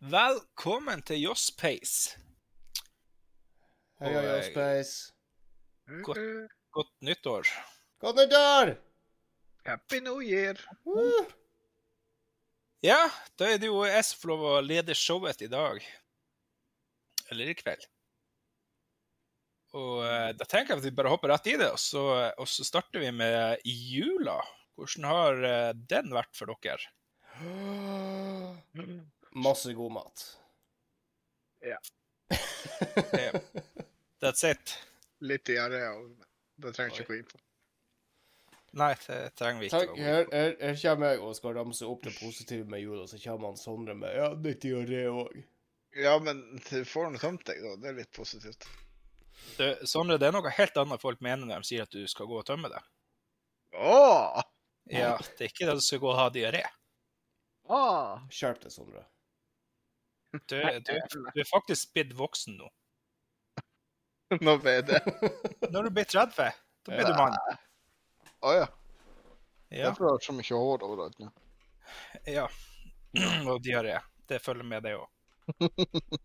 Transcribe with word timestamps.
Velkommen 0.00 1.02
til 1.04 1.18
Jospace. 1.20 2.16
Hei, 4.00 4.08
hei, 4.08 4.22
Og, 4.32 4.44
Space. 4.46 5.12
Godt. 6.06 6.20
Godt 6.72 6.94
nyttår. 7.04 7.50
Godt 8.00 8.16
nyttår! 8.16 8.72
Happy 9.66 10.00
New 10.00 10.22
Year. 10.24 10.56
Uh. 10.88 11.28
Ja, 12.80 13.10
da 13.36 13.52
er 13.52 13.60
det 13.60 13.68
jo 13.68 13.84
jeg 13.84 14.00
som 14.08 14.22
får 14.22 14.32
lov 14.32 14.46
å 14.54 14.64
lede 14.64 14.96
showet 14.96 15.44
i 15.44 15.50
dag. 15.52 15.84
Eller 17.28 17.52
i 17.52 17.58
kveld. 17.60 17.84
Og 19.76 20.00
eh, 20.08 20.32
da 20.32 20.48
tenker 20.48 20.78
jeg 20.78 20.80
at 20.80 20.88
vi 20.88 20.96
bare 20.96 21.12
hopper 21.12 21.28
rett 21.34 21.52
i 21.52 21.60
det, 21.60 21.68
og 21.76 21.78
så, 21.78 22.32
og 22.40 22.48
så 22.48 22.64
starter 22.64 23.04
vi 23.04 23.12
med 23.12 23.60
jula. 23.68 24.40
Hvordan 24.80 25.12
har 25.12 25.44
eh, 25.44 25.70
den 25.92 26.08
vært 26.16 26.32
for 26.40 26.56
dere? 26.56 26.88
Masse 29.34 29.72
god 29.78 29.92
mat. 29.92 30.26
Ja. 31.66 31.78
Yeah. 33.14 33.40
That's 34.20 34.44
it. 34.44 34.72
Litt 35.20 35.44
diaré, 35.48 35.80
og 35.92 36.26
det 36.60 36.72
trenger 36.76 36.94
jeg 36.94 37.04
ikke 37.04 37.12
gå 37.12 37.16
inn 37.18 37.28
på. 37.30 37.40
Nei, 38.80 38.92
det 39.06 39.18
trenger 39.38 39.60
vi 39.60 39.68
ikke. 39.68 39.78
Takk, 39.80 39.92
å 39.92 39.96
gå 39.96 40.04
her, 40.04 40.20
inn 40.20 40.28
på. 40.30 40.36
her, 40.36 40.52
her 40.62 40.76
kommer 40.82 41.10
jeg 41.12 41.22
og 41.26 41.34
skal 41.38 41.56
ramse 41.56 41.88
opp 41.88 42.04
det 42.06 42.12
positive 42.18 42.68
med 42.70 42.82
jula, 42.84 43.06
så 43.10 43.18
kommer 43.22 43.50
han 43.50 43.58
Sondre 43.60 43.96
med 43.98 44.14
Ja, 44.16 44.28
litt 44.46 44.62
diaré 44.64 45.02
òg. 45.10 45.40
Ja, 45.98 46.14
men 46.22 46.42
du 46.68 46.76
får 46.86 47.10
nå 47.10 47.18
tømt 47.22 47.44
deg, 47.48 47.62
da. 47.64 47.74
Det 47.82 47.90
er 47.90 47.98
litt 47.98 48.12
positivt. 48.14 48.68
Det, 49.58 49.70
Sondre, 49.90 50.18
det 50.20 50.28
er 50.30 50.36
noe 50.36 50.52
helt 50.54 50.76
annet 50.84 51.02
folk 51.02 51.22
mener 51.24 51.48
når 51.48 51.64
de 51.64 51.70
sier 51.72 51.86
at 51.88 51.94
du 51.94 52.04
skal 52.10 52.28
gå 52.30 52.38
og 52.40 52.46
tømme 52.46 52.70
det. 52.70 52.82
Åh! 53.74 54.42
Ja, 54.90 55.16
Det 55.18 55.46
er 55.46 55.50
ikke 55.50 55.66
det 55.68 55.78
du 55.78 55.84
skal 55.86 56.02
gå 56.02 56.10
og 56.12 56.18
ha 56.18 56.28
diaré. 56.34 56.62
Åh! 57.70 58.22
Skjerp 58.34 58.62
deg, 58.62 58.74
Sondre. 58.74 59.04
Du, 60.30 60.56
du, 60.56 60.92
du 61.34 61.40
er 61.42 61.48
faktisk 61.48 61.92
blitt 61.96 62.12
voksen 62.14 62.58
nå. 62.60 62.68
Nå 64.46 64.52
ble 64.62 64.76
det 64.86 65.00
Når 65.72 65.88
du 65.88 65.90
blir 65.90 66.06
30, 66.06 66.52
da 66.86 66.92
blir 66.94 67.08
du 67.08 67.16
mann. 67.18 67.34
Å 68.46 68.52
ja. 68.54 68.68
Ja. 69.70 69.88
Derfor 69.88 70.06
har 70.06 70.18
jeg 70.18 70.26
så 70.28 70.34
mye 70.34 70.60
hår 70.62 70.84
overalt 70.86 71.18
nå. 71.22 71.30
ja. 72.30 72.46
Og 73.50 73.58
diaré. 73.62 73.98
Det 74.30 74.38
følger 74.42 74.66
med, 74.66 74.86
det 74.86 74.96
òg. 74.98 75.08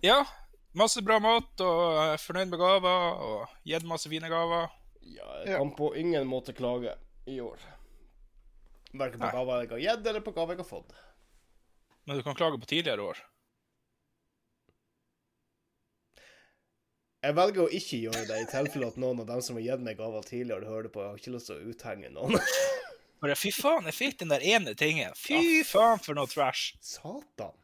Ja. 0.00 0.22
Masse 0.72 1.02
bra 1.02 1.18
mat, 1.20 1.60
og 1.60 2.14
fornøyd 2.22 2.48
med 2.52 2.60
gaver, 2.60 3.16
og 3.26 3.56
gitt 3.66 3.84
masse 3.84 4.08
fine 4.08 4.30
gaver. 4.30 4.70
Ja, 5.02 5.26
jeg 5.42 5.58
kan 5.58 5.72
på 5.76 5.90
ingen 5.98 6.28
måte 6.30 6.54
klage 6.56 6.94
i 7.28 7.40
år. 7.42 7.58
Verken 8.94 9.20
på 9.20 9.32
gaver 9.34 9.64
jeg 9.64 9.70
har 9.72 9.82
gitt, 9.82 10.06
eller 10.06 10.22
på 10.24 10.32
gaver 10.36 10.54
jeg 10.54 10.62
har 10.62 10.68
fått. 10.70 10.94
Men 12.10 12.16
du 12.16 12.22
kan 12.22 12.34
klage 12.34 12.58
på 12.58 12.66
tidligere 12.66 13.02
år. 13.02 13.18
Jeg 17.22 17.36
velger 17.38 17.62
å 17.62 17.70
ikke 17.78 18.00
gjøre 18.02 18.22
det, 18.26 18.38
i 18.42 18.48
tilfelle 18.50 18.88
at 18.90 18.96
noen 18.98 19.20
av 19.22 19.28
dem 19.28 19.42
som 19.46 19.54
har 19.54 19.62
gitt 19.62 19.84
meg 19.86 19.94
gaver 20.00 20.26
tidligere, 20.26 20.66
hører 20.66 20.88
det 20.88 20.90
på. 20.90 21.04
Jeg 21.04 21.12
har 21.12 21.20
ikke 21.20 21.34
lyst 21.36 21.50
til 21.52 21.60
å 21.60 21.70
uthenge 21.70 22.10
noen. 22.10 22.34
Bare 23.22 23.36
fy 23.38 23.52
faen, 23.54 23.86
jeg 23.86 23.94
fikk 23.94 24.18
den 24.24 24.34
der 24.34 24.42
ene 24.42 24.74
tingen. 24.74 25.14
Fy 25.14 25.62
faen 25.68 26.02
for 26.02 26.18
noe 26.18 26.26
trash. 26.26 26.72
Satan. 26.82 27.54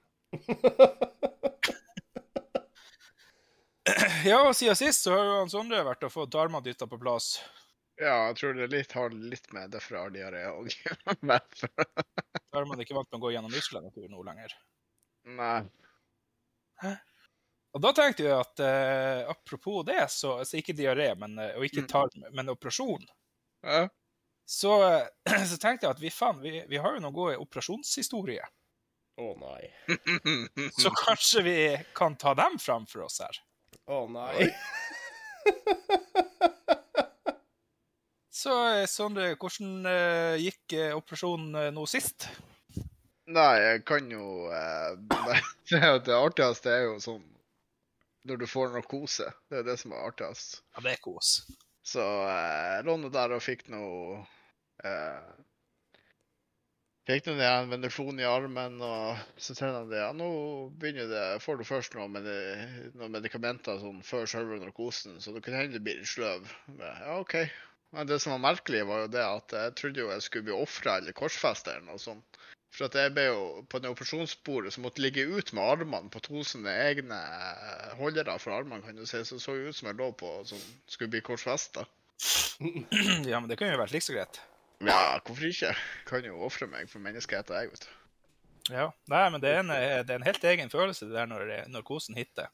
Ja, 4.31 4.45
siden 4.55 4.79
sist 4.79 5.09
så 5.09 5.17
har 5.17 5.27
jo 5.27 5.37
han 5.41 5.51
Sondre 5.51 5.83
vært 5.91 6.07
og 6.07 6.15
fått 6.21 6.39
armene 6.39 6.63
dytta 6.71 6.87
på 6.87 7.03
plass. 7.03 7.41
Ja, 7.97 8.27
jeg 8.29 8.37
tror 8.37 8.55
det 8.59 8.67
litt, 8.73 8.93
har 8.93 9.11
litt 9.17 9.47
med 9.57 9.71
derfor 9.73 9.97
jeg 9.97 10.03
har 10.05 10.15
diaré 10.15 10.43
òg. 10.53 10.73
da 11.25 12.59
har 12.59 12.67
man 12.69 12.83
ikke 12.83 12.97
valgt 12.97 13.13
med 13.13 13.19
å 13.21 13.25
gå 13.25 13.31
gjennom 13.33 13.53
muskulaturen 13.55 14.13
nå 14.13 14.25
lenger. 14.27 14.53
Nei. 15.37 15.63
Og 17.77 17.83
da 17.85 17.93
tenkte 17.97 18.25
jeg 18.25 18.37
at 18.37 18.61
uh, 18.65 19.31
apropos 19.33 19.83
det, 19.89 19.99
så 20.13 20.39
altså 20.43 20.61
ikke 20.61 20.77
diaré, 20.77 21.11
men, 21.19 21.39
eh, 21.41 21.57
og 21.59 21.65
ikke 21.67 21.83
Mm. 21.87 21.89
tarm, 21.93 22.27
men 22.37 22.53
operasjon, 22.53 23.05
Ja. 23.65 23.89
så, 24.49 24.77
eh, 24.87 25.09
så 25.51 25.59
tenkte 25.61 25.87
jeg 25.89 25.97
at 25.97 26.01
vi, 26.05 26.11
faen, 26.13 26.41
vi, 26.45 26.63
vi 26.69 26.77
har 26.81 26.95
jo 26.97 27.03
noen 27.05 27.17
gode 27.17 27.37
operasjonshistorier. 27.43 28.49
Å 29.17 29.31
nei. 29.41 29.71
Så 30.77 30.91
kanskje 30.93 31.43
vi 31.47 31.57
kan 31.97 32.17
ta 32.21 32.35
dem 32.37 32.59
fram 32.61 32.85
for 32.87 33.07
oss 33.09 33.17
her. 33.25 33.39
Å 33.89 34.03
nei. 34.13 34.51
Så 38.37 38.53
eh, 38.69 38.85
Sondre, 38.91 39.31
hvordan 39.41 39.87
eh, 39.89 40.35
gikk 40.45 40.75
eh, 40.77 40.93
operasjonen 40.97 41.57
eh, 41.57 41.71
nå 41.73 41.87
sist? 41.89 42.29
Nei, 43.33 43.55
jeg 43.63 43.85
kan 43.89 44.11
jo 44.13 44.51
eh, 44.53 44.93
det 46.07 46.19
artigste 46.19 46.75
er 46.75 46.85
jo 46.91 46.99
sånn 47.03 47.25
når 48.27 48.43
du 48.43 48.47
får 48.51 48.75
narkose. 48.75 49.31
Det 49.49 49.61
er 49.61 49.67
det 49.67 49.79
som 49.81 49.95
er 49.95 50.05
artigst. 50.09 50.61
Ja, 50.75 50.83
det 50.85 50.97
er 50.97 51.03
kos. 51.03 51.33
Så 51.87 52.03
eh, 52.03 52.85
nå 52.85 53.11
der 53.15 53.37
og 53.37 53.45
fikk 53.45 53.69
noe 53.73 54.21
eh, 54.85 55.35
Fikk 57.07 57.29
noe 57.29 57.47
en 57.47 57.69
veneflon 57.71 58.19
i 58.19 58.25
armen, 58.27 58.81
og 58.83 59.21
så 59.39 59.55
sier 59.55 59.71
han 59.71 59.87
det. 59.93 60.01
Ja, 60.01 60.09
nå 60.11 60.27
begynner 60.75 61.07
det, 61.07 61.21
får 61.45 61.61
du 61.61 61.69
først 61.69 61.95
noe 61.95 62.09
med 62.11 62.27
noen 62.99 63.15
medikamenter 63.15 63.79
sånn 63.79 64.01
før 64.03 64.27
selve 64.27 64.59
narkosen, 64.59 65.21
så 65.23 65.31
det 65.37 65.45
kan 65.47 65.55
hende 65.55 65.79
du 65.79 65.87
blir 65.87 66.01
litt 66.01 66.11
sløv. 66.11 66.51
Men, 66.67 66.83
Ja, 66.83 67.21
OK. 67.23 67.37
Men 67.95 68.09
det 68.09 68.19
som 68.21 68.35
var 68.35 68.43
merkelig, 68.43 68.83
var 68.89 69.05
jo 69.05 69.13
det 69.15 69.23
at 69.25 69.55
jeg 69.55 69.75
trodde 69.79 70.03
jo 70.03 70.11
jeg 70.11 70.25
skulle 70.25 70.49
bli 70.49 70.57
ofra 70.57 70.99
eller 71.01 71.17
korsfesta 71.17 71.77
eller 71.77 71.93
noe 71.93 72.03
sånt. 72.03 72.41
For 72.77 72.91
at 72.91 72.97
jeg 72.99 73.13
ble 73.17 73.29
jo 73.29 73.45
på 73.73 73.79
det 73.81 73.89
operasjonsbordet 73.89 74.75
som 74.75 74.85
måtte 74.85 75.01
ligge 75.01 75.25
ut 75.25 75.53
med 75.57 75.65
armene 75.65 76.11
på 76.13 76.21
to 76.25 76.43
sine 76.45 76.73
egne 76.91 77.21
holdere 77.97 78.35
for 78.43 78.53
armene, 78.59 78.83
kan 78.85 78.99
du 78.99 79.07
si. 79.09 79.23
Så 79.25 79.39
så 79.41 79.55
ut 79.57 79.77
som 79.77 79.89
jeg 79.89 79.97
lå 80.01 80.11
på 80.19 80.33
som 80.49 80.61
skulle 80.91 81.15
bli 81.15 81.23
korsfesta. 81.25 81.87
ja, 83.31 83.39
men 83.39 83.49
det 83.49 83.57
kunne 83.57 83.73
jo 83.73 83.81
vært 83.81 83.95
like 83.95 84.05
så 84.05 84.17
greit. 84.19 84.43
Ja, 84.85 85.17
hvorfor 85.25 85.49
ikke? 85.49 85.73
Jeg 85.73 86.05
Kan 86.11 86.29
jo 86.29 86.43
ofre 86.45 86.69
meg 86.69 86.91
for 86.91 87.01
menneskeheten, 87.01 87.57
jeg, 87.57 87.73
vet 87.73 87.87
du. 87.87 87.95
Ja. 88.75 88.91
Nei, 89.09 89.25
men 89.31 89.41
det 89.41 89.55
er 89.55 89.63
en, 89.63 89.73
det 89.73 90.13
er 90.13 90.19
en 90.19 90.27
helt 90.27 90.45
egen 90.45 90.73
følelse 90.73 91.07
det 91.09 91.17
der 91.17 91.29
når 91.31 91.53
narkosen 91.73 92.19
hitter. 92.19 92.51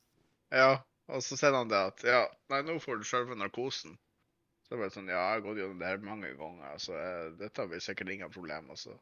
Ja, 0.53 0.85
og 1.11 1.25
så 1.25 1.39
sier 1.41 1.57
han 1.57 1.71
det 1.73 1.81
at 1.89 2.05
ja, 2.07 2.23
nei, 2.53 2.61
nå 2.69 2.77
får 2.83 3.01
du 3.01 3.07
selve 3.09 3.35
narkosen. 3.39 3.97
Så 4.73 4.79
det 4.81 4.87
sånn, 4.95 5.09
ja, 5.11 5.19
jeg 5.21 5.33
har 5.37 5.41
gått 5.45 5.59
gjennom 5.61 5.81
det 5.83 5.89
her 5.91 5.99
mange 6.01 6.29
ganger, 6.33 6.77
så 6.81 6.95
jeg, 6.97 7.33
dette 7.43 7.65
blir 7.69 7.81
sikkert 7.85 8.09
ingen 8.15 8.31
problem. 8.33 8.71
Altså. 8.73 8.95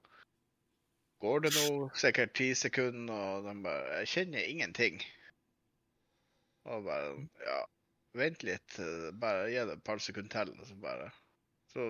går 1.22 1.44
det 1.44 1.52
nå 1.54 1.66
sikkert 1.94 2.32
ti 2.34 2.48
sekunder, 2.58 3.12
og 3.14 3.44
de 3.46 3.52
bare 3.62 4.00
Jeg 4.00 4.08
kjenner 4.10 4.48
ingenting. 4.50 4.98
Og 6.66 6.88
bare 6.88 7.12
Ja, 7.44 7.60
vent 8.18 8.42
litt, 8.42 8.80
bare 9.22 9.44
gi 9.52 9.60
det 9.68 9.76
et 9.76 9.84
par 9.86 10.02
sekunder 10.02 10.32
til, 10.40 10.50
og 10.58 10.66
så 10.66 10.80
bare 10.82 11.06
Så 11.70 11.86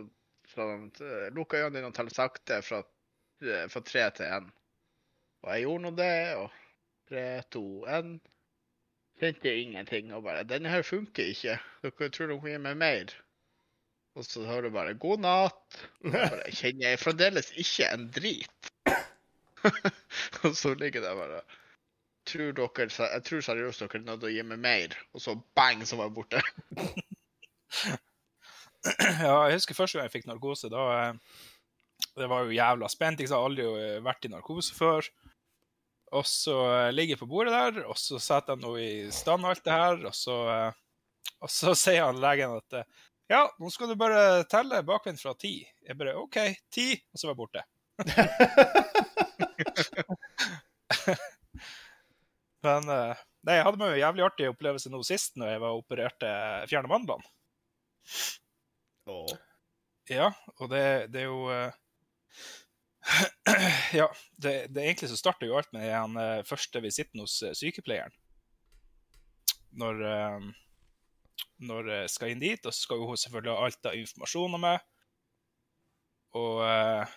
så 0.52 0.66
de 0.98 1.30
lukka 1.32 1.62
øynene 1.62 1.78
dine 1.78 1.88
og 1.88 1.96
tell 1.96 2.12
sakte 2.12 2.60
fra, 2.66 2.82
fra 3.72 3.80
tre 3.80 4.04
til 4.10 4.26
én. 4.26 4.52
Og 5.40 5.54
jeg 5.54 5.64
gjorde 5.64 5.86
nå 5.86 5.94
det, 6.02 6.36
og 6.36 6.60
tre, 7.08 7.24
to, 7.48 7.64
én. 7.88 8.12
Kjente 9.16 9.56
ingenting 9.56 10.12
og 10.12 10.22
bare 10.28 10.44
'Denne 10.44 10.68
her 10.68 10.82
funker 10.82 11.32
ikke. 11.32 11.58
Dere 11.82 12.10
tror 12.10 12.26
dere 12.26 12.40
gi 12.44 12.58
meg 12.68 12.76
mer?' 12.76 13.18
Og 14.20 14.26
så 14.26 14.42
hører 14.44 14.68
du 14.68 14.74
bare 14.74 14.96
'God 15.00 15.22
natt'. 15.24 15.78
Og 16.04 16.12
bare 16.12 16.52
kjenner 16.52 16.92
jeg 16.92 17.00
fremdeles 17.00 17.48
ikke 17.56 17.88
en 17.88 18.06
drit. 18.12 18.70
og 20.44 20.54
så 20.56 20.74
ligger 20.76 21.04
det 21.04 21.16
bare 21.16 21.40
tror 22.28 22.52
dere, 22.52 22.88
Jeg 23.14 23.24
tror 23.26 23.40
seriøst 23.44 23.80
dere 23.80 23.98
er 23.98 24.04
nødt 24.04 24.20
til 24.20 24.28
å 24.28 24.34
gi 24.34 24.44
meg 24.46 24.60
mer. 24.60 24.98
Og 25.16 25.24
så 25.24 25.34
bang, 25.56 25.86
så 25.88 25.96
var 25.96 26.10
jeg 26.10 26.18
borte. 26.20 26.44
Ja, 29.20 29.44
jeg 29.44 29.58
husker 29.58 29.76
første 29.76 29.98
gang 29.98 30.06
jeg 30.06 30.14
fikk 30.14 30.28
narkose. 30.30 30.70
Da 30.72 30.84
eh, 30.94 31.16
Det 32.16 32.28
var 32.32 32.46
jo 32.46 32.54
jævla 32.56 32.88
spent. 32.88 33.20
Jeg 33.20 33.28
har 33.28 33.44
aldri 33.44 33.66
vært 34.00 34.24
i 34.24 34.30
narkose 34.32 34.72
før. 34.72 35.04
Og 36.16 36.26
så 36.26 36.56
eh, 36.72 36.92
ligger 36.94 37.14
jeg 37.14 37.22
på 37.22 37.28
bordet 37.30 37.54
der, 37.54 37.84
og 37.86 37.98
så 38.00 38.18
setter 38.22 38.56
jeg 38.56 38.64
noe 38.64 38.80
i 38.82 39.10
stand 39.14 39.46
alt 39.46 39.62
det 39.66 39.76
her, 39.76 40.00
og 40.08 40.16
så, 40.16 40.38
eh, 40.50 41.28
og 41.44 41.52
så 41.52 41.74
sier 41.78 42.08
han 42.08 42.18
legen 42.22 42.56
at 42.56 42.80
eh, 42.80 43.04
ja, 43.30 43.44
nå 43.62 43.68
skal 43.70 43.92
du 43.92 43.96
bare 43.98 44.42
telle 44.50 44.80
bakvendt 44.82 45.20
fra 45.22 45.34
ti. 45.38 45.60
Jeg 45.86 45.94
bare 45.98 46.16
OK, 46.18 46.36
ti, 46.74 46.88
og 47.12 47.20
så 47.20 47.28
var 47.28 47.34
jeg 47.36 47.38
borte. 47.38 47.62
Men 52.66 52.82
eh, 52.90 53.14
nei, 53.46 53.54
jeg 53.56 53.66
hadde 53.68 53.80
meg 53.80 53.88
en 53.92 54.02
jævlig 54.02 54.24
artig 54.26 54.50
opplevelse 54.50 54.88
nå 54.92 54.98
sist, 55.06 55.32
når 55.38 55.46
jeg 55.54 55.62
var 55.62 55.78
opererte 55.78 56.28
fjerne 56.70 56.90
mandlene. 56.90 57.26
Oh. 59.06 59.34
Ja, 60.10 60.28
og 60.58 60.66
det, 60.72 60.84
det 61.14 61.20
er 61.22 61.28
jo 61.30 61.40
eh, 61.54 61.72
Ja, 64.00 64.08
det, 64.42 64.54
det 64.74 64.82
egentlig 64.82 65.10
så 65.12 65.20
starter 65.20 65.46
jo 65.46 65.58
alt 65.60 65.72
med 65.76 65.82
den 65.86 66.12
eh, 66.18 66.46
første 66.48 66.78
visitten 66.82 67.22
hos 67.22 67.34
sykepleieren. 67.62 68.14
Når, 69.78 69.94
når 71.62 71.90
jeg 71.94 72.12
skal 72.14 72.32
inn 72.32 72.42
dit, 72.42 72.66
og 72.66 72.74
så 72.74 72.86
skal 72.86 73.04
hun 73.04 73.20
selvfølgelig 73.20 73.54
ha 73.54 73.66
alt 73.66 73.88
av 73.90 73.98
informasjon 73.98 74.56
om 74.58 74.64
meg. 74.66 74.84
Og, 76.38 76.60
eh, 76.66 77.16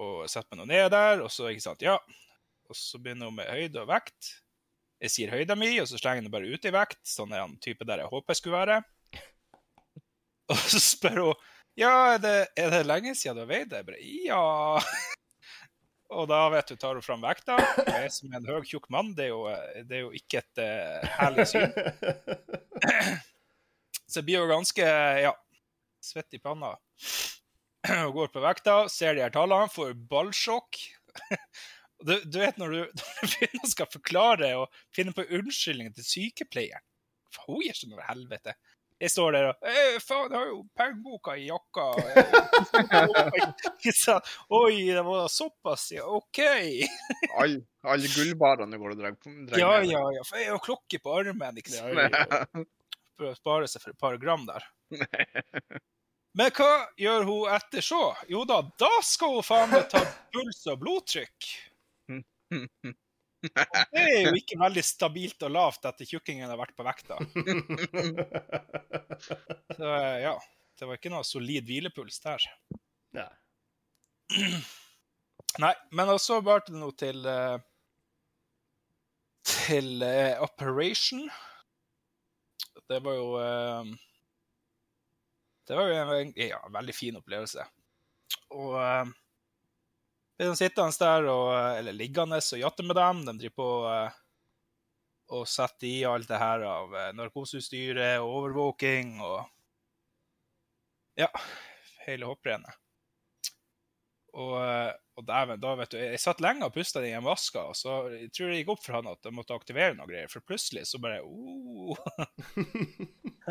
og 0.00 0.28
sette 0.30 0.48
meg 0.52 0.62
nå 0.62 0.68
ned 0.70 0.90
der, 0.94 1.24
og 1.24 1.32
så, 1.34 1.48
ikke 1.50 1.66
sant, 1.66 1.82
ja. 1.84 1.96
og 2.70 2.78
så 2.78 3.00
begynner 3.02 3.30
hun 3.30 3.38
med 3.40 3.50
høyde 3.50 3.82
og 3.82 3.90
vekt. 3.90 4.34
Jeg 5.00 5.14
sier 5.14 5.32
høyda 5.32 5.56
mi, 5.56 5.72
og 5.80 5.88
så 5.88 5.98
slenger 5.98 6.26
hun 6.26 6.34
bare 6.34 6.50
ut 6.50 6.66
i 6.68 6.74
vekt, 6.74 7.00
sånn 7.08 7.32
er 7.32 7.46
han 7.46 7.56
type 7.64 7.86
der 7.88 8.04
jeg 8.04 8.12
håper 8.12 8.34
jeg 8.34 8.40
skulle 8.42 8.60
være. 8.60 8.82
Og 10.50 10.58
så 10.66 10.80
spør 10.82 11.20
hun 11.22 11.48
ja, 11.78 11.90
er 12.14 12.18
det, 12.18 12.36
er 12.58 12.72
det 12.74 12.80
lenge 12.84 13.14
siden 13.14 13.38
du 13.38 13.44
har 13.44 13.48
veid 13.48 13.70
deg? 13.70 13.92
Ja. 14.26 14.80
Og 16.10 16.26
da 16.30 16.40
vet 16.50 16.70
du, 16.70 16.76
tar 16.80 16.98
du 16.98 17.04
fram 17.04 17.22
vekta. 17.22 17.56
Jeg 17.86 18.10
som 18.14 18.32
en 18.34 18.46
høy, 18.48 18.60
tjukk 18.66 18.88
mann, 18.90 19.12
det 19.14 19.28
er 19.28 19.30
jo, 19.30 19.44
det 19.86 19.98
er 19.98 20.02
jo 20.02 20.10
ikke 20.16 20.42
et 20.42 20.62
uh, 20.62 21.10
herlig 21.20 21.46
syn. 21.52 21.74
Så 24.10 24.18
jeg 24.18 24.26
blir 24.26 24.40
jo 24.40 24.48
ganske 24.50 24.86
ja, 25.22 25.30
svett 26.02 26.34
i 26.34 26.40
panna. 26.42 26.72
Og 28.08 28.16
går 28.16 28.32
på 28.34 28.42
vekta, 28.42 28.82
ser 28.92 29.14
de 29.16 29.22
her 29.24 29.34
tallene, 29.34 29.70
får 29.72 29.94
ballsjokk. 30.10 30.80
Du, 32.00 32.14
du, 32.24 32.38
vet 32.40 32.56
når 32.56 32.70
du, 32.72 32.78
når 32.96 33.28
du 33.28 33.32
begynner 33.34 33.68
skal 33.68 33.88
forklare 33.92 34.46
og 34.56 34.78
finne 34.96 35.12
på 35.12 35.20
unnskyldninger 35.36 35.92
til 35.98 36.06
sykepleieren 36.06 36.80
Hun 37.42 37.58
gir 37.60 37.74
ikke 37.74 37.90
noe 37.90 38.06
helvete. 38.06 38.54
Jeg 39.00 39.08
står 39.14 39.32
der 39.32 39.46
og 39.48 39.56
«Eh, 39.64 39.96
Faen, 40.04 40.28
jeg 40.28 40.36
har 40.36 40.48
jo 40.50 40.58
pengeboka 40.76 41.32
i 41.40 41.46
jakka. 41.48 41.86
Oi, 44.58 44.74
det 44.92 45.04
var 45.06 45.24
såpass, 45.32 45.86
ja. 45.96 46.04
OK. 46.04 46.40
Alle 47.40 47.64
all 47.88 48.04
gullbarene 48.12 48.76
går 48.76 48.92
og 48.92 48.98
drar 49.00 49.16
på. 49.16 49.32
Ja, 49.56 49.80
ja, 49.80 50.04
ja. 50.12 50.20
For 50.28 50.36
jeg 50.36 50.52
har 50.52 50.60
klokke 50.64 51.00
på 51.00 51.14
armen, 51.16 51.56
ikke 51.62 51.72
sant. 51.72 51.96
For 53.16 53.24
å 53.30 53.32
spare 53.38 53.68
seg 53.72 53.80
for 53.86 53.92
et 53.94 54.00
par 54.00 54.18
gram 54.20 54.44
der. 54.48 54.60
Men 56.38 56.52
hva 56.54 56.70
gjør 57.00 57.24
hun 57.26 57.48
etter 57.56 57.82
så? 57.82 58.02
Jo 58.30 58.44
da, 58.46 58.60
da 58.78 58.90
skal 59.02 59.32
hun 59.38 59.46
faen 59.46 59.72
meg 59.72 59.88
ta 59.90 60.02
puls 60.34 60.60
og 60.70 60.78
blodtrykk. 60.84 61.48
Det 63.40 64.02
er 64.02 64.26
jo 64.28 64.34
ikke 64.36 64.58
veldig 64.60 64.82
stabilt 64.84 65.46
og 65.48 65.54
lavt 65.54 65.86
etter 65.88 66.08
tjukkingen 66.08 66.50
har 66.50 66.60
vært 66.60 66.76
på 66.76 66.86
vekta. 66.86 67.16
Så 69.76 69.86
eh, 69.86 70.18
ja, 70.26 70.34
det 70.78 70.88
var 70.88 71.00
ikke 71.00 71.12
noe 71.12 71.26
solid 71.26 71.66
hvilepuls 71.68 72.20
der. 72.24 72.46
Nei. 73.16 73.30
Nei, 75.64 75.74
men 75.96 76.12
også 76.12 76.38
bar 76.46 76.62
det 76.66 76.76
noe 76.78 76.94
til 76.94 77.24
eh, 77.26 77.58
til 79.50 80.02
uh, 80.02 80.42
Operation. 80.44 81.30
Det 82.88 83.00
var 83.04 83.14
jo 83.14 83.28
uh, 83.38 83.86
Det 85.68 85.76
var 85.76 85.88
jo 85.88 86.18
en, 86.18 86.32
ja, 86.36 86.58
veldig 86.72 86.94
fin 86.94 87.16
opplevelse. 87.16 87.64
Og 88.50 88.74
eh, 88.82 89.10
er 90.46 90.56
sittende 90.56 91.04
der, 91.04 91.28
og, 91.28 91.52
eller 91.78 91.96
liggende 91.96 92.40
og 92.40 92.60
jatte 92.62 92.86
med 92.86 92.96
dem. 92.96 93.24
De 93.26 93.36
driver 93.42 93.56
på 93.60 93.70
eh, 93.90 94.18
og 95.30 95.46
setter 95.48 95.86
i 95.86 95.96
alt 96.08 96.28
det 96.30 96.40
her 96.40 96.64
av 96.66 96.94
eh, 96.96 97.10
narkoseutstyret 97.18 98.20
og 98.22 98.36
overvåking 98.40 99.18
og 99.22 99.40
Ja, 101.18 101.28
hele 102.06 102.24
hopprennet. 102.24 102.78
Og, 104.30 104.54
eh, 104.62 104.92
og 105.18 105.26
dæven, 105.26 105.60
da 105.60 105.74
vet 105.76 105.92
du, 105.92 105.98
jeg 106.00 106.20
satt 106.22 106.40
lenge 106.40 106.64
og 106.64 106.72
pusta 106.72 107.02
i 107.04 107.10
en 107.18 107.26
vaska, 107.26 107.66
og 107.72 107.76
så 107.76 107.98
jeg 108.14 108.30
tror 108.32 108.48
det 108.48 108.60
gikk 108.62 108.70
opp 108.72 108.84
for 108.86 108.96
han 108.96 109.10
at 109.10 109.26
jeg 109.26 109.36
måtte 109.36 109.58
aktivere 109.58 109.98
noe 109.98 110.08
greier, 110.08 110.30
for 110.32 110.46
plutselig 110.46 110.86
så 110.88 111.02
bare 111.02 111.20
oh. 111.26 111.98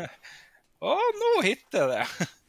Å, 0.90 0.96
nå 1.20 1.32
hitter 1.44 1.94
det! 1.94 2.04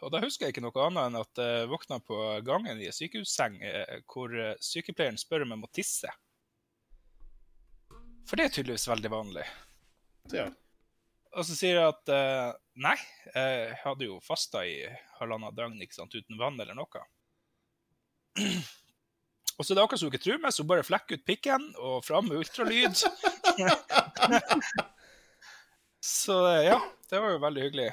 Og 0.00 0.12
da 0.12 0.22
husker 0.22 0.46
jeg 0.46 0.54
ikke 0.54 0.64
noe 0.64 0.86
annet 0.86 1.10
enn 1.10 1.18
at 1.20 1.40
jeg 1.42 1.68
våkna 1.70 2.00
på 2.04 2.16
gangen 2.46 2.80
i 2.80 2.88
en 2.88 2.96
sykehusseng 2.96 3.58
eh, 3.66 4.00
hvor 4.08 4.32
eh, 4.32 4.56
sykepleieren 4.64 5.20
spør 5.20 5.44
om 5.44 5.54
jeg 5.54 5.60
må 5.60 5.70
tisse. 5.76 6.12
For 8.28 8.38
det 8.38 8.46
er 8.46 8.54
tydeligvis 8.54 8.88
veldig 8.88 9.12
vanlig. 9.12 9.46
Ja. 10.32 10.48
Og 11.36 11.46
så 11.46 11.54
sier 11.54 11.78
jeg 11.78 11.92
at 11.92 12.12
eh, 12.14 12.50
nei, 12.82 12.96
jeg 13.34 13.78
hadde 13.84 14.08
jo 14.08 14.18
fasta 14.24 14.64
i 14.66 14.82
halvannet 15.20 15.56
døgn 15.58 15.80
ikke 15.84 16.00
sant, 16.00 16.16
uten 16.16 16.40
vann 16.40 16.58
eller 16.58 16.78
noe. 16.78 17.06
Og 19.60 19.66
så 19.66 19.74
er 19.74 19.76
det 19.76 19.82
akkurat 19.82 20.00
som 20.00 20.08
hun 20.08 20.14
ikke 20.14 20.24
tror 20.24 20.38
meg, 20.40 20.54
så 20.56 20.64
hun 20.64 20.70
bare 20.70 20.84
flekker 20.88 21.18
ut 21.20 21.24
pikken 21.28 21.64
og 21.76 21.98
fram 22.06 22.30
med 22.30 22.40
ultralyd. 22.40 22.96
så 26.20 26.36
eh, 26.54 26.68
ja, 26.70 26.78
det 27.12 27.20
var 27.20 27.34
jo 27.34 27.42
veldig 27.42 27.66
hyggelig. 27.66 27.90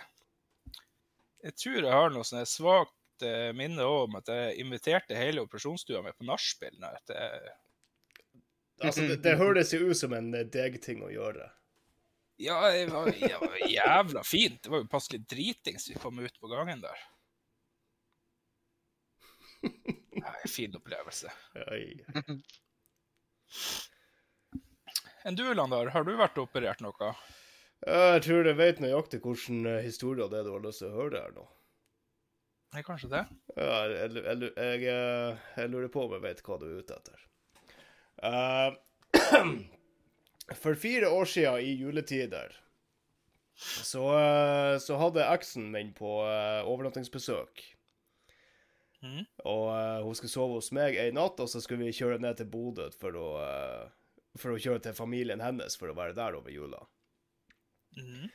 Jeg 1.46 1.54
tror 1.62 1.78
jeg 1.84 1.94
har 1.94 2.14
noe 2.14 2.26
sånn 2.26 2.48
svakt 2.50 3.26
eh, 3.26 3.52
minne 3.56 3.86
om 3.86 4.18
at 4.20 4.30
jeg 4.32 4.58
inviterte 4.64 5.18
hele 5.18 5.44
operasjonsstua 5.46 6.02
mi 6.06 6.14
på 6.16 6.28
nachspiel. 6.28 6.76
når 6.82 6.98
Altså, 8.78 9.08
det, 9.10 9.24
det 9.26 9.38
høres 9.40 9.72
jo 9.74 9.88
ut 9.90 9.98
som 9.98 10.14
en 10.14 10.34
eh, 10.38 10.46
deg-ting 10.54 11.02
å 11.06 11.10
gjøre. 11.10 11.48
Ja, 12.38 12.60
det 12.70 12.88
var, 12.94 13.10
det 13.10 13.38
var 13.42 13.56
jævla 13.66 14.24
fint. 14.24 14.60
Det 14.64 14.70
var 14.70 14.84
jo 14.84 14.90
passelig 14.92 15.24
dritings 15.26 15.90
vi 15.90 15.98
kom 15.98 16.20
ut 16.22 16.40
på 16.40 16.52
gangen 16.52 16.84
der. 16.84 17.06
Nei, 19.66 20.42
fin 20.46 20.76
opplevelse. 20.78 21.32
Oi. 21.72 21.98
Enn 25.26 25.36
du, 25.36 25.44
Landar, 25.58 25.90
har 25.92 26.06
du 26.06 26.14
vært 26.16 26.38
og 26.38 26.46
operert 26.48 26.80
noe? 26.86 27.10
Jeg 27.86 28.24
tror 28.26 28.50
jeg 28.50 28.58
vet 28.58 28.82
nøyaktig 28.82 29.22
hvilken 29.22 29.68
eh, 29.70 29.84
historie 29.86 30.26
det 30.32 30.40
er 30.40 30.48
du 30.48 30.54
har 30.56 30.66
lyst 30.66 30.82
til 30.82 30.90
å 30.90 30.98
høre 30.98 31.22
her 31.22 31.36
nå. 31.36 31.46
Nei, 32.76 32.84
kanskje 32.84 33.10
det? 33.14 33.24
Ja, 33.56 33.78
jeg, 33.88 34.12
jeg, 34.18 34.52
jeg, 34.58 34.82
jeg, 34.84 35.38
jeg 35.56 35.72
lurer 35.72 35.92
på 35.94 36.04
om 36.08 36.16
jeg 36.18 36.26
vet 36.26 36.42
hva 36.44 36.58
du 36.60 36.66
er 36.68 36.80
ute 36.82 36.98
etter. 36.98 37.26
Uh, 38.18 39.54
for 40.64 40.80
fire 40.80 41.12
år 41.14 41.30
siden 41.30 41.62
i 41.64 41.76
juletider 41.78 42.58
så, 43.58 44.20
eh, 44.20 44.78
så 44.80 44.98
hadde 45.02 45.26
eksen 45.26 45.72
min 45.74 45.90
på 45.98 46.20
eh, 46.28 46.68
overnattingsbesøk. 46.70 47.64
Mm. 49.02 49.24
Og 49.46 49.66
uh, 49.70 50.04
hun 50.06 50.16
skulle 50.18 50.34
sove 50.34 50.56
hos 50.58 50.72
meg 50.74 50.96
en 50.98 51.20
natt, 51.20 51.38
og 51.42 51.50
så 51.50 51.62
skulle 51.62 51.86
vi 51.86 51.94
kjøre 51.94 52.18
ned 52.22 52.40
til 52.40 52.48
Bodø 52.50 52.88
for 52.98 53.14
å, 53.14 53.28
eh, 53.44 53.84
for 54.42 54.56
å 54.56 54.62
kjøre 54.62 54.82
til 54.88 54.96
familien 54.98 55.44
hennes 55.44 55.78
for 55.78 55.94
å 55.94 55.98
være 55.98 56.16
der 56.18 56.38
over 56.40 56.54
jula. 56.54 56.82
Mhm. 57.98 58.28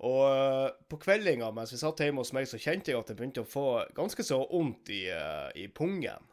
Og 0.00 0.22
eh, 0.32 0.68
på 0.88 0.96
kveldinga 1.02 1.50
mens 1.52 1.74
vi 1.74 1.80
satt 1.80 2.00
hjemme 2.00 2.22
hos 2.22 2.32
meg, 2.32 2.48
så 2.48 2.60
kjente 2.60 2.92
jeg 2.92 3.00
at 3.00 3.10
jeg 3.12 3.18
begynte 3.18 3.44
å 3.44 3.48
få 3.48 3.66
ganske 3.96 4.24
så 4.24 4.38
vondt 4.48 4.88
i, 4.94 5.02
eh, 5.12 5.48
i 5.60 5.66
pungen. 5.68 6.30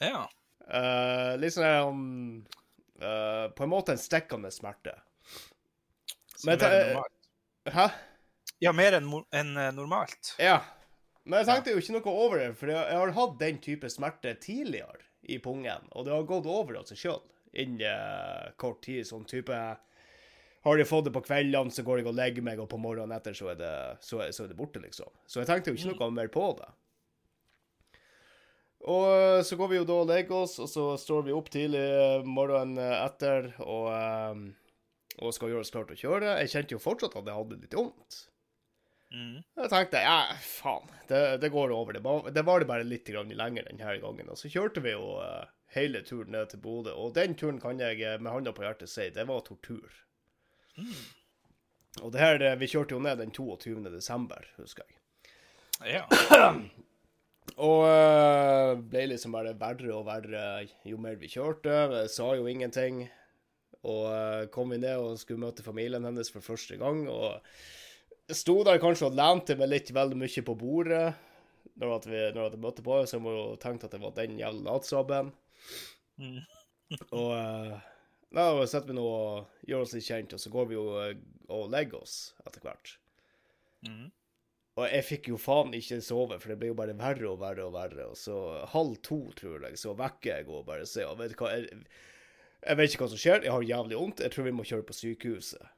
Ja. 0.00 0.24
Uh, 0.64 1.34
litt 1.36 1.52
sånn 1.52 1.98
eh, 2.96 3.44
På 3.52 3.66
en 3.66 3.68
måte 3.70 3.92
en 3.92 4.00
stikkende 4.00 4.48
smerte. 4.52 4.94
Så 6.32 6.48
Men 6.48 6.56
mer 6.56 6.72
enn 6.72 6.88
normalt. 6.88 7.28
Hæ? 7.74 7.84
Ja, 8.64 8.72
mer 8.72 8.96
enn 8.96 9.12
en 9.36 9.52
normalt. 9.76 10.32
Ja. 10.40 10.62
Men 11.24 11.42
jeg 11.42 11.50
tenkte 11.50 11.74
jo 11.74 11.82
ikke 11.82 11.98
noe 11.98 12.16
over 12.24 12.40
det, 12.40 12.48
for 12.56 12.72
jeg 12.72 12.96
har 12.96 13.12
hatt 13.16 13.36
den 13.40 13.60
type 13.64 13.88
smerte 13.92 14.34
tidligere 14.40 15.04
i 15.28 15.38
pungen, 15.40 15.86
og 15.92 16.04
det 16.04 16.12
har 16.12 16.26
gått 16.28 16.48
over 16.48 16.80
av 16.80 16.88
seg 16.88 17.00
sjøl 17.00 17.22
innen 17.52 17.84
uh, 17.84 18.50
kort 18.60 18.82
tid. 18.84 19.04
Sånn 19.08 19.28
type 19.28 19.56
Har 20.64 20.78
jeg 20.80 20.88
fått 20.88 21.04
det 21.08 21.12
på 21.12 21.20
kveldene, 21.26 21.70
så 21.74 21.82
går 21.84 22.00
jeg 22.00 22.06
og 22.08 22.16
legger 22.16 22.44
meg, 22.46 22.60
og 22.62 22.70
på 22.72 22.78
morgenen 22.80 23.12
etter 23.18 23.34
så 23.36 23.50
er 23.52 23.58
det, 23.60 23.72
så 24.00 24.22
er, 24.24 24.30
så 24.32 24.46
er 24.46 24.48
det 24.52 24.56
borte, 24.56 24.80
liksom. 24.80 25.10
Så 25.28 25.42
jeg 25.42 25.50
tenkte 25.50 25.74
jo 25.74 25.76
ikke 25.76 25.92
noe 26.00 26.14
mer 26.16 26.30
på 26.32 26.46
det. 26.60 26.70
Og 28.84 29.44
så 29.48 29.56
går 29.56 29.70
vi 29.70 29.78
jo 29.78 29.86
da 29.88 29.96
og 30.02 30.10
legger 30.10 30.42
oss, 30.44 30.58
og 30.60 30.68
så 30.68 30.84
står 31.00 31.22
vi 31.28 31.32
opp 31.36 31.46
tidlig 31.52 31.80
eh, 31.80 32.26
morgenen 32.28 32.76
etter 32.98 33.46
og, 33.64 33.86
eh, 33.94 34.42
og 35.24 35.32
skal 35.32 35.52
gjøre 35.54 35.64
oss 35.64 35.72
klart 35.72 35.88
til 35.92 35.96
å 35.96 36.02
kjøre. 36.02 36.34
Jeg 36.42 36.52
kjente 36.52 36.76
jo 36.76 36.82
fortsatt 36.84 37.16
at 37.16 37.30
jeg 37.30 37.38
hadde 37.38 37.60
litt 37.62 37.76
vondt. 37.78 38.18
Mm. 39.14 39.38
Jeg 39.62 39.70
tenkte 39.72 40.02
ja, 40.04 40.18
faen, 40.42 40.88
det, 41.08 41.22
det 41.44 41.52
går 41.54 41.72
over. 41.72 41.96
Det, 41.96 42.02
var- 42.04 42.28
det 42.34 42.44
var 42.44 42.60
det 42.64 42.68
bare 42.72 42.88
litt 42.88 43.08
grann 43.08 43.32
lenger 43.32 43.68
denne 43.70 43.96
gangen. 44.02 44.32
Og 44.34 44.40
så 44.40 44.50
kjørte 44.52 44.82
vi 44.84 44.92
jo 44.92 45.14
eh, 45.22 45.44
hele 45.78 46.04
turen 46.04 46.34
ned 46.36 46.52
til 46.52 46.60
Bodø, 46.64 46.92
og 46.92 47.14
den 47.16 47.36
turen 47.40 47.60
kan 47.62 47.80
jeg 47.80 48.00
med 48.20 48.32
hånda 48.36 48.52
på 48.56 48.66
hjertet 48.66 48.92
si, 48.92 49.08
det 49.16 49.24
var 49.30 49.40
tortur. 49.48 50.00
Og 52.02 52.10
det 52.14 52.22
her, 52.22 52.42
eh, 52.42 52.56
vi 52.58 52.70
kjørte 52.70 52.96
jo 52.96 53.02
ned 53.02 53.20
den 53.20 53.32
22. 53.34 53.76
desember, 53.92 54.46
husker 54.58 54.86
jeg. 54.88 54.98
Ja. 55.98 56.04
Og 57.68 57.84
eh, 57.86 58.72
ble 58.90 59.04
liksom 59.12 59.34
bare 59.36 59.52
verre 59.58 59.90
og 59.94 60.06
verre 60.08 60.64
jo 60.88 60.96
mer 60.98 61.18
vi 61.20 61.28
kjørte. 61.30 61.74
Jeg 61.92 62.10
sa 62.10 62.30
jo 62.38 62.48
ingenting. 62.50 63.04
Og 63.84 64.08
eh, 64.08 64.46
kom 64.50 64.72
vi 64.72 64.80
ned 64.80 64.96
og 64.96 65.20
skulle 65.20 65.44
møte 65.44 65.62
familien 65.62 66.06
hennes 66.08 66.32
for 66.32 66.42
første 66.42 66.78
gang. 66.80 67.04
Og 67.12 67.36
sto 68.32 68.62
der 68.66 68.80
kanskje 68.82 69.10
og 69.10 69.18
lente 69.18 69.58
meg 69.60 69.70
litt 69.70 69.92
veldig 69.94 70.18
mye 70.18 70.46
på 70.46 70.56
bordet 70.58 71.06
når 71.80 71.94
at 71.96 72.06
vi, 72.06 72.18
når 72.34 72.46
at 72.46 72.54
jeg 72.54 72.62
møtte 72.62 72.84
på, 72.86 72.96
så 73.02 73.16
jeg 73.16 73.24
må 73.24 73.32
jo 73.34 73.44
tenkt 73.60 73.86
at 73.86 73.94
det 73.94 74.00
var 74.02 74.14
den 74.16 74.38
jævla 74.38 74.62
latsabben. 74.68 75.30
Mm. 76.22 76.40
Og 77.16 77.30
da 78.34 78.66
setter 78.66 78.90
vi 78.90 78.98
nå 78.98 79.04
og 79.06 79.68
gjør 79.68 79.86
oss 79.86 79.94
litt 79.96 80.06
kjent, 80.08 80.34
og 80.36 80.42
så 80.42 80.52
går 80.52 80.68
vi 80.70 80.76
jo 80.76 80.84
eh, 81.02 81.16
og 81.54 81.70
legger 81.72 82.02
oss 82.02 82.18
etter 82.44 82.64
hvert. 82.64 82.94
Mm. 83.86 84.08
Og 84.74 84.88
jeg 84.90 85.06
fikk 85.06 85.28
jo 85.30 85.38
faen 85.38 85.74
ikke 85.76 86.00
sove, 86.02 86.40
for 86.42 86.50
det 86.50 86.58
ble 86.58 86.72
jo 86.72 86.78
bare 86.78 86.96
verre 86.98 87.28
og 87.30 87.38
verre 87.42 87.68
og 87.68 87.76
verre. 87.76 88.08
Og 88.10 88.18
så 88.18 88.38
halv 88.72 88.96
to, 89.06 89.20
tror 89.38 89.68
jeg, 89.68 89.78
så 89.78 89.94
vekker 89.98 90.40
jeg 90.40 90.48
og 90.50 90.66
bare 90.66 90.88
ser 90.90 91.12
og 91.12 91.20
vet 91.20 91.36
du 91.36 91.38
hva, 91.38 91.52
jeg, 91.54 91.84
jeg 92.64 92.80
vet 92.80 92.90
ikke 92.90 93.04
hva 93.04 93.12
som 93.12 93.22
skjer, 93.22 93.46
jeg 93.46 93.54
har 93.54 93.70
jævlig 93.70 94.00
vondt, 94.00 94.24
jeg 94.24 94.34
tror 94.34 94.48
vi 94.48 94.56
må 94.56 94.66
kjøre 94.66 94.86
på 94.88 94.98
sykehuset. 94.98 95.70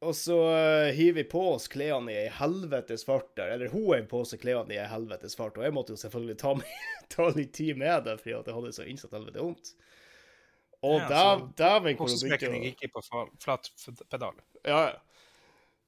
Og 0.00 0.14
så 0.16 0.36
uh, 0.48 0.88
hiver 0.96 1.18
vi 1.18 1.26
på 1.28 1.42
oss 1.50 1.66
klærne 1.68 2.14
i 2.14 2.20
ei 2.22 2.28
helvetes 2.32 3.04
fart 3.04 3.34
der. 3.36 3.52
Eller 3.52 3.68
hun 3.68 3.82
hiver 3.82 4.06
på 4.08 4.22
seg 4.24 4.40
klærne 4.40 4.72
i 4.72 4.80
ei 4.80 4.88
helvetes 4.88 5.36
fart, 5.36 5.60
og 5.60 5.66
jeg 5.66 5.76
måtte 5.76 5.92
jo 5.92 6.00
selvfølgelig 6.00 6.38
ta, 6.40 6.54
med, 6.56 6.70
ta 7.12 7.28
litt 7.36 7.52
tid 7.58 7.76
med 7.80 8.06
det, 8.08 8.16
fordi 8.22 8.32
jeg 8.32 8.56
hadde 8.56 8.72
så 8.78 8.88
innsatt 8.88 9.18
helvete 9.18 9.44
vondt. 9.44 9.74
Og 10.82 10.96
Ja, 11.02 11.08
dæv- 11.10 11.46
dæven 11.60 11.96
hvor 11.98 12.08
hun 12.08 12.20
begynte 12.22 12.48
å 12.48 12.60
gikk 12.64 12.84
på 12.94 13.02
flat 13.42 13.70
pedal. 14.08 14.38
Ja. 14.64 14.82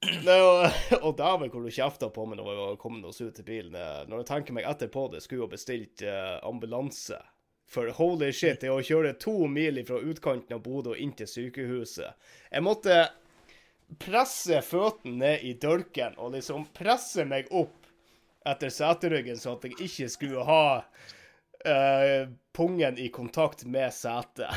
Nei, 0.03 0.35
og, 0.43 0.67
og 1.07 1.15
dæven 1.17 1.49
hvor 1.49 1.63
hun 1.65 1.73
kjefta 1.73 2.09
på 2.13 2.25
meg 2.29 2.37
når 2.41 2.49
vi 2.51 2.77
kommet 2.81 3.07
oss 3.09 3.21
ut 3.23 3.33
til 3.35 3.47
bilen. 3.47 3.77
Når 4.09 4.21
jeg 4.21 4.29
tenker 4.29 4.57
meg 4.57 4.67
etterpå 4.69 5.07
det, 5.13 5.23
skulle 5.25 5.47
hun 5.47 5.53
bestilt 5.55 6.03
eh, 6.05 6.37
ambulanse. 6.45 7.17
For 7.73 7.89
holy 7.97 8.29
shit, 8.35 8.59
det 8.61 8.69
å 8.69 8.81
kjøre 8.83 9.15
to 9.17 9.47
mil 9.49 9.79
fra 9.87 9.97
utkanten 10.03 10.53
av 10.53 10.61
Bodø 10.65 10.91
og 10.93 10.99
inn 10.99 11.13
til 11.17 11.25
sykehuset 11.31 12.11
Jeg 12.51 12.61
måtte 12.61 12.97
presse 14.03 14.59
føttene 14.65 15.15
ned 15.21 15.45
i 15.47 15.53
dørken 15.61 16.15
og 16.21 16.35
liksom 16.35 16.67
presse 16.75 17.25
meg 17.25 17.49
opp 17.55 17.87
etter 18.45 18.69
seteryggen, 18.73 19.37
så 19.39 19.55
at 19.55 19.63
jeg 19.69 19.77
ikke 19.87 20.09
skulle 20.11 20.43
ha 20.45 20.63
eh, 21.65 22.27
pungen 22.53 22.97
i 22.97 23.09
kontakt 23.09 23.65
med 23.65 23.93
setet. 23.93 24.51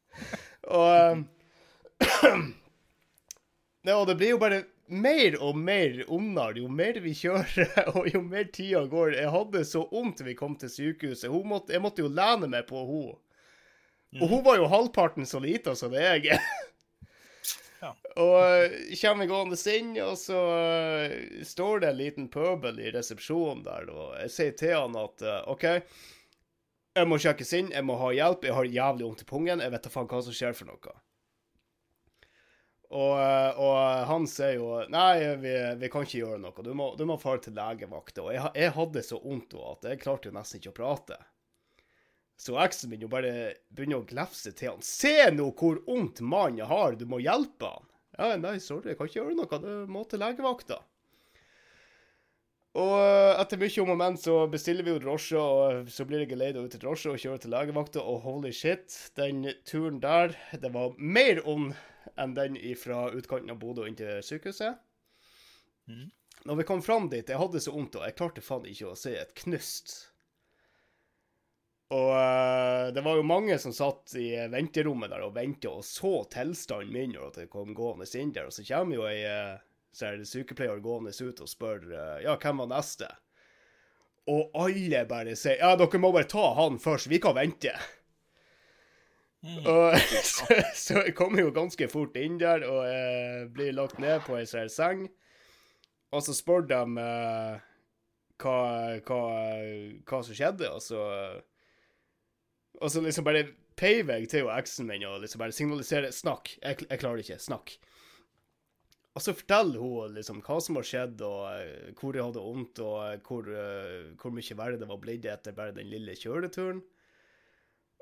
og 0.76 0.90
eh, 0.94 1.22
Nei, 3.80 3.94
og 3.96 4.06
det 4.10 4.18
blir 4.20 4.34
jo 4.34 4.40
bare 4.40 4.64
mer 4.90 5.36
og 5.40 5.56
mer 5.56 6.02
ondere 6.10 6.60
jo 6.60 6.68
mer 6.68 6.98
vi 7.00 7.14
kjører, 7.16 7.70
og 7.96 8.08
jo 8.10 8.22
mer 8.24 8.50
tida 8.52 8.84
går. 8.90 9.14
Jeg 9.16 9.32
hadde 9.32 9.64
så 9.68 9.86
vondt 9.90 10.24
vi 10.26 10.36
kom 10.36 10.56
til 10.60 10.72
sykehuset. 10.72 11.30
Måtte, 11.30 11.74
jeg 11.76 11.84
måtte 11.84 12.04
jo 12.04 12.12
lene 12.12 12.50
meg 12.50 12.66
på 12.68 12.84
henne. 12.88 13.18
Og 14.18 14.26
hun 14.26 14.42
var 14.42 14.58
jo 14.58 14.66
halvparten 14.66 15.28
så 15.28 15.38
lita 15.38 15.76
som 15.78 15.92
det 15.94 16.02
jeg 16.02 16.34
er. 16.34 16.48
Ja. 17.80 17.92
Og 18.20 18.34
eh, 18.42 18.96
kommer 19.00 19.28
gående 19.30 19.56
inn, 19.72 19.94
og 20.02 20.18
så 20.18 20.40
står 21.46 21.80
det 21.80 21.88
en 21.88 21.96
liten 21.96 22.26
pøbel 22.28 22.76
i 22.82 22.90
resepsjonen 22.92 23.62
der, 23.64 23.86
og 23.88 24.18
jeg 24.18 24.32
sier 24.34 24.56
til 24.58 24.74
han 24.74 24.98
at 25.00 25.24
OK, 25.48 25.64
jeg 26.98 27.08
må 27.08 27.18
sjekkes 27.22 27.52
inn, 27.58 27.70
jeg 27.74 27.86
må 27.86 27.96
ha 28.00 28.10
hjelp, 28.14 28.44
jeg 28.48 28.56
har 28.56 28.68
jævlig 28.68 29.06
vondt 29.06 29.22
i 29.24 29.28
pungen, 29.28 29.62
jeg 29.62 29.72
vet 29.72 29.86
da 29.86 29.92
faen 29.92 30.10
hva 30.10 30.20
som 30.26 30.36
skjer 30.36 30.56
for 30.58 30.70
noe. 30.70 30.94
Og, 32.90 33.12
og 33.62 33.74
han 34.10 34.24
sier 34.26 34.56
jo 34.56 34.70
Nei, 34.90 35.20
vi, 35.38 35.52
vi 35.78 35.90
kan 35.92 36.02
ikke 36.02 36.24
gjøre 36.24 36.40
noe. 36.42 36.64
Du 36.66 36.72
må, 36.74 36.88
du 36.98 37.04
må 37.06 37.14
fare 37.22 37.38
til 37.44 37.54
legevakta. 37.54 38.24
Og 38.24 38.32
jeg, 38.34 38.50
jeg 38.58 38.72
hadde 38.74 39.04
så 39.06 39.20
vondt 39.22 39.54
at 39.54 39.86
jeg 39.92 40.00
klarte 40.02 40.26
jo 40.26 40.34
nesten 40.34 40.58
ikke 40.58 40.72
å 40.72 40.78
prate. 40.80 41.20
Så 42.40 42.56
eksen 42.58 42.90
min 42.90 43.04
jo 43.04 43.10
bare 43.12 43.52
begynner 43.68 44.00
å 44.00 44.08
glefse 44.08 44.50
til 44.58 44.72
han. 44.72 44.82
Se 44.82 45.28
nå 45.30 45.52
hvor 45.60 45.78
vondt 45.86 46.22
mannen 46.24 46.66
har, 46.66 46.98
du 46.98 47.06
må 47.06 47.20
hjelpe 47.22 47.68
han. 47.68 47.86
Ja, 48.18 48.34
nei, 48.40 48.56
sorry, 48.58 48.90
jeg 48.90 48.98
kan 48.98 49.10
ikke 49.10 49.20
gjøre 49.20 49.38
noe. 49.38 49.60
Du 49.62 49.92
må 49.92 50.02
til 50.08 50.24
legevakta. 50.24 50.80
Og 52.78 52.92
eh, 53.02 53.40
etter 53.42 53.58
mye 53.58 53.82
om 53.82 53.92
og 53.96 53.98
men 53.98 54.18
så 54.20 54.34
bestiller 54.50 54.86
vi 54.86 54.92
jo 54.92 55.02
drosje, 55.02 55.40
og 55.40 55.88
så 55.90 56.06
blir 56.06 56.22
jeg 56.22 56.38
leid 56.38 56.58
ut 56.60 56.70
til 56.70 56.82
drosje 56.84 57.10
og 57.10 57.18
kjører 57.18 57.42
til 57.42 57.54
legevakta, 57.54 58.02
og 58.04 58.22
holy 58.22 58.52
shit, 58.54 58.94
den 59.18 59.42
turen 59.66 59.98
der, 60.02 60.36
det 60.54 60.70
var 60.74 60.94
mer 60.98 61.42
ond 61.50 61.74
enn 62.20 62.36
den 62.36 62.58
fra 62.78 63.08
utkanten 63.10 63.50
av 63.50 63.58
Bodø 63.58 63.88
inn 63.88 63.98
til 63.98 64.22
sykehuset. 64.22 64.78
Mm. 65.90 66.06
Når 66.46 66.60
vi 66.60 66.68
kom 66.68 66.82
fram 66.82 67.10
dit, 67.10 67.26
jeg 67.28 67.40
hadde 67.40 67.60
så 67.60 67.74
vondt, 67.74 67.98
og 67.98 68.06
jeg 68.06 68.16
klarte 68.16 68.44
faen 68.44 68.70
ikke 68.70 68.92
å 68.92 68.96
se 68.98 69.16
et 69.18 69.34
knust. 69.42 69.96
Og 71.90 72.12
uh, 72.14 72.86
det 72.94 73.02
var 73.02 73.18
jo 73.18 73.26
mange 73.26 73.56
som 73.58 73.74
satt 73.74 74.14
i 74.14 74.28
venterommet 74.52 75.10
der 75.10 75.24
og 75.26 75.34
venta 75.34 75.72
og 75.74 75.82
så 75.82 76.20
tilstanden 76.30 76.94
min 76.94 77.16
når 77.16 77.42
jeg 77.42 77.50
kom 77.50 77.74
gående 77.74 78.06
inn 78.14 78.30
der, 78.36 78.46
og 78.46 78.54
så 78.54 78.62
kommer 78.68 79.00
jo 79.00 79.08
ei 79.10 79.24
eh, 79.26 79.58
så 79.92 80.06
er 80.06 80.20
det 80.20 80.28
sykepleier 80.30 80.82
gående 80.82 81.12
ut 81.12 81.42
og 81.42 81.50
spør 81.50 81.86
eh, 81.90 82.18
ja, 82.26 82.36
hvem 82.38 82.62
var 82.62 82.70
neste. 82.70 83.08
Og 84.30 84.52
alle 84.54 85.06
bare 85.10 85.34
sier 85.38 85.58
ja, 85.62 85.72
dere 85.78 86.00
må 86.02 86.12
bare 86.14 86.28
ta 86.30 86.52
han 86.60 86.78
først, 86.82 87.10
vi 87.10 87.18
kan 87.22 87.34
vente. 87.38 87.72
Mm. 89.42 89.64
Og 89.64 89.96
så, 90.34 90.60
så 90.76 91.00
jeg 91.06 91.16
kommer 91.18 91.42
jo 91.42 91.54
ganske 91.56 91.88
fort 91.90 92.18
inn 92.20 92.38
der 92.40 92.66
og 92.68 92.84
eh, 92.86 93.48
blir 93.52 93.74
lagt 93.76 93.98
ned 94.02 94.22
på 94.26 94.38
ei 94.38 94.46
sånn 94.48 94.70
seng. 94.72 95.08
Og 96.10 96.24
så 96.26 96.34
spør 96.34 96.66
de 96.66 96.80
eh, 97.02 97.66
hva, 98.40 98.58
hva, 99.06 99.22
hva 100.06 100.20
som 100.26 100.36
skjedde, 100.36 100.70
og 100.70 100.82
så 100.82 101.00
Og 102.80 102.88
så 102.88 103.02
liksom 103.04 103.26
bare 103.26 103.44
peiver 103.76 104.20
jeg 104.20 104.28
til 104.32 104.48
eksen 104.48 104.86
min 104.88 105.04
og 105.04 105.20
liksom 105.20 105.40
bare 105.40 105.52
signaliserer 105.52 106.12
'snakk'. 106.12 106.58
Jeg, 106.62 106.86
jeg 106.88 106.98
klarer 106.98 107.20
ikke. 107.20 107.38
Snakk. 107.38 107.76
Og 109.18 109.24
så 109.24 109.34
forteller 109.34 109.82
hun 109.82 110.14
liksom 110.14 110.38
hva 110.46 110.60
som 110.62 110.78
har 110.78 110.86
skjedd, 110.86 111.22
og 111.26 111.42
eh, 111.50 111.90
hvor 111.98 112.14
jeg 112.14 112.26
hadde 112.28 112.44
vondt, 112.44 112.82
og 112.84 112.98
eh, 113.08 113.16
hvor, 113.26 113.48
eh, 113.50 114.12
hvor 114.20 114.34
mye 114.34 114.58
verre 114.58 114.78
det 114.78 114.88
var 114.90 115.00
blitt 115.02 115.26
etter 115.26 115.56
bare 115.56 115.74
den 115.74 115.90
lille 115.90 116.14
kjøreturen. 116.18 116.78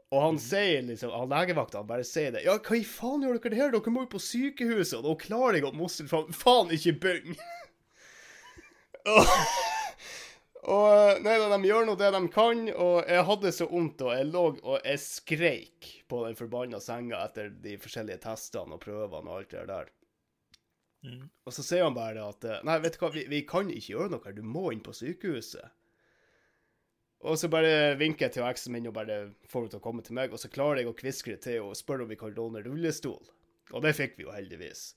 Og 0.09 0.23
han 0.25 0.39
sier 0.41 0.85
liksom, 0.85 1.13
han 1.13 1.33
legevakta 1.33 1.83
han 1.83 1.89
bare 1.89 2.05
sier 2.09 2.33
det. 2.33 2.45
Ja, 2.45 2.57
hva 2.65 2.77
i 2.77 2.85
faen 2.85 3.25
gjør 3.25 3.41
dere 3.41 3.61
her? 3.61 3.73
Dere 3.73 3.93
må 3.93 4.05
jo 4.07 4.13
på 4.15 4.21
sykehuset. 4.25 5.01
Og 5.01 5.05
da 5.05 5.17
klarer 5.21 5.59
jeg 5.59 5.69
å 5.69 5.73
mostre 5.77 6.09
faen, 6.09 6.31
faen 6.37 6.73
ikke 6.77 6.95
begynne. 7.03 7.49
og, 9.13 9.35
og 10.77 11.21
nei 11.25 11.37
da, 11.41 11.51
de 11.53 11.69
gjør 11.69 11.89
nå 11.89 11.97
det 12.01 12.13
de 12.17 12.23
kan, 12.33 12.65
og 12.73 12.97
jeg 13.05 13.29
hadde 13.33 13.53
så 13.57 13.69
vondt, 13.69 14.05
og 14.05 14.17
jeg 14.17 14.29
lå 14.29 14.47
og 14.57 14.75
jeg 14.77 15.05
skreik 15.05 15.93
på 16.09 16.25
den 16.25 16.37
forbanna 16.41 16.81
senga 16.85 17.21
etter 17.25 17.53
de 17.65 17.77
forskjellige 17.81 18.25
testene 18.25 18.77
og 18.77 18.85
prøvene 18.85 19.29
og 19.29 19.41
alt 19.41 19.57
det 19.57 19.69
der. 19.73 19.93
Mm. 21.07 21.29
Og 21.47 21.55
så 21.55 21.63
sier 21.63 21.85
han 21.87 21.95
bare 21.95 22.25
at 22.27 22.45
eh, 22.45 22.63
Nei, 22.67 22.81
vet 22.83 22.97
du 22.97 23.03
hva, 23.05 23.13
vi, 23.15 23.25
vi 23.31 23.45
kan 23.47 23.71
ikke 23.71 23.95
gjøre 23.95 24.13
noe 24.15 24.25
her, 24.27 24.35
du 24.35 24.43
må 24.43 24.73
inn 24.75 24.83
på 24.85 24.95
sykehuset. 24.97 25.75
Og 27.27 27.35
så 27.39 27.51
bare 27.51 27.97
vinker 27.99 28.29
jeg 28.29 28.37
til 28.37 28.47
eksen 28.47 28.75
min 28.75 28.87
og 28.91 28.95
bare 28.95 29.19
får 29.51 29.65
henne 29.65 29.73
til 29.73 29.81
å 29.81 29.85
komme 29.85 30.05
til 30.07 30.15
meg, 30.19 30.35
og 30.35 30.39
så 30.39 30.51
klarer 30.53 30.83
jeg 30.83 30.91
å 30.91 30.97
kviskre 30.99 31.35
til 31.43 31.67
og 31.67 31.79
spørre 31.79 32.07
om 32.07 32.13
vi 32.13 32.19
kan 32.19 32.35
låne 32.35 32.63
rullestol. 32.63 33.21
Og 33.75 33.85
det 33.85 33.97
fikk 33.99 34.17
vi 34.19 34.27
jo 34.27 34.35
heldigvis. 34.35 34.93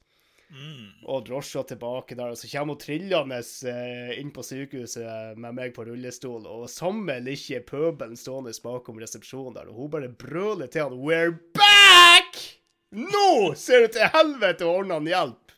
Mm. 0.51 1.07
Og 1.07 1.23
drosja 1.29 1.63
tilbake 1.63 2.15
der, 2.19 2.33
og 2.33 2.37
så 2.37 2.49
kommer 2.51 2.75
hun 2.75 2.81
trillende 2.83 3.39
eh, 3.71 4.11
inn 4.19 4.33
på 4.35 4.43
sykehuset 4.43 5.39
med 5.39 5.55
meg 5.57 5.73
på 5.75 5.85
rullestol, 5.87 6.43
og 6.45 6.69
samme 6.69 7.17
lille 7.23 7.61
pøbelen 7.65 8.19
stående 8.19 8.53
bakom 8.63 8.99
resepsjonen 9.01 9.55
der, 9.57 9.71
og 9.71 9.79
hun 9.79 9.93
bare 9.95 10.11
brøler 10.11 10.67
til 10.67 10.89
han 10.89 10.99
'We're 10.99 11.37
back!' 11.55 12.59
Nå 12.91 13.55
ser 13.55 13.87
du 13.87 13.95
til 13.95 14.11
helvete 14.11 14.67
å 14.67 14.75
ordne 14.81 14.99
han 14.99 15.07
hjelp! 15.07 15.50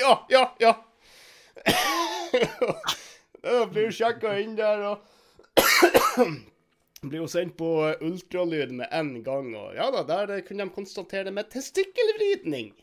Ja, 0.00 0.26
ja, 0.28 0.56
ja. 0.58 0.84
Da 3.40 3.66
blir 3.66 3.88
hun 3.88 3.94
sjekka 3.94 4.34
inn 4.42 4.56
der, 4.58 4.82
og 4.90 4.98
blir 7.00 7.22
jo 7.22 7.28
sendt 7.30 7.56
på 7.56 7.68
ultralyd 8.04 8.74
med 8.76 8.92
en 8.92 9.14
gang, 9.24 9.54
og 9.56 9.74
ja 9.76 9.88
da, 9.94 10.02
der 10.04 10.42
kunne 10.44 10.66
de 10.66 10.74
konstatere 10.74 11.32
med 11.32 11.48
testikkelvridning. 11.52 12.74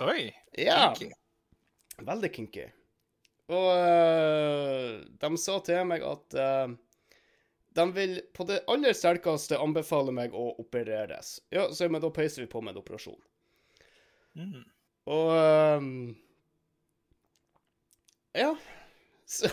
Oi. 0.00 0.30
Ja. 0.56 0.94
kinky. 0.96 1.12
Veldig 2.00 2.32
kinky. 2.32 2.70
Og 3.52 3.68
øh, 3.76 5.02
de 5.20 5.30
sa 5.38 5.58
til 5.66 5.84
meg 5.86 6.04
at 6.06 6.38
øh, 6.40 6.72
de 7.76 7.86
vil 7.92 8.20
på 8.34 8.46
det 8.48 8.62
aller 8.70 8.96
sterkeste 8.96 9.60
anbefale 9.60 10.14
meg 10.14 10.32
å 10.32 10.52
opereres. 10.62 11.38
Ja, 11.52 11.68
så 11.72 11.88
men 11.92 12.00
da 12.04 12.12
peiser 12.14 12.44
vi 12.44 12.50
på 12.52 12.62
med 12.64 12.74
en 12.74 12.82
operasjon. 12.82 13.20
Mm. 14.38 14.62
Og 15.10 15.32
øhm, 15.34 16.14
Ja. 18.32 18.56
Så, 19.26 19.48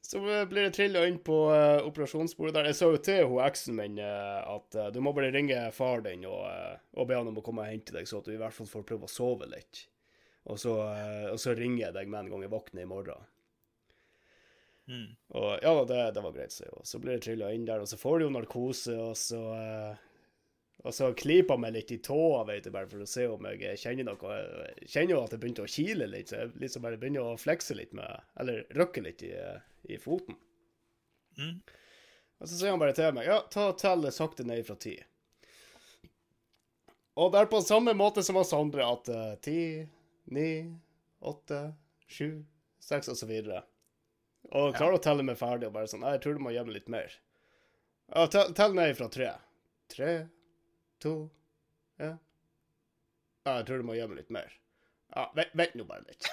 så 0.00 0.20
blir 0.20 0.62
det 0.62 0.72
trilla 0.76 1.04
inn 1.06 1.18
på 1.22 1.36
uh, 1.50 1.86
operasjonsbordet 1.86 2.54
der. 2.54 2.68
Jeg 2.70 2.78
sa 2.78 2.90
jo 2.90 3.00
til 3.02 3.28
hun 3.30 3.42
eksen 3.44 3.78
min 3.78 3.98
uh, 4.02 4.40
at 4.56 4.78
uh, 4.78 4.88
du 4.94 5.00
må 5.04 5.12
bare 5.16 5.32
ringe 5.34 5.60
far 5.74 6.02
din 6.06 6.26
og, 6.28 6.46
og 6.94 7.08
be 7.08 7.18
han 7.18 7.30
om 7.30 7.38
å 7.38 7.44
komme 7.44 7.64
og 7.64 7.72
hente 7.72 7.94
deg, 7.94 8.08
så 8.08 8.20
at 8.20 8.28
du 8.28 8.34
i 8.34 8.40
hvert 8.40 8.54
fall 8.54 8.70
får 8.70 8.86
prøve 8.88 9.08
å 9.08 9.12
sove 9.12 9.50
litt. 9.50 9.86
Og 10.48 10.56
så, 10.62 10.72
og 11.28 11.36
så 11.42 11.52
ringer 11.52 11.82
jeg 11.82 11.94
deg 11.98 12.08
med 12.08 12.22
en 12.22 12.30
gang 12.32 12.44
jeg 12.46 12.52
våkner 12.54 12.86
i 12.86 12.88
morgen. 12.88 13.26
Mm. 14.88 15.10
Og 15.36 15.48
ja, 15.60 15.72
det, 15.90 15.98
det 16.16 16.22
var 16.24 16.32
greit, 16.32 16.54
så, 16.54 16.70
så 16.88 17.00
blir 17.02 17.18
det 17.18 17.26
trilla 17.26 17.50
inn 17.52 17.66
der, 17.68 17.82
og 17.84 17.90
så 17.90 17.98
får 18.00 18.16
du 18.16 18.24
jo 18.24 18.30
narkose, 18.32 18.94
og 18.96 19.12
så 19.20 19.42
Og 20.86 20.94
så 20.94 21.08
klypa 21.18 21.56
jeg 21.56 21.62
meg 21.64 21.74
litt 21.74 21.90
i 21.90 21.98
tåa, 22.04 22.44
vet 22.46 22.68
du, 22.68 22.70
bare 22.74 22.86
for 22.90 23.02
å 23.02 23.08
se 23.08 23.24
om 23.26 23.48
jeg 23.50 23.80
kjenner 23.82 24.06
noe. 24.06 24.36
Jeg 24.84 24.90
kjenner 24.92 25.16
jo 25.16 25.22
at 25.24 25.34
det 25.34 25.40
begynte 25.42 25.64
å 25.66 25.70
kile 25.70 26.06
litt, 26.06 26.30
så 26.30 26.44
jeg 26.44 26.52
liksom 26.62 26.84
bare 26.86 27.00
begynner 27.00 27.26
å 27.26 27.40
flekse 27.40 27.74
litt 27.74 27.96
med 27.98 28.22
Eller 28.38 28.62
røkke 28.78 29.02
litt 29.02 29.24
i, 29.26 29.32
i 29.90 29.98
foten. 29.98 30.38
Mm. 31.38 31.56
Og 32.38 32.46
så 32.46 32.54
sier 32.54 32.70
han 32.70 32.82
bare 32.82 32.94
til 32.94 33.14
meg 33.14 33.26
Ja, 33.26 33.40
ta 33.50 33.72
og 33.72 33.80
tell 33.82 34.06
sakte 34.14 34.46
ned 34.46 34.62
fra 34.66 34.78
ti. 34.78 34.94
Og 37.18 37.32
det 37.34 37.42
er 37.42 37.50
på 37.50 37.58
samme 37.66 37.96
måte 37.98 38.22
som 38.22 38.38
oss 38.38 38.54
andre, 38.54 38.86
at 38.86 39.08
eh, 39.10 39.32
ti, 39.42 39.60
ni, 40.30 40.50
åtte, 41.18 41.72
sju, 42.06 42.44
seks, 42.78 43.10
og 43.10 43.18
så. 43.18 43.62
Og 44.54 44.76
klarer 44.76 44.96
å 44.96 45.02
telle 45.02 45.24
meg 45.26 45.40
ferdig 45.40 45.66
og 45.66 45.74
bare 45.74 45.90
sånn 45.90 46.06
jeg 46.06 46.22
tror 46.22 46.38
du 46.38 46.44
må 46.46 46.54
gjemme 46.54 46.76
litt 46.76 46.86
mer. 46.92 47.10
Ja, 48.14 48.28
tell 48.30 48.76
ned 48.78 48.94
fra 48.96 49.10
tre. 49.12 49.32
Tre, 49.90 50.12
to, 51.02 51.14
ja. 52.00 52.16
Ja, 53.46 53.58
jeg 53.60 53.68
tror 53.68 53.80
du 53.80 53.88
må 53.88 53.96
gjemme 53.96 54.18
litt 54.18 54.32
mer. 54.34 54.50
Ja, 55.14 55.28
vent, 55.36 55.54
vent 55.56 55.76
nå 55.78 55.86
bare 55.88 56.04
litt. 56.04 56.28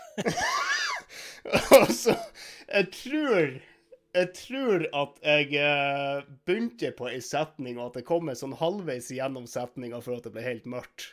og 1.78 1.92
så 1.94 2.16
Jeg 2.68 2.90
tror 2.92 3.54
Jeg 4.16 4.32
tror 4.36 4.86
at 5.00 5.20
jeg 5.24 5.54
eh, 5.62 6.26
begynte 6.48 6.92
på 6.98 7.08
ei 7.12 7.22
setning, 7.24 7.80
og 7.80 7.92
at 7.92 8.02
jeg 8.02 8.08
kom 8.10 8.32
sånn 8.36 8.56
halvveis 8.60 9.12
gjennom 9.12 9.48
setninga 9.48 10.02
før 10.04 10.20
at 10.20 10.28
det 10.28 10.34
ble 10.36 10.46
helt 10.46 10.68
mørkt. 10.72 11.10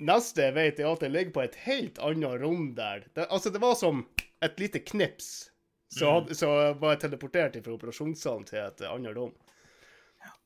Neste 0.00 0.48
jeg 0.48 0.56
vet, 0.56 0.80
er 0.80 0.88
at 0.90 1.04
jeg 1.04 1.12
ligger 1.12 1.34
på 1.36 1.44
et 1.44 1.58
helt 1.66 2.00
annet 2.02 2.40
rom 2.42 2.72
der. 2.78 3.04
Det, 3.14 3.28
altså, 3.28 3.52
det 3.54 3.62
var 3.62 3.76
som 3.78 4.02
et 4.42 4.58
lite 4.62 4.82
knips. 4.90 5.50
Så, 5.90 6.10
mm. 6.20 6.34
så 6.38 6.50
var 6.80 6.94
jeg 6.94 7.02
teleportert 7.04 7.58
fra 7.64 7.74
operasjonssalen 7.74 8.46
til 8.48 8.62
et 8.62 8.82
annet 8.88 9.16
rom. 9.16 9.34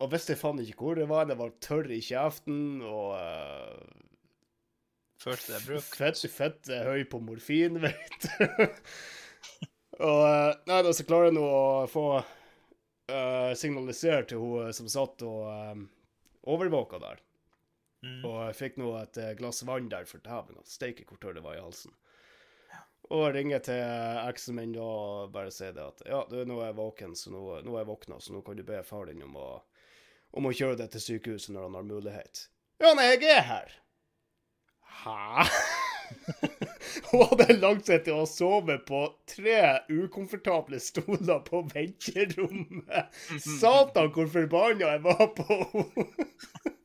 Og 0.02 0.11
visste 0.12 0.37
faen 0.38 0.61
ikke 0.62 0.78
hvor 0.81 0.99
det 0.99 1.09
var. 1.11 1.28
Det 1.28 1.38
var 1.38 1.54
tørr 1.64 1.90
i 1.95 2.00
kjeften, 2.04 2.83
og 2.87 3.14
uh, 3.19 4.04
Følte 5.25 5.54
det 5.54 5.64
brukt. 5.64 5.97
Fett, 5.97 6.21
fett 6.28 6.69
eh, 6.69 6.85
høy 6.85 7.04
på 7.09 7.21
morfin, 7.25 7.78
vet 7.85 8.26
du. 8.26 8.64
og 10.04 10.21
uh, 10.21 10.50
Nei, 10.69 10.81
da 10.85 10.93
så 10.93 11.07
klarer 11.09 11.31
jeg 11.31 11.38
nå 11.38 11.45
å 11.49 11.87
få 11.88 12.07
uh, 12.21 13.52
signalisert 13.57 14.33
til 14.33 14.43
hun 14.43 14.75
som 14.76 14.90
satt 14.93 15.25
og 15.25 15.47
um, 15.49 15.87
overvåka 16.50 17.00
der. 17.00 17.23
Mm. 18.04 18.21
Og 18.21 18.40
jeg 18.50 18.59
fikk 18.59 18.81
nå 18.83 18.90
et 19.00 19.16
glass 19.38 19.62
vann 19.64 19.88
der 19.88 20.04
for 20.04 20.21
dæven 20.21 20.61
steike 20.69 21.07
hvor 21.09 21.23
tørr 21.23 21.38
det 21.38 21.47
var 21.47 21.57
i 21.57 21.64
halsen. 21.64 21.95
Og 23.12 23.34
ringer 23.34 23.61
til 23.64 23.80
eksen 24.25 24.56
min 24.56 24.73
og 24.80 25.32
bare 25.34 25.52
sier 25.52 25.75
det 25.76 25.84
at 25.84 26.02
ja, 26.08 26.23
du, 26.30 26.38
nå 26.49 26.61
er 26.62 26.70
jeg 26.70 26.78
våken, 26.78 27.16
så 27.18 27.32
nå, 27.34 27.42
nå 27.66 27.75
er 27.75 27.82
jeg 27.82 27.90
våkna, 27.90 28.20
så 28.20 28.32
nå 28.32 28.40
kan 28.46 28.56
du 28.56 28.64
be 28.64 28.80
far 28.87 29.11
din 29.11 29.25
om 29.26 29.37
å, 29.37 29.49
om 30.38 30.49
å 30.49 30.54
kjøre 30.56 30.78
deg 30.80 30.94
til 30.94 31.04
sykehuset 31.08 31.52
når 31.54 31.68
han 31.68 31.78
har 31.80 31.88
mulighet. 31.90 32.46
Ja, 32.80 32.94
nei, 32.96 33.11
jeg 33.12 33.28
er 33.34 33.44
her. 33.50 33.75
Hæ? 35.04 35.44
Hun 37.11 37.23
hadde 37.30 37.56
lagt 37.58 37.88
seg 37.88 38.04
til 38.06 38.23
å 38.23 38.28
sove 38.28 38.76
på 38.88 39.02
tre 39.30 39.61
ukomfortable 39.90 40.80
stoler 40.82 41.42
på 41.46 41.64
venterommet. 41.73 43.20
Satan, 43.61 44.11
hvor 44.14 44.30
forbanna 44.32 44.94
jeg 44.94 45.04
var 45.04 45.28
på 45.37 45.61
henne! 45.75 46.08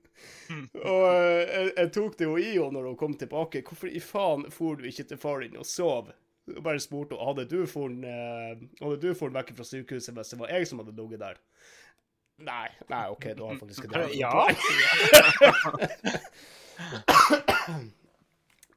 og 0.94 1.04
jeg, 1.14 1.72
jeg, 1.76 1.92
tok 1.96 2.18
det 2.20 2.28
jo 2.28 2.36
i 2.40 2.52
henne 2.54 2.72
når 2.78 2.86
hun 2.92 3.00
kom 3.00 3.14
tilbake. 3.20 3.64
Hvorfor 3.68 3.88
i 3.92 4.02
faen 4.04 4.42
for 4.54 4.72
du 4.80 4.84
ikke 4.90 5.08
til 5.10 5.20
far 5.22 5.38
din 5.46 5.60
og 5.60 5.68
sov? 5.70 6.06
Og 6.50 6.64
bare 6.66 6.82
spurte 6.82 7.20
hun 7.20 7.28
hadde 7.30 7.52
du 7.52 7.60
funnet 7.70 9.34
vekk 9.36 9.50
fra 9.58 9.66
sykehuset 9.68 10.16
hvis 10.18 10.32
det 10.34 10.40
var 10.40 10.54
jeg 10.56 10.64
som 10.68 10.80
hadde 10.82 10.98
ligget 10.98 11.22
der. 11.22 11.38
Nei, 12.40 12.70
nei, 12.88 13.04
OK, 13.12 13.26
du 13.36 13.44
har 13.44 13.60
faktisk 13.60 13.84
ikke 13.84 14.00
det. 14.00 14.16
Ja. 14.16 14.48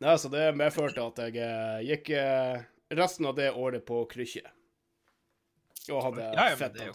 Nei, 0.02 0.18
så 0.18 0.26
det 0.32 0.56
medførte 0.58 1.04
at 1.06 1.14
jeg 1.22 1.38
eh, 1.38 1.78
gikk 1.86 2.10
eh, 2.18 2.58
resten 2.98 3.22
av 3.30 3.38
det 3.38 3.54
året 3.54 3.86
på 3.86 4.02
krykkje. 4.10 4.42
Og 5.92 6.02
hadde 6.08 6.24
Ja, 6.34 6.50
ja, 6.50 6.56
fett 6.58 6.74
det 6.74 6.90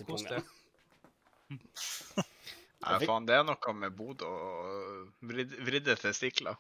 Nei, 2.86 2.98
faen, 3.06 3.26
det 3.26 3.38
er 3.40 3.46
noe 3.48 3.74
med 3.74 3.96
Bodø 3.98 4.28
og 4.30 5.30
vrid, 5.30 5.56
vridde 5.66 5.96
testikler. 5.98 6.60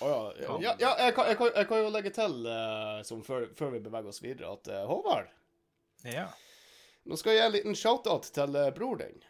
Oh, 0.00 0.32
ja, 0.40 0.58
ja, 0.62 0.74
ja, 0.80 0.90
jeg, 1.04 1.14
kan, 1.16 1.26
jeg, 1.28 1.36
kan, 1.36 1.50
jeg 1.52 1.68
kan 1.68 1.80
jo 1.82 1.88
legge 1.92 2.12
til, 2.16 2.36
uh, 2.48 3.00
som 3.04 3.24
før, 3.24 3.48
før 3.56 3.74
vi 3.74 3.82
beveger 3.84 4.12
oss 4.12 4.22
videre, 4.24 4.54
at 4.56 4.70
uh, 4.72 4.84
Håvard 4.88 5.28
Ja. 6.08 6.28
Nå 7.08 7.16
skal 7.16 7.34
jeg 7.34 7.42
gi 7.42 7.46
en 7.46 7.56
liten 7.56 7.76
shout-out 7.76 8.28
til 8.36 8.56
uh, 8.56 8.70
bror 8.76 9.00
din. 9.02 9.20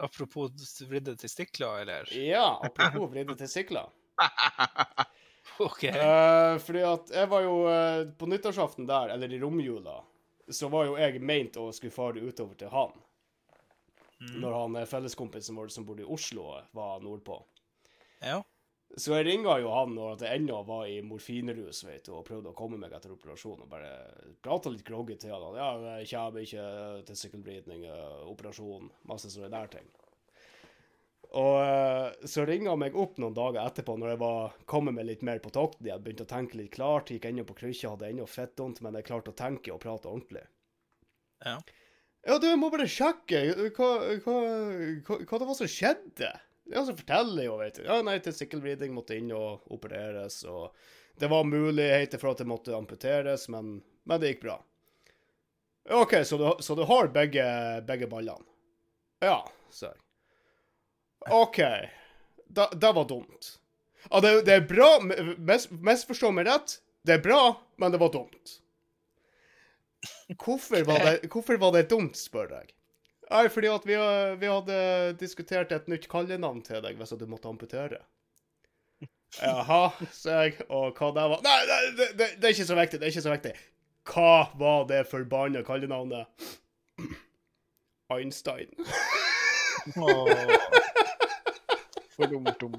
Apropos 0.00 0.80
vridde 0.88 1.16
testikler, 1.20 1.82
eller? 1.82 2.12
Ja, 2.16 2.60
apropos 2.64 3.10
vridde 3.12 3.36
testikler. 3.36 3.90
OK. 5.60 5.84
Uh, 5.84 6.56
fordi 6.64 6.82
at 6.88 7.12
jeg 7.12 7.28
var 7.28 7.44
jo 7.44 7.54
eh, 7.68 8.02
På 8.18 8.26
nyttårsaften 8.28 8.86
der, 8.88 9.12
eller 9.14 9.32
i 9.32 9.40
romjula, 9.40 9.98
så 10.48 10.68
var 10.72 10.88
jo 10.88 10.96
jeg 11.00 11.20
meint 11.20 11.56
å 11.60 11.68
skulle 11.72 11.94
fare 11.94 12.22
utover 12.24 12.56
til 12.58 12.72
han. 12.72 12.94
Når 14.20 14.56
han 14.56 14.76
eh, 14.76 14.88
felleskompisen 14.88 15.56
vår 15.56 15.72
som 15.72 15.86
bodde 15.88 16.04
i 16.04 16.08
Oslo, 16.08 16.52
var 16.76 17.00
nordpå. 17.04 17.38
Ja. 18.20 18.42
Så 18.98 19.14
jeg 19.14 19.28
ringa 19.28 19.54
jo 19.62 19.70
han 19.70 19.92
når 19.94 20.24
jeg 20.24 20.40
ennå 20.40 20.64
var 20.66 20.88
i 20.90 20.98
morfinrus 21.06 21.84
vet 21.86 22.08
du, 22.08 22.14
og 22.18 22.24
prøvde 22.26 22.50
å 22.50 22.58
komme 22.58 22.78
meg 22.80 22.92
etter 22.96 23.14
operasjonen. 23.14 23.64
og 23.64 23.70
bare 23.70 23.92
prata 24.42 24.72
litt 24.72 24.84
groggy 24.84 25.16
til 25.20 25.32
han. 25.36 25.56
Ja, 25.56 25.70
jeg 26.00 26.10
kommer 26.10 26.42
ikke 26.42 26.66
til 27.06 27.20
sykkelvridning, 27.22 27.86
eh, 27.86 28.22
operasjon, 28.28 28.90
masse 29.08 29.30
sånne 29.30 29.52
der 29.54 29.70
ting. 29.78 29.88
Og 31.30 31.60
eh, 31.62 32.26
så 32.26 32.42
ringa 32.44 32.72
han 32.72 32.82
meg 32.82 32.96
opp 32.98 33.20
noen 33.22 33.36
dager 33.36 33.62
etterpå, 33.62 33.94
når 33.94 34.16
jeg 34.16 34.22
var 34.24 34.56
kommet 34.66 34.96
meg 34.96 35.06
litt 35.06 35.22
mer 35.26 35.38
på 35.38 35.52
takten 35.54 35.86
igjen, 35.86 36.02
begynte 36.02 36.26
å 36.26 36.32
tenke 36.34 36.58
litt 36.58 36.74
klart, 36.74 37.12
gikk 37.14 37.28
ennå 37.30 37.46
på 37.46 37.60
krykkja, 37.62 37.94
hadde 37.94 38.10
ennå 38.10 38.26
fettvondt, 38.26 38.82
men 38.82 38.98
jeg 38.98 39.06
klarte 39.06 39.30
å 39.30 39.38
tenke 39.38 39.70
og 39.70 39.78
prate 39.84 40.10
ordentlig. 40.10 40.42
Ja. 41.46 41.60
Ja, 42.26 42.36
du, 42.36 42.46
jeg 42.50 42.60
må 42.60 42.68
bare 42.72 42.88
sjekke 42.90 43.42
hva, 43.76 43.90
hva, 44.24 44.38
hva, 45.06 45.18
hva 45.24 45.38
det 45.40 45.56
som 45.56 45.70
skjedde. 45.70 46.30
Ja, 46.70 46.82
så 46.86 46.94
forteller 46.94 47.46
jo, 47.46 47.56
vet 47.58 47.80
du. 47.80 47.84
Ja, 47.86 47.98
nei, 48.06 48.18
testikkelvridning 48.22 48.92
måtte 48.94 49.16
inn 49.18 49.32
og 49.34 49.64
opereres, 49.74 50.42
og 50.46 50.76
det 51.18 51.30
var 51.32 51.48
muligheter 51.48 52.20
for 52.20 52.34
at 52.34 52.42
det 52.42 52.48
måtte 52.50 52.76
amputeres, 52.76 53.48
men, 53.52 53.78
men 54.06 54.22
det 54.22 54.34
gikk 54.34 54.44
bra. 54.44 54.58
OK, 55.90 56.14
så 56.28 56.38
du, 56.38 56.46
så 56.62 56.76
du 56.78 56.84
har 56.86 57.10
begge, 57.14 57.46
begge 57.88 58.06
ballene? 58.10 58.46
Ja, 59.24 59.40
sa 59.74 59.90
jeg. 59.90 59.98
OK. 61.34 61.58
Det 62.46 62.92
var 62.94 63.04
dumt. 63.08 63.56
Ja, 64.10 64.20
det, 64.20 64.30
det 64.46 64.54
er 64.54 64.68
bra, 64.68 64.92
misforstå 65.02 66.30
mes, 66.30 66.36
meg 66.38 66.48
rett, 66.48 66.78
det 67.06 67.18
er 67.18 67.24
bra, 67.24 67.42
men 67.80 67.92
det 67.92 68.00
var 68.00 68.12
dumt. 68.14 68.60
Hvorfor 70.38 70.84
var 70.86 70.98
det, 71.04 71.30
hvorfor 71.32 71.58
var 71.58 71.72
det 71.74 71.88
dumt, 71.90 72.16
spør 72.18 72.52
jeg. 72.54 72.70
Nei, 73.30 73.44
fordi 73.50 73.68
at 73.70 73.84
vi, 73.86 73.96
vi 74.40 74.48
hadde 74.50 74.78
diskutert 75.18 75.72
et 75.72 75.88
nytt 75.90 76.08
kallenavn 76.10 76.62
til 76.66 76.82
deg 76.82 76.98
hvis 76.98 77.14
du 77.18 77.26
måtte 77.30 77.50
amputere. 77.50 78.00
Jaha, 79.38 79.92
sa 80.10 80.40
jeg, 80.42 80.56
og 80.66 80.98
hva 80.98 81.12
det 81.14 81.24
var 81.30 81.42
Nei, 81.46 81.58
nei 81.68 81.76
det, 81.94 82.08
det, 82.18 82.26
det 82.42 82.48
er 82.48 82.56
ikke 82.56 82.66
så 82.66 82.78
viktig, 82.78 82.98
det 82.98 83.06
er 83.06 83.12
ikke 83.14 83.22
så 83.28 83.34
viktig. 83.36 83.52
Hva 84.10 84.32
var 84.58 84.88
det 84.90 85.04
forbanna 85.06 85.62
kallenavnet? 85.66 86.26
Einstein. 88.10 88.74
Åh, 89.94 90.28
For 92.16 92.26
dumt, 92.26 92.50
dum. 92.60 92.74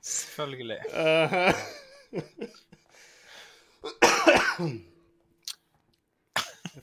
selvfølgelig. 0.00 0.78
Uh, 0.94 1.52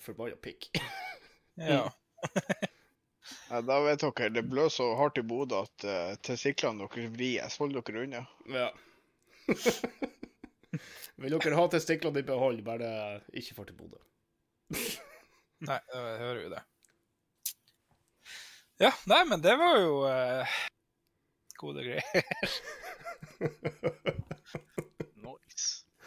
Forbanna 0.02 0.36
pikk. 0.42 0.72
Ja. 1.56 1.92
Ja, 3.52 3.60
da 3.62 3.76
vet 3.84 4.02
dere, 4.02 4.30
det 4.34 4.42
blør 4.50 4.70
så 4.72 4.86
hardt 4.98 5.20
i 5.20 5.24
Bodø 5.28 5.60
at 5.62 5.84
uh, 5.86 6.14
testiklene 6.26 6.88
deres 6.88 7.12
vries. 7.14 7.58
Hold 7.62 7.76
dere 7.76 8.04
unna. 8.06 8.22
Ja. 8.50 8.70
Vil 11.22 11.36
dere 11.36 11.60
ha 11.60 11.66
testiklene 11.72 12.24
i 12.24 12.28
behold, 12.28 12.64
bare 12.66 12.90
ikke 13.38 13.56
for 13.60 13.70
til 13.70 13.78
Bodø. 13.78 14.00
Nei, 15.68 15.78
da 15.92 16.02
hører 16.24 16.42
jo 16.42 16.50
det. 16.56 16.64
Ja, 18.82 18.92
nei, 19.12 19.22
men 19.30 19.44
det 19.46 19.54
var 19.62 19.78
jo 19.84 19.94
uh, 20.08 20.58
gode 21.62 21.86
greier. 21.86 22.24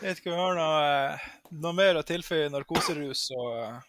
Jeg 0.05 0.13
vet 0.13 0.19
ikke 0.21 0.33
om 0.35 0.37
vi 0.37 0.43
har 0.45 0.59
noe, 0.59 0.81
eh, 0.85 1.23
noe 1.65 1.71
mer 1.73 1.97
å 1.97 2.05
tilføye 2.05 2.51
narkoserus 2.53 3.23
og 3.39 3.47
eh, 3.57 3.87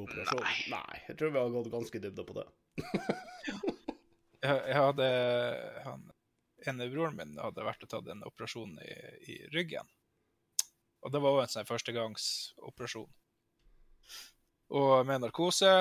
Operasjon? 0.00 0.46
Nei. 0.72 1.00
jeg 1.10 1.18
tror 1.20 1.34
vi 1.34 1.40
har 1.42 1.50
gått 1.52 1.68
ganske 1.74 1.98
i 1.98 2.00
dybda 2.00 2.24
på 2.24 2.36
det. 2.38 2.44
jeg, 4.46 4.54
jeg 4.54 4.78
hadde 4.78 5.08
han, 5.84 6.06
broren 6.94 7.18
min 7.18 7.36
hadde 7.36 7.66
vært 7.68 7.84
og 7.84 7.92
tatt 7.92 8.08
en 8.08 8.24
operasjon 8.30 8.72
i, 8.80 8.96
i 9.34 9.36
ryggen. 9.52 9.92
Og 11.04 11.12
det 11.12 11.20
var 11.20 11.36
jo 11.36 11.44
en 11.44 11.52
sånn 11.52 11.68
førstegangsoperasjon. 11.68 13.12
Og 14.80 14.94
med 15.04 15.20
narkose 15.20 15.74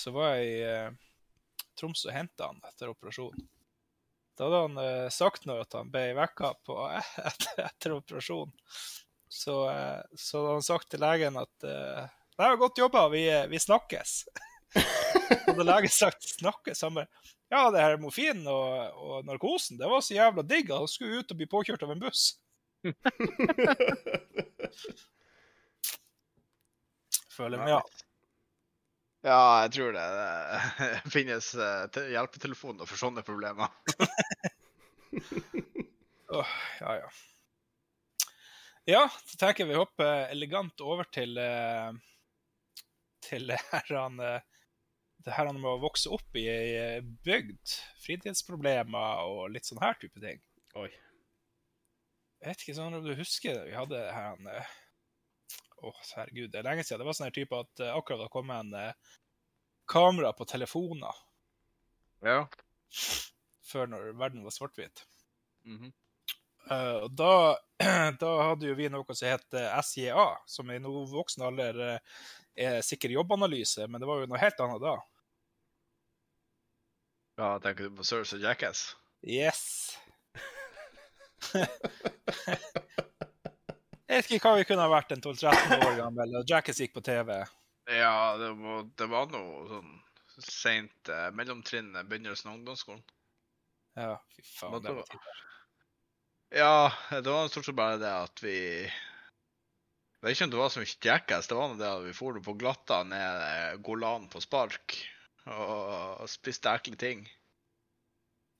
så 0.00 0.16
var 0.16 0.38
jeg 0.38 0.48
i 0.48 0.64
Tromsø 0.64 1.76
Troms 1.76 2.08
og 2.08 2.16
henta 2.16 2.48
han 2.54 2.64
etter 2.72 2.96
operasjonen. 2.96 3.50
Da 4.38 4.46
hadde 4.46 4.62
han 4.62 4.78
uh, 4.78 5.08
sagt 5.10 5.48
noe 5.48 5.64
at 5.64 5.74
han 5.74 5.90
ble 5.90 6.12
vekka 6.14 6.52
på 6.66 6.74
etter, 7.30 7.64
etter 7.66 7.96
operasjonen. 7.96 8.54
Så, 9.28 9.66
uh, 9.66 10.00
så 10.14 10.38
hadde 10.38 10.52
han 10.60 10.68
sagt 10.68 10.88
til 10.92 11.02
legen 11.02 11.36
at 11.40 11.66
uh, 11.66 12.06
det 12.38 12.44
var 12.44 12.56
godt 12.60 12.78
jobba, 12.78 13.08
vi, 13.10 13.24
vi 13.50 13.58
snakkes. 13.58 14.10
hadde 15.48 15.64
legen 15.66 15.90
sagt 15.90 16.22
'snakkes'? 16.22 16.82
Han 16.86 16.94
bare 16.94 17.08
Ja, 17.50 17.70
det 17.72 17.80
her 17.82 17.96
morfinen 17.98 18.46
og, 18.46 18.92
og 18.94 19.24
narkosen, 19.26 19.78
det 19.80 19.88
var 19.90 20.00
så 20.04 20.14
jævla 20.14 20.42
digg. 20.46 20.70
Han 20.70 20.88
skulle 20.88 21.18
ut 21.18 21.30
og 21.32 21.36
bli 21.40 21.46
påkjørt 21.50 21.82
av 21.82 21.90
en 21.94 22.00
buss. 22.02 22.38
Føler 27.38 27.58
meg, 27.58 27.68
ja. 27.74 27.80
Ja, 29.28 29.40
jeg 29.66 29.72
tror 29.76 29.92
det. 29.92 30.04
Det 30.16 31.00
finnes 31.16 31.48
eh, 31.54 32.04
hjelpetelefoner 32.14 32.88
for 32.88 33.00
sånne 33.00 33.24
problemer. 33.26 33.72
oh, 36.38 36.54
ja, 36.80 36.94
ja. 37.02 37.10
Ja, 38.88 39.02
så 39.28 39.36
tenker 39.36 39.66
jeg 39.66 39.74
vi 39.74 39.76
hopper 39.76 40.30
elegant 40.32 40.80
over 40.80 41.04
til 41.12 41.36
eh, 41.42 41.90
til 43.26 43.50
det 43.50 43.58
her, 43.68 43.92
eh, 44.24 44.40
det 45.26 45.36
her 45.36 45.52
med 45.52 45.74
å 45.74 45.82
vokse 45.82 46.08
opp 46.14 46.40
i 46.40 46.46
ei 46.48 47.02
bygd. 47.26 47.76
Fritidsproblemer 48.06 49.28
og 49.28 49.52
litt 49.52 49.68
sånn 49.68 49.82
her 49.84 49.98
type 50.00 50.24
ting. 50.24 50.40
Oi. 50.80 50.88
Jeg 52.38 52.54
vet 52.54 52.64
ikke 52.64 52.78
sånn 52.78 52.96
om 52.96 53.04
du 53.04 53.12
husker 53.18 53.66
vi 53.66 53.76
hadde 53.76 54.00
her 54.14 54.32
han, 54.32 54.48
eh, 55.78 55.86
oh, 55.88 56.00
herregud, 56.16 56.50
det 56.52 56.58
er 56.60 56.66
lenge 56.66 56.84
siden. 56.84 57.00
Det 57.02 57.06
var 57.08 57.16
sånn 57.18 57.28
her 57.28 57.36
type 57.36 57.58
at 57.58 57.80
eh, 57.84 57.94
akkurat 57.94 58.20
da 58.24 58.28
kom 58.32 58.50
en 58.54 58.74
eh, 58.74 58.92
kamera 59.88 60.32
på 60.36 60.44
telefoner 60.48 61.14
Ja. 62.26 62.42
før 63.68 63.86
når 63.92 64.12
verden 64.18 64.44
var 64.44 64.50
svart-hvit. 64.54 65.04
Mhm. 65.68 65.92
Eh, 66.68 66.96
og 67.06 67.12
da, 67.16 67.56
da 68.20 68.32
hadde 68.50 68.68
jo 68.68 68.74
vi 68.76 68.88
noe 68.92 69.14
som 69.16 69.28
het 69.30 69.54
eh, 69.56 69.78
SJA, 69.80 70.26
som 70.46 70.70
i 70.70 70.78
nå 70.82 70.92
voksen 71.12 71.46
alder 71.46 71.80
er 72.58 72.82
sikker 72.82 73.14
jobbanalyse, 73.14 73.86
men 73.86 74.00
det 74.02 74.08
var 74.10 74.20
jo 74.20 74.28
noe 74.28 74.40
helt 74.42 74.60
annet 74.60 74.82
da. 74.82 74.96
Ja, 77.38 77.52
tenker 77.62 77.86
du 77.86 77.94
på 78.00 78.04
Service 78.04 78.34
og 78.34 78.42
Jackass? 78.42 78.96
Yes! 79.22 79.94
Jeg 84.08 84.22
vet 84.22 84.30
ikke 84.38 84.48
hva 84.48 84.56
vi 84.56 84.64
kunne 84.64 84.84
ha 84.86 84.88
vært 84.88 85.10
en 85.12 85.20
12-13 85.20 85.82
år 85.84 85.96
gammel, 85.98 86.38
og 86.40 86.48
Jackass 86.48 86.80
gikk 86.80 86.94
på 86.96 87.04
TV. 87.04 87.34
Ja, 87.92 88.36
det 88.40 88.54
var, 88.56 88.86
det 89.00 89.08
var 89.10 89.28
noe 89.32 89.66
sånn 89.68 89.90
seint 90.38 91.10
eh, 91.12 91.28
mellomtrinn, 91.36 91.90
begynnelsen 92.08 92.48
av 92.48 92.56
ungdomsskolen. 92.56 93.02
Ja, 93.98 94.14
fy 94.32 94.44
faen. 94.46 94.80
Det 94.84 94.94
var. 94.96 95.20
Ja, 96.54 96.72
det 97.10 97.28
var 97.28 97.50
stort 97.52 97.68
sett 97.68 97.76
bare 97.76 98.00
det 98.00 98.08
at 98.08 98.40
vi 98.40 98.56
Jeg 98.88 100.24
vet 100.24 100.32
ikke 100.32 100.46
om 100.46 100.52
det 100.54 100.60
var 100.62 100.70
så 100.72 100.80
mye 100.80 101.00
Jackass, 101.04 101.50
det 101.50 101.58
var 101.58 101.74
det 101.76 101.90
at 101.90 102.04
vi 102.06 102.16
for 102.16 102.40
på 102.44 102.56
glatta 102.60 103.02
ned 103.04 103.42
eh, 103.44 103.74
Golan 103.84 104.28
på 104.32 104.40
spark 104.40 104.96
og 105.48 106.26
spiste 106.28 106.68
ekle 106.68 106.96
ting. 107.00 107.28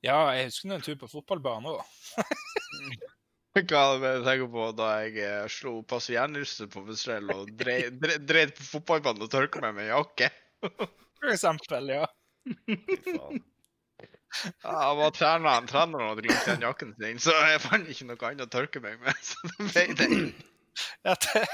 Ja, 0.04 0.30
jeg 0.32 0.48
husker 0.48 0.72
en 0.72 0.84
tur 0.84 0.96
på 1.00 1.08
fotballbanen 1.10 1.72
òg. 1.74 1.82
Hva 3.56 3.62
jeg 3.64 4.22
tenker 4.26 4.50
på 4.52 4.66
da 4.78 4.88
jeg 5.02 5.22
eh, 5.24 5.46
slo 5.50 5.80
jernrystet 6.12 6.70
på 6.70 6.84
Vestrell 6.86 7.30
og 7.34 7.48
dreide 7.58 7.96
dre, 7.98 8.18
dre, 8.22 8.46
på 8.54 8.66
fotballbanen 8.66 9.24
og 9.24 9.30
tørka 9.32 9.62
meg 9.64 9.74
med 9.80 9.88
jakke? 9.90 10.30
For 11.18 11.32
eksempel, 11.32 11.94
ja. 11.96 12.06
Fy 12.46 12.76
faen. 13.08 13.40
Ja, 14.62 14.94
var 14.94 15.10
treneren, 15.16 15.66
treneren 15.66 16.10
hadde 16.10 16.22
glemt 16.26 16.44
igjen 16.46 16.66
jakken 16.66 16.92
sin, 16.98 17.20
så 17.22 17.32
jeg 17.48 17.62
fant 17.64 17.88
ikke 17.88 18.06
noe 18.10 18.28
annet 18.28 18.44
å 18.44 18.52
tørke 18.52 18.82
meg 18.84 19.00
med. 19.02 19.16
Så 19.24 19.48
det 19.48 19.68
ble 19.72 19.84
det. 19.96 20.08
Etter, 21.08 21.46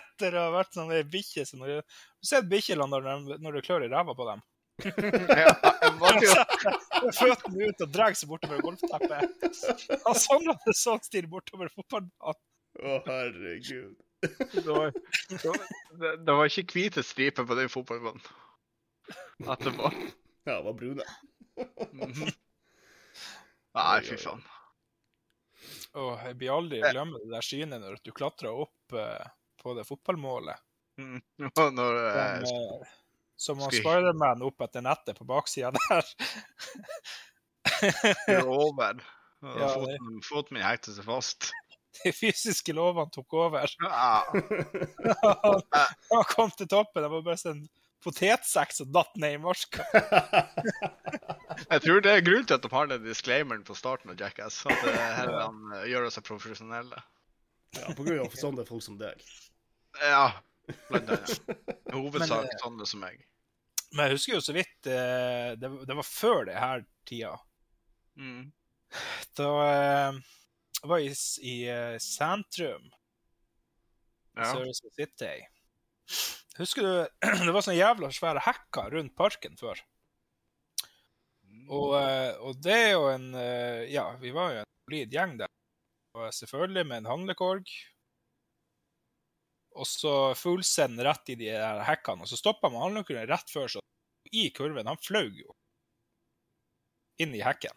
etter 0.00 0.34
å 0.34 0.46
ha 0.48 0.54
vært 0.56 0.72
sånn 0.74 0.90
ei 0.96 1.04
bikkje 1.06 1.44
som 1.46 1.60
du 1.62 1.76
Du 1.76 2.26
ser 2.26 2.48
bikkjene 2.48 2.88
når, 2.90 3.36
når 3.38 3.58
du 3.58 3.60
klør 3.62 3.84
i 3.86 3.90
ræva 3.92 4.16
på 4.18 4.26
dem. 4.26 4.42
Ja, 5.42 5.52
Føttene 7.18 7.68
ut 7.68 7.84
og 7.84 7.90
drar 7.92 8.14
seg 8.16 8.30
bortover 8.30 8.62
golfteppet. 8.64 9.44
Han 10.06 10.18
samla 10.18 10.56
det 10.64 10.74
sånn 10.78 11.02
stil 11.04 11.28
bortover 11.30 11.70
fotballbanen. 11.72 12.40
Å, 12.82 12.98
herregud. 13.06 13.96
Det 14.22 14.64
var, 14.68 14.94
det 14.94 15.52
det, 16.00 16.12
det 16.24 16.36
var 16.38 16.48
ikke 16.48 16.76
hvite 16.76 17.04
striper 17.04 17.46
på 17.48 17.58
den 17.58 17.70
fotballbanen. 17.72 18.22
Etterpå. 19.42 19.90
Ja, 20.46 20.56
det 20.56 20.64
var 20.68 20.78
brune. 20.78 21.06
Mhm. 21.92 22.32
Nei, 23.76 24.00
fy 24.04 24.18
faen. 24.20 24.42
Oh, 25.96 26.16
jeg 26.24 26.36
blir 26.40 26.52
aldri 26.54 26.80
glemme 26.82 27.20
det 27.20 27.30
der 27.32 27.44
synet 27.44 27.82
når 27.82 27.98
du 28.04 28.12
klatrer 28.16 28.52
opp 28.64 28.96
uh, 28.96 29.22
på 29.60 29.74
det 29.76 29.84
fotballmålet. 29.88 30.60
Mm. 31.00 31.20
Når 31.38 31.54
Som, 31.56 31.80
eh, 31.80 32.92
eh, 33.42 33.46
som 33.46 33.58
han 33.62 33.72
Skal- 33.72 33.82
Spiderman 33.82 34.44
opp 34.46 34.62
etter 34.68 34.84
nettet 34.86 35.18
på 35.18 35.26
baksida 35.28 35.72
der. 35.74 36.14
og 38.46 38.80
Ja, 39.42 39.68
foten, 39.74 40.20
foten 40.22 40.54
min 40.54 40.62
hekter 40.62 40.94
seg 40.94 41.06
fast. 41.08 41.48
De 42.02 42.12
fysiske 42.14 42.72
lovene 42.76 43.10
tok 43.12 43.34
over. 43.34 43.66
Ja. 43.82 44.22
Han, 45.42 45.62
han 45.74 46.28
kom 46.30 46.52
til 46.54 46.68
toppen. 46.70 47.02
Det 47.02 47.10
var 47.10 47.24
bare 47.26 47.40
sånn 47.40 47.64
potetsekk 48.02 48.72
som 48.74 48.90
datt 48.94 49.12
ned 49.20 49.36
i 49.36 49.40
marska. 49.42 49.84
Jeg 51.70 51.82
tror 51.84 52.00
det 52.02 52.14
er 52.14 52.24
grunnen 52.26 52.46
til 52.48 52.56
at 52.58 52.64
de 52.64 52.70
har 52.72 52.88
den 52.90 53.04
disclaimeren 53.06 53.62
på 53.66 53.76
starten 53.78 54.10
av 54.14 54.18
Jackass. 54.18 54.62
At 54.66 54.78
det 54.86 54.94
er 54.94 55.12
her 55.20 55.34
han 55.36 55.60
eh, 55.76 55.84
gjør 55.90 56.08
seg 56.14 56.26
profesjonelle. 56.26 57.02
Ja, 57.78 57.92
på 57.96 58.06
grunn 58.06 58.22
av 58.24 58.34
sånne 58.38 58.66
folk 58.68 58.82
som 58.84 58.98
deg. 59.00 59.22
Ja, 60.02 60.26
blant 60.90 61.12
annet. 61.14 61.38
I 61.90 61.94
hovedsak 61.98 62.42
Men, 62.42 62.50
eh, 62.50 62.58
sånne 62.62 62.88
som 62.88 63.02
meg. 63.04 63.22
Men 63.92 64.06
jeg 64.08 64.16
husker 64.16 64.34
jo 64.38 64.42
så 64.44 64.54
vidt 64.56 64.88
eh, 64.88 65.52
det, 65.60 65.68
det 65.88 65.96
var 65.98 66.06
før 66.08 66.46
det 66.48 66.56
her 66.56 66.84
tida. 67.08 67.34
Mm. 68.16 68.46
Da 69.36 69.48
eh, 69.68 70.20
jeg 70.82 70.90
var 70.90 71.04
i, 71.04 71.10
s- 71.12 71.38
i 71.44 71.56
eh, 71.70 71.96
Sentrum, 72.02 72.90
Ja. 74.36 74.48
City. 74.96 75.34
Husker 76.56 76.82
du 76.86 76.92
det 77.46 77.52
var 77.52 77.64
sånne 77.64 77.76
jævla 77.78 78.08
svære 78.16 78.42
hekker 78.46 78.94
rundt 78.96 79.12
parken 79.16 79.56
før? 79.60 79.80
Og, 81.72 81.92
eh, 82.00 82.32
og 82.42 82.56
det 82.64 82.74
er 82.88 82.90
jo 82.96 83.04
en 83.12 83.28
eh, 83.38 83.84
Ja, 83.92 84.06
vi 84.20 84.32
var 84.34 84.54
jo 84.56 84.62
en 84.64 84.70
solid 84.88 85.12
gjeng 85.14 85.36
der. 85.40 85.52
Og 86.16 86.32
selvfølgelig 86.36 86.84
med 86.88 87.02
en 87.02 87.10
handlekorg. 87.12 87.68
Og 89.72 89.88
så 89.88 90.12
fullsend 90.36 91.00
rett 91.04 91.32
i 91.32 91.38
de 91.40 91.48
der 91.54 91.82
hekkene. 91.86 92.26
Og 92.26 92.30
så 92.30 92.38
stoppa 92.38 92.70
man 92.72 92.84
handlekorgen 92.86 93.30
rett 93.30 93.52
før, 93.52 93.70
så 93.72 93.82
i 94.32 94.48
kurven 94.54 94.88
Han 94.88 95.00
fløy 95.00 95.28
jo 95.42 95.54
inn 97.20 97.34
i 97.36 97.42
hekken. 97.44 97.74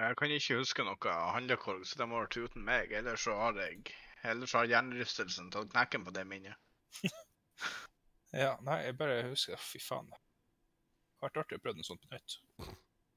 Jeg 0.00 0.16
kan 0.16 0.32
ikke 0.32 0.60
huske 0.60 0.84
noe 0.86 1.16
handlekorg, 1.34 1.82
så 1.86 1.98
det 2.00 2.06
må 2.08 2.16
ha 2.16 2.24
vært 2.24 2.38
uten 2.40 2.64
meg. 2.64 2.94
Ellers 2.96 3.26
så 3.26 3.36
har 3.36 3.58
jeg 3.60 3.92
Ellers 4.30 4.52
har 4.52 4.68
hjernerystelsen 4.68 5.48
tatt 5.52 5.70
knekken 5.72 6.04
på 6.04 6.14
det 6.16 6.26
minnet. 6.28 6.56
Ja, 8.30 8.52
nei, 8.62 8.76
jeg 8.84 8.94
bare 8.94 9.24
husker 9.26 9.58
Fy 9.58 9.80
faen. 9.82 10.06
Det 10.06 11.18
har 11.18 11.32
vært 11.32 11.40
artig 11.42 11.56
å 11.58 11.62
prøve 11.64 11.80
noe 11.80 11.86
sånt 11.88 12.04
på 12.04 12.12
nytt. 12.12 12.36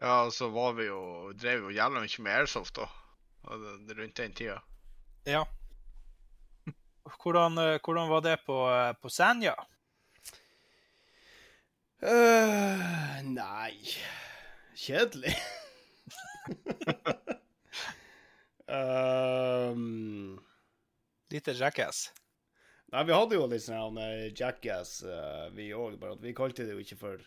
Ja, 0.02 0.16
så 0.34 0.48
var 0.50 0.74
vi 0.80 0.88
jo 0.88 1.02
Drev 1.38 1.68
jo 1.68 1.76
jævla 1.76 2.02
mye 2.02 2.24
med 2.26 2.40
airsoft 2.40 2.80
da. 2.80 2.88
Rundt 3.46 4.18
den 4.18 4.34
tida. 4.34 4.58
Ja. 5.30 5.44
Hvordan, 7.04 7.58
eh, 7.58 7.80
hvordan 7.84 8.10
var 8.10 8.22
det 8.22 8.38
på, 8.46 8.56
eh, 8.72 8.94
på 9.02 9.10
Senja? 9.12 9.56
Uh, 12.04 13.24
nei 13.24 13.80
Kjedelig. 14.76 15.36
um, 18.68 20.40
Lite 21.32 21.52
jackass. 21.52 22.12
nei, 22.92 23.04
vi 23.08 23.16
hadde 23.16 23.38
jo 23.38 23.46
litt 23.48 23.64
sånn 23.64 23.98
eh, 23.98 24.34
Jackass, 24.36 24.98
uh, 25.08 25.48
vi 25.56 25.70
òg, 25.74 25.96
bare 26.02 26.18
at 26.18 26.26
vi 26.26 26.34
kalte 26.36 26.68
det 26.68 26.76
jo 26.76 26.84
ikke 26.84 27.00
for 27.00 27.24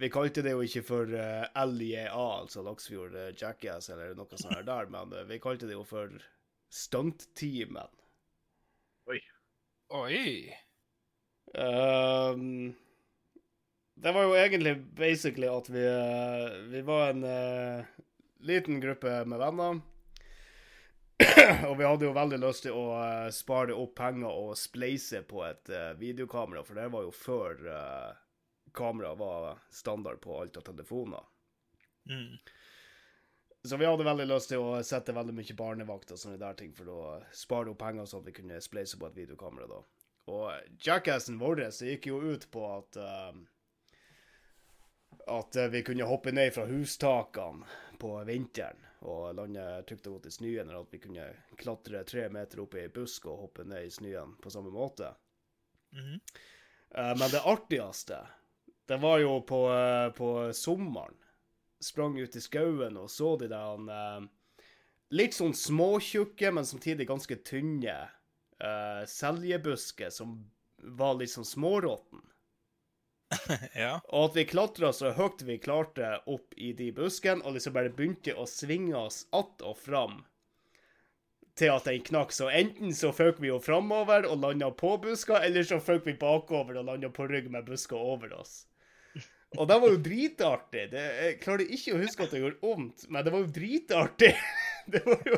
Vi 0.00 0.08
kalte 0.10 0.42
det 0.42 0.54
jo 0.54 0.62
ikke 0.64 0.82
for 0.82 1.12
uh, 1.12 1.44
LJA, 1.52 2.16
altså 2.16 2.64
Laksfjord 2.64 3.14
eh, 3.14 3.34
Jackass, 3.36 3.90
eller 3.92 4.16
noe 4.18 4.40
sånt 4.40 4.64
der, 4.66 4.88
men 4.90 5.12
uh, 5.12 5.26
vi 5.28 5.38
kalte 5.42 5.68
det 5.68 5.76
jo 5.76 5.84
for 5.86 6.08
Stuntteamen. 6.72 8.01
Oi! 9.92 10.56
Um, 11.54 12.74
det 13.94 14.12
var 14.12 14.22
jo 14.22 14.36
egentlig 14.36 14.72
basically 14.96 15.48
at 15.52 15.68
vi, 15.68 15.82
vi 16.72 16.80
var 16.80 17.10
en 17.10 17.24
uh, 17.24 17.84
liten 18.40 18.80
gruppe 18.80 19.24
med 19.28 19.38
venner. 19.38 19.80
og 21.68 21.76
vi 21.76 21.84
hadde 21.84 22.08
jo 22.08 22.14
veldig 22.16 22.40
lyst 22.40 22.64
til 22.64 22.78
å 22.78 22.86
uh, 22.96 23.28
spare 23.36 23.76
opp 23.76 23.92
penger 24.00 24.32
og 24.32 24.56
spleise 24.56 25.20
på 25.28 25.44
et 25.44 25.68
uh, 25.68 25.92
videokamera, 26.00 26.64
for 26.64 26.80
det 26.80 26.88
var 26.96 27.04
jo 27.04 27.12
før 27.12 27.60
kamera 28.72 29.12
var 29.20 29.60
standard 29.68 30.24
på 30.24 30.40
alt 30.40 30.56
av 30.56 30.70
telefoner. 30.72 31.28
Mm. 32.08 32.40
Så 33.68 33.76
vi 33.78 33.86
hadde 33.86 34.04
veldig 34.04 34.26
lyst 34.26 34.50
til 34.50 34.62
å 34.62 34.80
sette 34.82 35.14
veldig 35.14 35.34
mye 35.38 35.54
barnevakt 35.58 36.10
og 36.14 36.18
sånne 36.18 36.40
der 36.40 36.56
ting 36.58 36.72
for 36.74 36.88
å 36.90 37.00
spare 37.36 37.70
opp 37.70 37.78
penger 37.78 38.08
sånn 38.10 38.24
at 38.24 38.30
vi 38.30 38.36
kunne 38.40 38.62
spleise 38.64 38.98
på 38.98 39.06
et 39.06 39.18
videokamera 39.20 39.68
da. 39.70 39.82
Og 40.32 40.78
jackassen 40.82 41.38
vår 41.38 41.64
gikk 41.70 42.08
jo 42.10 42.18
ut 42.34 42.48
på 42.50 42.64
at 42.66 42.98
uh, 42.98 43.30
at 45.26 45.56
vi 45.70 45.82
kunne 45.86 46.04
hoppe 46.04 46.32
ned 46.32 46.54
fra 46.54 46.66
hustakene 46.66 47.66
på 47.98 48.16
vinteren 48.26 48.82
og 49.06 49.34
lande 49.34 49.64
trygt 49.86 50.06
og 50.06 50.16
godt 50.16 50.28
i 50.30 50.34
snøen, 50.34 50.68
eller 50.68 50.84
at 50.84 50.94
vi 50.94 51.00
kunne 51.02 51.26
klatre 51.58 52.04
tre 52.06 52.28
meter 52.30 52.62
opp 52.62 52.76
i 52.76 52.84
ei 52.84 52.90
busk 52.94 53.26
og 53.30 53.46
hoppe 53.46 53.66
ned 53.66 53.86
i 53.86 53.90
snøen 53.90 54.36
på 54.42 54.50
samme 54.50 54.70
måte. 54.70 55.14
Mm 55.92 56.04
-hmm. 56.04 56.20
uh, 56.98 57.18
men 57.18 57.30
det 57.30 57.42
artigste, 57.44 58.26
det 58.86 58.96
var 58.96 59.18
jo 59.18 59.40
på, 59.40 59.68
uh, 59.70 60.12
på 60.12 60.52
sommeren. 60.52 61.16
Sprang 61.82 62.14
ut 62.18 62.36
i 62.38 62.40
skauen 62.40 62.96
og 63.00 63.10
så 63.10 63.34
de 63.40 63.48
der 63.50 63.88
eh, 63.90 64.26
litt 65.12 65.36
sånn 65.36 65.54
småtjukke, 65.56 66.52
men 66.54 66.66
samtidig 66.66 67.08
ganske 67.10 67.36
tynne 67.44 67.96
uh, 68.64 69.02
seljebusker 69.08 70.12
som 70.14 70.38
var 70.96 71.18
litt 71.18 71.32
sånn 71.34 71.46
småråtten. 71.46 72.22
ja. 73.84 73.98
Og 74.08 74.30
at 74.30 74.36
vi 74.36 74.46
klatra 74.48 74.92
så 74.96 75.12
høyt 75.16 75.44
vi 75.48 75.58
klarte 75.62 76.18
opp 76.30 76.56
i 76.56 76.72
de 76.76 76.90
buskene, 76.96 77.44
og 77.44 77.56
liksom 77.56 77.76
bare 77.76 77.92
begynte 77.92 78.36
å 78.36 78.48
svinge 78.48 78.96
oss 78.98 79.26
att 79.30 79.62
og 79.62 79.78
fram 79.78 80.22
til 81.58 81.72
at 81.74 81.84
den 81.88 82.00
knakk. 82.04 82.32
Så 82.32 82.48
enten 82.48 82.94
så 82.96 83.12
føk 83.12 83.40
vi 83.42 83.50
jo 83.52 83.60
framover 83.60 84.26
og 84.28 84.40
landa 84.40 84.70
på 84.72 84.96
buska, 85.02 85.42
eller 85.44 85.66
så 85.68 85.80
føk 85.80 86.06
vi 86.08 86.16
bakover 86.20 86.80
og 86.80 86.88
landa 86.88 87.12
på 87.12 87.28
rygg 87.28 87.50
med 87.52 87.68
buska 87.68 87.96
over 87.96 88.32
oss. 88.40 88.62
Og 89.60 89.68
det 89.68 89.76
var 89.82 89.92
jo 89.92 90.00
dritartig. 90.00 90.84
Det, 90.92 91.02
jeg 91.18 91.40
klarer 91.42 91.72
ikke 91.76 91.94
å 91.94 92.00
huske 92.00 92.24
at 92.24 92.32
det 92.32 92.40
gjorde 92.40 92.62
vondt, 92.62 93.04
men 93.12 93.24
det 93.24 93.32
var 93.34 93.42
jo 93.44 93.56
dritartig. 93.60 94.34
Det 94.82 94.98
var 95.06 95.20
jo 95.22 95.36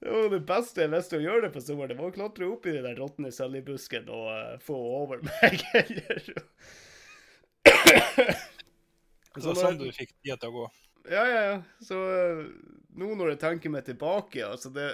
det, 0.00 0.08
var 0.10 0.24
det 0.32 0.40
beste 0.42 0.82
jeg 0.82 0.90
visste 0.90 1.20
å 1.20 1.22
gjøre 1.22 1.44
det 1.44 1.50
på 1.54 1.60
sommeren. 1.62 1.92
Det 1.92 1.96
var 2.00 2.08
å 2.10 2.14
klatre 2.16 2.48
opp 2.50 2.64
i 2.66 2.72
den 2.74 2.82
der 2.82 2.96
råtne 2.98 3.30
seljebusken 3.30 4.08
og 4.10 4.24
uh, 4.26 4.56
få 4.58 4.74
over 4.74 5.22
meg. 5.22 5.62
Eller 5.78 6.32
Det 9.36 9.44
var 9.44 9.60
sånn 9.60 9.78
du 9.78 9.86
fikk 9.94 10.16
tida 10.16 10.34
til 10.42 10.50
å 10.50 10.56
gå. 10.56 10.66
Ja, 11.14 11.22
ja, 11.30 11.44
ja. 11.46 11.54
Så 11.78 11.94
uh, 11.94 12.42
nå 12.98 13.12
når 13.14 13.36
jeg 13.36 13.42
tenker 13.46 13.76
meg 13.76 13.86
tilbake, 13.86 14.42
altså 14.48 14.74
det, 14.74 14.90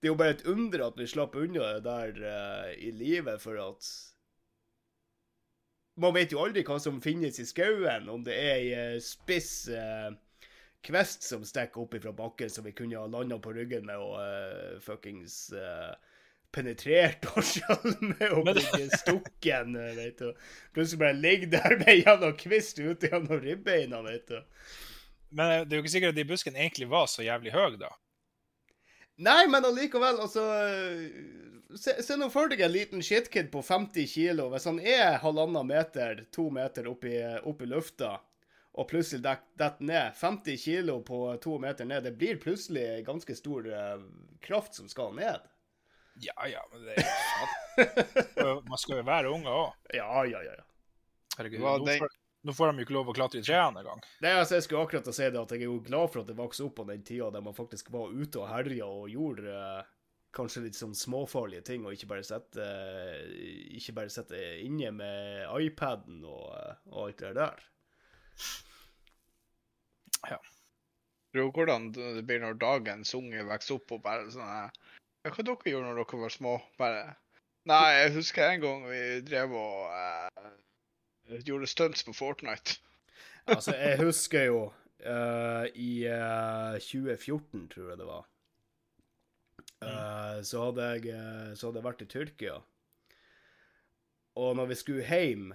det 0.00 0.08
er 0.08 0.14
jo 0.14 0.18
bare 0.24 0.38
et 0.38 0.48
under 0.48 0.88
at 0.88 0.96
vi 0.96 1.12
slapp 1.12 1.36
unna 1.36 1.74
det 1.76 1.84
der 1.84 2.24
uh, 2.24 2.72
i 2.72 2.94
livet, 2.96 3.36
for 3.44 3.60
at 3.68 3.92
Man 5.96 6.12
vet 6.16 6.32
jo 6.32 6.42
aldri 6.44 6.64
hva 6.66 6.76
som 6.82 7.00
finnes 7.00 7.40
i 7.40 7.46
skauen, 7.48 8.08
om 8.12 8.24
det 8.24 8.34
er 8.36 8.54
ei 8.56 8.72
eh, 8.76 8.96
spiss 9.00 9.68
eh, 9.72 10.10
kvist 10.86 11.24
som 11.26 11.44
stikker 11.44 11.82
opp 11.82 11.96
fra 12.02 12.12
bakken, 12.16 12.50
som 12.52 12.66
vi 12.66 12.74
kunne 12.76 12.98
ha 13.00 13.06
landa 13.10 13.38
på 13.42 13.54
ryggen 13.56 13.86
med 13.88 13.98
og 13.98 14.18
uh, 14.20 14.76
fuckings 14.84 15.48
uh, 15.56 15.96
penetrert 16.54 17.26
oss 17.36 17.56
sjøl 17.56 17.96
med 18.12 18.28
og 18.30 18.46
blitt 18.48 18.94
stukken, 19.00 19.76
vet 19.96 20.22
du. 20.22 20.30
Plutselig 20.76 21.02
bare 21.02 21.18
ligge 21.18 21.50
der 21.56 21.78
med 21.82 22.02
jævla 22.04 22.32
kvist 22.38 22.80
ute 22.80 23.10
gjennom 23.10 23.42
ribbeina, 23.42 24.02
vet 24.06 24.30
du. 24.30 24.38
Men 25.36 25.66
det 25.66 25.74
er 25.74 25.80
jo 25.80 25.84
ikke 25.84 25.94
sikkert 25.96 26.14
at 26.14 26.20
de 26.20 26.28
buskene 26.28 26.62
egentlig 26.62 26.88
var 26.92 27.08
så 27.10 27.26
jævlig 27.26 27.52
høye, 27.56 27.76
da. 27.80 27.90
Nei, 29.16 29.46
men 29.48 29.64
allikevel, 29.64 30.18
altså 30.20 30.42
Se, 31.76 31.96
se 32.04 32.14
nå 32.16 32.28
for 32.30 32.48
deg 32.48 32.60
en 32.62 32.70
liten 32.72 33.02
shitkid 33.04 33.48
på 33.52 33.60
50 33.64 34.06
kilo. 34.08 34.46
Hvis 34.52 34.68
han 34.68 34.78
er 34.80 35.18
halvannen 35.20 35.66
meter, 35.66 36.22
to 36.32 36.46
meter 36.54 36.86
opp 36.88 37.04
i, 37.04 37.16
opp 37.42 37.64
i 37.64 37.68
lufta, 37.68 38.12
og 38.76 38.86
plutselig 38.88 39.24
detter 39.24 39.82
ned 39.84 40.14
50 40.16 40.60
kilo 40.62 41.00
på 41.04 41.18
to 41.42 41.56
meter 41.60 41.88
ned, 41.88 42.06
det 42.06 42.14
blir 42.20 42.38
plutselig 42.40 43.02
ganske 43.04 43.36
stor 43.36 43.66
uh, 43.66 43.98
kraft 44.44 44.78
som 44.78 44.88
skal 44.88 45.12
ned. 45.18 45.42
Ja 46.22 46.46
ja, 46.48 46.62
men 46.72 46.86
det 46.86 46.96
er 46.96 47.10
faen. 47.10 48.62
Man 48.70 48.80
skal 48.80 49.02
jo 49.02 49.08
være 49.10 49.32
unge 49.32 49.52
òg. 49.52 49.74
Ja, 49.96 50.08
ja, 50.24 50.40
ja. 50.46 50.54
ja. 50.60 50.64
Herregud. 51.36 51.60
Hva 51.64 51.74
Nå 51.80 51.90
den- 51.90 52.06
nå 52.46 52.54
får 52.54 52.70
de 52.70 52.80
jo 52.80 52.86
ikke 52.86 52.94
lov 52.94 53.10
å 53.10 53.16
klatre 53.16 53.40
i 53.42 53.44
trærne 53.44 53.82
engang. 53.82 54.02
Det 54.22 54.30
altså, 54.30 54.54
jeg 54.56 54.66
skulle 54.66 54.84
akkurat 54.86 55.08
si 55.10 55.26
det, 55.26 55.40
at 55.40 55.54
jeg 55.54 55.64
er 55.64 55.66
jo 55.66 55.80
glad 55.82 56.12
for 56.12 56.22
at 56.22 56.30
det 56.30 56.38
vokste 56.38 56.66
opp 56.68 56.76
på 56.78 56.86
den 56.86 57.02
tida 57.06 57.30
der 57.34 57.42
man 57.42 57.56
faktisk 57.56 57.90
var 57.94 58.12
ute 58.14 58.42
og 58.42 58.50
herja 58.52 58.86
og 58.86 59.10
gjorde 59.10 59.50
eh, 59.50 59.88
kanskje 60.36 60.62
litt 60.66 60.78
sånn 60.78 60.94
småfarlige 60.94 61.64
ting, 61.66 61.86
og 61.86 61.96
ikke 61.96 62.10
bare 62.12 62.26
sitte 62.26 62.62
eh, 62.62 63.74
ikke 63.78 63.96
bare 63.98 64.12
sette 64.14 64.42
inne 64.62 64.92
med 64.94 65.48
iPaden 65.66 66.22
og, 66.22 66.46
eh, 66.60 66.78
og 66.92 67.08
alt 67.08 67.24
det 67.24 67.34
der. 67.40 67.66
Tror 71.36 71.50
du 71.50 71.56
hvordan 71.58 71.90
det 71.92 72.22
blir 72.28 72.40
når 72.40 72.60
dagens 72.62 73.10
unge 73.18 73.42
vokser 73.44 73.76
opp 73.76 73.92
og 73.92 74.04
bare 74.06 74.30
sånn 74.32 74.46
Ja, 74.46 75.32
hva 75.34 75.42
dere 75.42 75.72
gjorde 75.72 75.90
når 75.90 75.98
dere 76.00 76.20
var 76.22 76.32
små? 76.32 76.52
Bare 76.78 77.02
Nei, 77.66 77.86
jeg 77.98 78.14
husker 78.14 78.46
en 78.46 78.62
gang 78.62 78.86
vi 78.86 79.00
drev 79.26 79.52
og 79.58 79.90
eh, 79.90 80.50
gjorde 81.46 81.70
stunts 81.70 82.06
på 82.06 82.16
Fortnite. 82.16 82.78
Altså, 83.46 83.76
jeg 83.78 84.00
husker 84.00 84.48
jo 84.48 84.62
uh, 85.06 85.66
i 85.78 86.02
uh, 86.10 86.74
2014, 86.82 87.68
tror 87.70 87.92
jeg 87.92 87.98
det 88.00 88.06
var, 88.08 88.24
eh, 89.82 90.40
så, 90.42 90.64
hadde 90.64 90.88
jeg, 90.94 91.06
eh, 91.14 91.52
så 91.54 91.68
hadde 91.68 91.80
jeg 91.80 91.86
vært 91.86 92.02
i 92.02 92.08
Tyrkia. 92.10 92.56
Og 94.42 94.56
når 94.58 94.70
vi 94.72 94.78
skulle 94.80 95.06
hjem, 95.06 95.54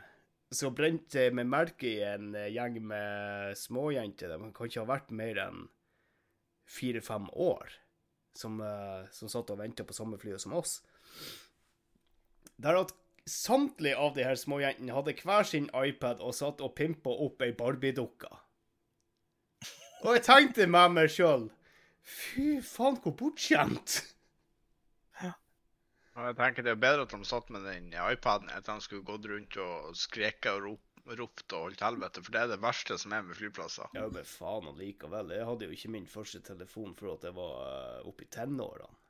så 0.51 0.71
brente 0.75 1.27
jeg 1.27 1.35
meg 1.37 1.49
merke 1.49 1.87
i 1.89 2.01
en 2.05 2.33
eh, 2.35 2.49
gjeng 2.53 2.81
med 2.91 3.57
småjenter. 3.59 4.33
De 4.33 4.51
kan 4.55 4.71
ikke 4.71 4.83
ha 4.83 4.89
vært 4.89 5.13
mer 5.15 5.39
enn 5.45 5.61
fire-fem 6.71 7.29
år, 7.35 7.77
som, 8.37 8.59
eh, 8.63 9.07
som 9.15 9.31
satt 9.31 9.53
og 9.53 9.61
venta 9.61 9.85
på 9.87 9.95
samme 9.95 10.19
flyet 10.21 10.43
som 10.43 10.55
oss. 10.57 10.79
Der 12.61 12.77
at 12.77 12.93
samtlige 13.29 13.97
av 13.97 14.15
de 14.15 14.25
her 14.25 14.37
småjentene 14.39 14.95
hadde 14.95 15.15
hver 15.21 15.47
sin 15.47 15.69
iPad 15.75 16.21
og 16.21 16.35
satt 16.37 16.61
og 16.61 16.75
pimpa 16.77 17.13
opp 17.25 17.43
ei 17.45 17.51
Barbie-dukke. 17.57 18.31
Og 20.01 20.15
jeg 20.17 20.25
tenkte 20.25 20.65
med 20.65 20.95
meg 20.95 21.11
sjøl 21.13 21.49
Fy 22.01 22.55
faen, 22.65 22.97
hvor 23.03 23.13
bortskjemt. 23.13 23.99
Og 26.17 26.27
jeg 26.27 26.37
tenker 26.39 26.65
Det 26.65 26.71
er 26.73 26.79
bedre 26.79 27.05
at 27.05 27.13
de 27.13 27.27
satt 27.27 27.51
med 27.53 27.63
den 27.67 27.91
iPaden, 27.95 28.49
enn 28.51 28.59
at 28.59 28.67
de 28.67 28.83
skulle 28.83 29.07
gått 29.07 29.27
rundt 29.31 29.57
og 29.63 29.93
skreket 29.95 30.49
og 30.51 30.65
rop, 30.65 31.05
ropt 31.21 31.55
og 31.55 31.67
holdt 31.67 31.83
helvete. 31.85 32.23
For 32.25 32.35
det 32.35 32.41
er 32.41 32.51
det 32.51 32.59
verste 32.63 32.97
som 32.99 33.15
er 33.15 33.23
med 33.27 33.37
flyplasser. 33.39 33.93
Ja, 33.95 34.07
men 34.11 34.27
faen 34.27 34.67
allikevel. 34.73 35.31
Jeg 35.37 35.47
hadde 35.47 35.69
jo 35.69 35.77
ikke 35.77 35.93
min 35.95 36.09
første 36.09 36.41
telefon 36.45 36.97
for 36.99 37.15
at 37.15 37.29
jeg 37.29 37.37
var 37.37 37.55
uh, 37.61 38.09
oppe 38.09 38.27
i 38.27 38.31
tenårene. 38.33 39.00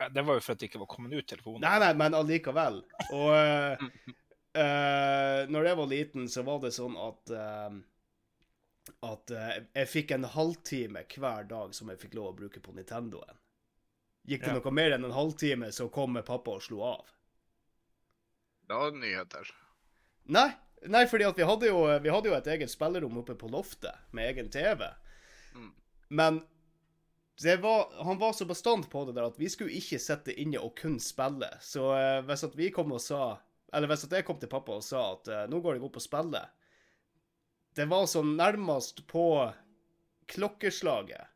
Eh, 0.00 0.08
Det 0.14 0.22
var 0.22 0.38
jo 0.38 0.44
for 0.44 0.54
at 0.54 0.62
det 0.62 0.70
ikke 0.70 0.80
var 0.84 0.90
kommet 0.90 1.12
ut 1.18 1.28
telefoner. 1.28 1.62
Nei, 1.64 1.78
nei, 1.82 1.92
men 1.98 2.16
allikevel. 2.18 2.80
Og 3.10 3.30
uh, 3.34 3.88
uh, 4.58 5.40
når 5.52 5.70
jeg 5.70 5.80
var 5.82 5.90
liten, 5.92 6.28
så 6.30 6.44
var 6.46 6.60
det 6.64 6.72
sånn 6.76 6.96
at 6.98 7.34
uh, 7.34 7.78
At 9.04 9.30
jeg 9.30 9.88
fikk 9.92 10.14
en 10.16 10.24
halvtime 10.24 11.02
hver 11.12 11.44
dag 11.50 11.74
som 11.76 11.90
jeg 11.92 12.00
fikk 12.00 12.14
lov 12.16 12.30
å 12.32 12.36
bruke 12.38 12.60
på 12.64 12.72
Nintendoen. 12.72 13.36
Gikk 14.28 14.42
det 14.44 14.52
Ja. 14.52 14.60
noe 14.60 14.70
mer 14.72 14.92
enn 14.92 15.04
en 15.04 15.12
halvtime, 15.16 15.68
så 15.72 15.88
kom 15.92 16.16
pappa 16.24 16.56
og 16.56 16.62
slo 16.62 16.82
av. 16.84 17.04
Det 18.68 18.76
var 18.76 18.90
nyheter. 18.92 19.50
Nei, 20.28 20.50
nei 20.84 21.06
fordi 21.08 21.24
at 21.24 21.38
vi 21.38 21.46
hadde, 21.48 21.68
jo, 21.70 21.84
vi 22.04 22.10
hadde 22.12 22.28
jo 22.28 22.34
et 22.36 22.50
eget 22.52 22.68
spillerom 22.72 23.16
oppe 23.22 23.36
på 23.40 23.48
loftet, 23.48 23.96
med 24.12 24.28
egen 24.28 24.50
TV. 24.52 24.84
Mm. 25.54 25.70
Men 26.08 26.40
det 26.40 26.48
var, 27.44 28.04
han 28.04 28.18
var 28.18 28.32
så 28.32 28.44
bestandt 28.44 28.90
på 28.90 29.04
det 29.04 29.14
der 29.14 29.28
at 29.28 29.38
vi 29.38 29.48
skulle 29.50 29.76
ikke 29.78 30.00
sitte 30.02 30.34
inne 30.34 30.58
og 30.58 30.74
kun 30.78 30.98
spille. 31.02 31.50
Så 31.62 31.84
uh, 31.94 32.24
hvis 32.26 32.44
at 32.48 32.56
vi 32.58 32.72
kom 32.74 32.92
og 32.92 33.02
sa 33.02 33.38
Eller 33.72 33.90
hvis 33.90 34.06
at 34.06 34.12
jeg 34.16 34.24
kom 34.24 34.38
til 34.40 34.50
pappa 34.50 34.78
og 34.78 34.84
sa 34.84 35.12
at 35.12 35.28
uh, 35.28 35.44
nå 35.50 35.60
går 35.60 35.76
jeg 35.76 35.84
opp 35.84 35.98
og 36.00 36.02
spiller 36.02 36.48
Det 37.76 37.86
var 37.86 38.06
så 38.06 38.22
nærmest 38.26 39.06
på 39.06 39.26
klokkeslaget 40.26 41.28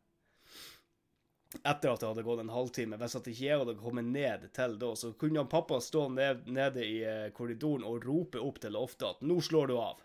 etter 1.60 1.92
at 1.92 2.00
det 2.00 2.08
hadde 2.08 2.24
gått 2.24 2.40
en 2.40 2.52
halvtime. 2.52 2.96
Hvis 3.00 3.16
at 3.18 3.26
ikke 3.28 3.44
jeg 3.44 3.60
hadde 3.60 3.74
kommet 3.80 4.08
ned 4.08 4.46
til 4.56 4.78
da, 4.80 4.92
så 4.96 5.12
kunne 5.18 5.42
han 5.42 5.50
pappa 5.52 5.80
stå 5.84 6.06
ned, 6.12 6.46
nede 6.48 6.84
i 6.86 7.02
eh, 7.04 7.28
korridoren 7.36 7.84
og 7.84 8.06
rope 8.08 8.40
opp 8.40 8.60
til 8.62 8.72
loftet 8.72 9.08
at 9.10 9.20
'nå 9.20 9.36
slår 9.44 9.68
du 9.68 9.74
av'. 9.76 10.00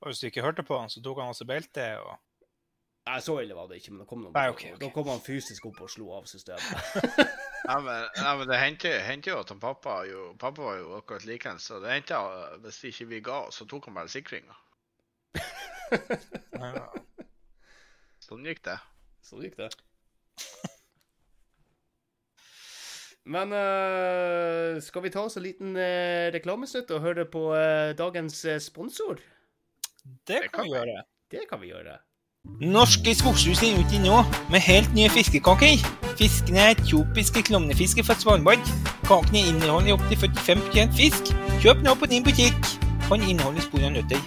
Og 0.00 0.08
hvis 0.08 0.20
du 0.20 0.26
ikke 0.28 0.44
hørte 0.44 0.64
på 0.64 0.78
han, 0.78 0.92
så 0.92 1.02
tok 1.04 1.20
han 1.20 1.32
også 1.32 1.48
beltet 1.48 2.00
og 2.00 2.16
Nei, 3.10 3.18
så 3.26 3.40
ille 3.42 3.56
var 3.58 3.66
det 3.66 3.80
ikke, 3.80 3.90
men 3.90 4.04
da 4.04 4.06
kom, 4.06 4.20
han, 4.22 4.34
Nei, 4.36 4.48
okay, 4.52 4.68
okay. 4.70 4.80
Da 4.84 4.88
kom 4.94 5.08
han 5.10 5.22
fysisk 5.24 5.64
opp 5.66 5.80
og 5.82 5.90
slo 5.90 6.12
av 6.14 6.28
systemet. 6.30 6.98
Nei, 7.66 7.78
men, 7.82 8.04
nei, 8.16 8.34
men 8.38 8.48
det 8.48 8.58
hendte 8.62 9.32
jo 9.32 9.40
at 9.42 9.50
han 9.52 9.58
pappa 9.60 9.98
jo 10.08 10.30
Pappa 10.40 10.62
var 10.64 10.78
jo 10.78 10.94
akkurat 10.96 11.26
likeens, 11.28 11.66
så 11.68 11.76
det 11.82 11.90
hendte 11.92 12.18
hvis 12.62 12.78
ikke 12.88 13.06
vi 13.10 13.18
ga 13.26 13.40
oss, 13.48 13.58
så 13.60 13.66
tok 13.68 13.88
han 13.90 13.98
bare 13.98 14.10
sikringa. 14.10 14.54
ja. 16.62 16.86
Sånn 18.24 18.46
gikk 18.46 18.62
det. 18.68 18.76
Sånn 19.26 19.42
gikk 19.44 19.58
det. 19.58 19.68
Men 23.30 23.52
uh, 23.52 24.78
skal 24.82 25.04
vi 25.04 25.12
ta 25.12 25.26
oss 25.26 25.36
en 25.38 25.44
liten 25.44 25.74
uh, 25.76 26.30
reklamesnutt 26.34 26.94
og 26.94 27.02
høre 27.04 27.26
på 27.30 27.48
uh, 27.52 27.90
dagens 27.98 28.38
sponsor? 28.64 29.20
Det 30.30 30.46
kan 30.54 30.70
vi 30.70 30.78
gjøre. 30.78 31.02
Det 31.30 31.44
kan 31.50 31.60
vi 31.62 31.74
gjøre. 31.74 31.98
Norske 32.48 33.12
skogshus 33.14 33.60
er 33.64 33.76
ute 33.76 33.98
nå 34.00 34.22
med 34.52 34.62
helt 34.64 34.94
nye 34.96 35.10
fiskekaker. 35.12 35.80
Fiskene 36.16 36.62
er 36.62 36.72
etiopiske 36.74 37.42
klovnefisker 37.48 38.04
fra 38.06 38.16
Svalbard. 38.16 38.64
Kakene 39.08 39.42
inneholder 39.50 39.98
opptil 39.98 40.16
45 40.24 40.94
fisk. 40.96 41.32
Kjøp 41.60 41.82
nå 41.84 41.94
på 42.00 42.08
din 42.08 42.24
butikk. 42.24 42.56
Kan 43.10 43.24
inneholde 43.28 43.64
spor 43.64 43.84
av 43.84 43.92
nøtter. 43.92 44.22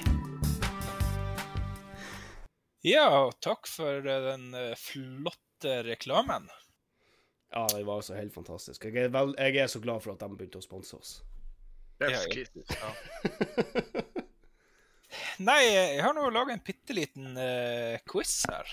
Ja, 2.86 3.08
takk 3.42 3.66
for 3.72 4.02
eh, 4.04 4.26
den 4.30 4.50
eh, 4.60 4.74
flotte 4.78 5.78
reklamen. 5.88 6.50
Ja, 7.54 7.66
det 7.74 7.86
var 7.88 8.02
altså 8.02 8.18
helt 8.18 8.34
fantastisk. 8.36 8.86
Jeg 8.90 9.08
er, 9.08 9.14
vel, 9.14 9.34
jeg 9.40 9.62
er 9.64 9.72
så 9.72 9.80
glad 9.82 10.04
for 10.04 10.14
at 10.14 10.22
de 10.26 10.30
begynte 10.36 10.60
å 10.62 10.66
sponse 10.66 10.98
oss. 11.00 11.16
Chef's 12.02 12.28
Ja, 12.28 12.34
kiss. 12.34 12.52
ja. 12.78 14.20
Nei, 15.44 15.60
jeg 15.68 16.02
har 16.04 16.14
nå 16.18 16.28
laga 16.34 16.54
en 16.56 16.62
bitte 16.66 16.96
liten 16.98 17.34
uh, 17.38 17.98
quiz 18.10 18.44
her. 18.50 18.70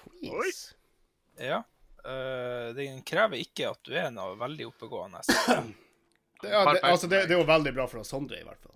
Quiz. 0.00 0.60
Ja. 1.40 1.62
Uh, 2.04 2.70
den 2.76 3.02
krever 3.04 3.40
ikke 3.40 3.70
at 3.74 3.80
du 3.84 3.92
er 3.98 4.10
noe 4.14 4.36
veldig 4.40 4.70
oppegående. 4.72 5.22
Det, 6.40 6.48
ja, 6.48 6.62
det, 6.72 6.80
altså, 6.88 7.04
det, 7.04 7.18
det 7.28 7.34
er 7.34 7.42
jo 7.42 7.44
veldig 7.44 7.70
bra 7.76 7.84
for 7.84 8.00
oss 8.00 8.08
Sondre, 8.14 8.38
i 8.40 8.44
hvert 8.46 8.62
fall. 8.64 8.72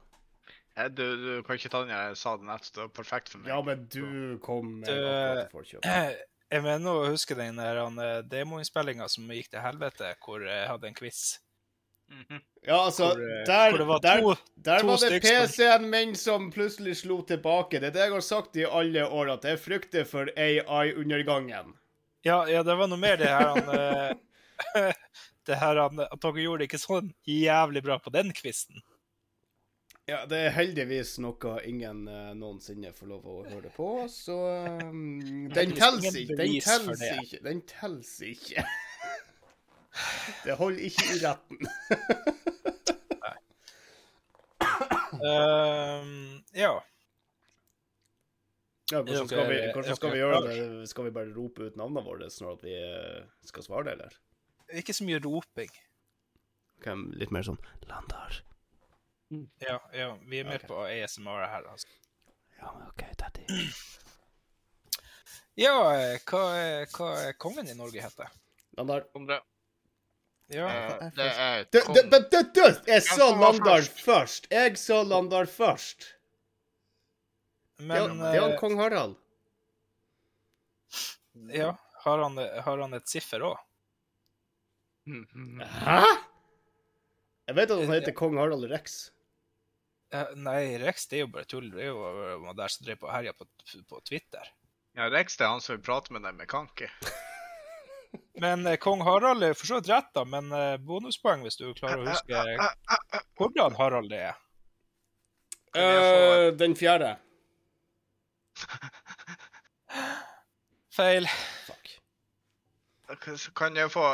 Eh, 0.76 0.90
Du, 0.92 1.00
du 1.16 1.30
kan 1.46 1.56
ikke 1.56 1.70
ta 1.72 1.80
den 1.80 1.94
jeg 1.94 2.18
sa 2.20 2.34
den 2.36 2.50
etter. 2.52 2.74
Det 2.74 2.82
var 2.82 2.90
perfekt 2.98 3.30
for 3.32 3.40
meg. 3.40 3.48
Ja, 3.54 3.62
men 3.64 3.86
du 3.88 4.36
kom 4.44 4.82
med 4.82 4.90
til 4.90 5.40
forkjøp. 5.54 5.86
Eh, 5.88 6.10
Jeg 6.52 6.60
mener 6.66 6.92
å 7.00 7.06
huske 7.08 7.32
den 7.38 7.56
demoinnspillinga 8.28 9.08
som 9.08 9.32
gikk 9.32 9.48
til 9.54 9.64
helvete, 9.64 10.12
hvor 10.20 10.44
jeg 10.44 10.68
hadde 10.68 10.90
en 10.90 10.98
quiz. 10.98 11.22
Mhm. 12.08 12.40
Ja, 12.66 12.84
altså, 12.84 13.04
Hvor, 13.04 13.20
eh, 13.20 13.46
der, 13.46 13.76
hvor 13.76 13.84
var 13.84 13.98
der, 13.98 14.20
to 14.20 14.34
der 14.64 14.80
to 14.80 14.86
var 14.86 14.96
det 15.10 15.22
PC-en 15.22 15.90
min 15.90 16.14
som 16.16 16.50
plutselig 16.52 16.96
slo 16.96 17.20
tilbake. 17.22 17.80
Det 17.80 17.90
er 17.90 17.96
det 17.96 18.00
jeg 18.06 18.12
har 18.12 18.20
sagt 18.20 18.56
i 18.56 18.64
alle 18.64 19.08
år, 19.08 19.32
at 19.32 19.44
jeg 19.44 19.58
frykter 19.58 20.04
for 20.04 20.28
AI-undergangen. 20.36 21.74
Ja, 22.24 22.46
ja, 22.48 22.62
det 22.62 22.78
var 22.78 22.88
noe 22.88 23.00
mer 23.00 23.20
det 23.20 23.28
her 23.28 23.52
han 23.52 23.68
eh, 24.76 24.92
Det 25.46 25.60
her 25.60 25.76
han 25.76 26.00
At 26.00 26.20
dere 26.22 26.40
gjorde 26.40 26.62
det 26.62 26.70
ikke 26.70 26.80
sånn 26.80 27.12
jævlig 27.28 27.82
bra 27.84 27.98
på 28.00 28.12
den 28.14 28.32
kvisten. 28.32 28.80
Ja, 30.08 30.24
det 30.28 30.36
er 30.36 30.50
heldigvis 30.52 31.14
noe 31.24 31.58
ingen 31.64 32.02
uh, 32.08 32.32
noensinne 32.36 32.90
får 32.92 33.08
lov 33.08 33.28
å 33.28 33.36
høre 33.48 33.70
på, 33.72 33.88
så 34.12 34.36
um, 34.84 35.46
Den 35.52 35.72
teller 35.76 36.18
ikke. 36.20 36.36
Den 36.36 36.58
det. 37.00 37.12
ikke. 37.22 37.40
Den 37.44 37.62
ikke. 38.28 38.66
Det 40.44 40.56
holder 40.58 40.86
ikke 40.90 41.10
i 41.14 41.20
retten. 41.22 41.58
Ehm, 45.24 46.42
ja. 46.54 46.72
Ja, 48.92 49.00
hvordan 49.00 49.28
skal 49.28 49.48
vi, 49.48 49.58
hvordan 49.72 49.96
skal 49.96 50.12
vi 50.12 50.18
gjøre 50.20 50.40
det? 50.44 50.88
Skal 50.90 51.06
vi 51.06 51.12
bare 51.14 51.32
rope 51.36 51.68
ut 51.68 51.76
navnene 51.80 52.02
våre 52.04 52.28
når 52.28 52.58
vi 52.60 52.74
eh, 52.76 53.22
skal 53.48 53.64
svare 53.64 53.86
det, 53.86 53.94
eller? 53.96 54.18
Ikke 54.80 54.92
så 54.96 55.06
mye 55.08 55.20
roping. 55.24 55.70
Okay, 56.80 57.06
litt 57.16 57.32
mer 57.32 57.46
sånn 57.46 57.60
Landar. 57.88 58.42
Ja, 59.62 59.78
ja, 59.96 60.10
vi 60.28 60.42
er 60.42 60.48
med 60.48 60.60
okay. 60.60 60.68
på 60.68 60.82
ASMR 60.84 61.46
her. 61.48 61.64
Altså. 61.70 61.88
Ja, 62.58 62.74
men 62.74 62.90
OK, 62.90 63.06
daddy. 63.22 63.46
Ja, 65.58 65.74
eh, 65.94 66.18
hva, 66.28 66.42
er- 66.58 66.88
hva 66.92 67.10
er 67.22 67.36
kongen 67.40 67.70
i 67.70 67.76
Norge 67.78 68.02
heter? 68.04 68.30
Landar. 68.76 69.06
Sondre, 69.14 69.40
Ja, 70.52 70.66
Uh, 70.68 71.08
det 71.16 71.24
er 71.24 71.64
Du, 71.72 71.78
du, 71.88 72.40
du! 72.52 72.64
Jeg 72.86 73.02
sa 73.06 73.30
Landar 73.32 73.86
først? 73.96 74.50
Jeg 74.52 74.76
sa 74.78 75.00
Landar 75.02 75.48
først. 75.48 76.10
Men 77.80 78.20
det 78.20 78.34
er 78.36 78.42
han 78.44 78.52
eh, 78.52 78.58
kong 78.60 78.76
Harald. 78.78 79.16
ja, 81.50 81.72
har, 82.04 82.22
han, 82.22 82.38
har 82.38 82.84
han 82.84 82.94
et 82.94 83.08
siffer 83.10 83.42
òg? 83.42 83.56
Mhm. 85.10 85.64
Hæ? 85.64 85.98
Jeg 87.48 87.56
vet 87.58 87.72
at 87.74 87.82
han 87.82 87.92
heter 87.96 88.16
kong 88.16 88.38
Harald 88.40 88.68
Rex. 88.70 89.10
nei, 90.36 90.76
Rex 90.80 91.08
det 91.10 91.18
er 91.18 91.24
jo 91.24 91.32
bare 91.34 91.48
tull. 91.50 91.72
Det 91.72 91.88
er 91.88 91.90
jo 91.90 92.04
uh, 92.44 92.52
der 92.54 92.70
som 92.72 92.86
drev 92.86 93.00
på 93.00 93.08
og 93.08 93.16
herja 93.16 93.34
på, 93.34 93.48
på 93.88 94.00
Twitter. 94.06 94.52
Ja, 94.94 95.08
Rex 95.10 95.40
det 95.40 95.48
er 95.48 95.56
han 95.56 95.64
som 95.64 95.74
vil 95.74 95.84
prate 95.84 96.14
med 96.14 96.22
deg 96.22 96.36
med 96.38 96.52
kanke. 96.52 96.92
Men 98.40 98.66
eh, 98.66 98.76
kong 98.82 99.02
Harald 99.06 99.42
er 99.46 99.54
for 99.54 99.66
så 99.70 99.78
vidt 99.78 99.90
rett, 99.92 100.10
da. 100.14 100.24
Men 100.28 100.52
eh, 100.52 100.76
bonuspoeng 100.82 101.44
hvis 101.46 101.58
du 101.60 101.68
klarer 101.76 102.02
å 102.02 102.08
huske 102.08 102.34
hvordan 103.38 103.76
Harald 103.78 104.10
det 104.12 104.22
er. 104.30 104.40
Eh, 105.74 106.52
den 106.58 106.76
fjerde. 106.78 107.16
Feil. 110.94 111.26
Fuck. 111.66 111.90
Kan 113.54 113.76
jeg 113.76 113.90
få 113.90 114.04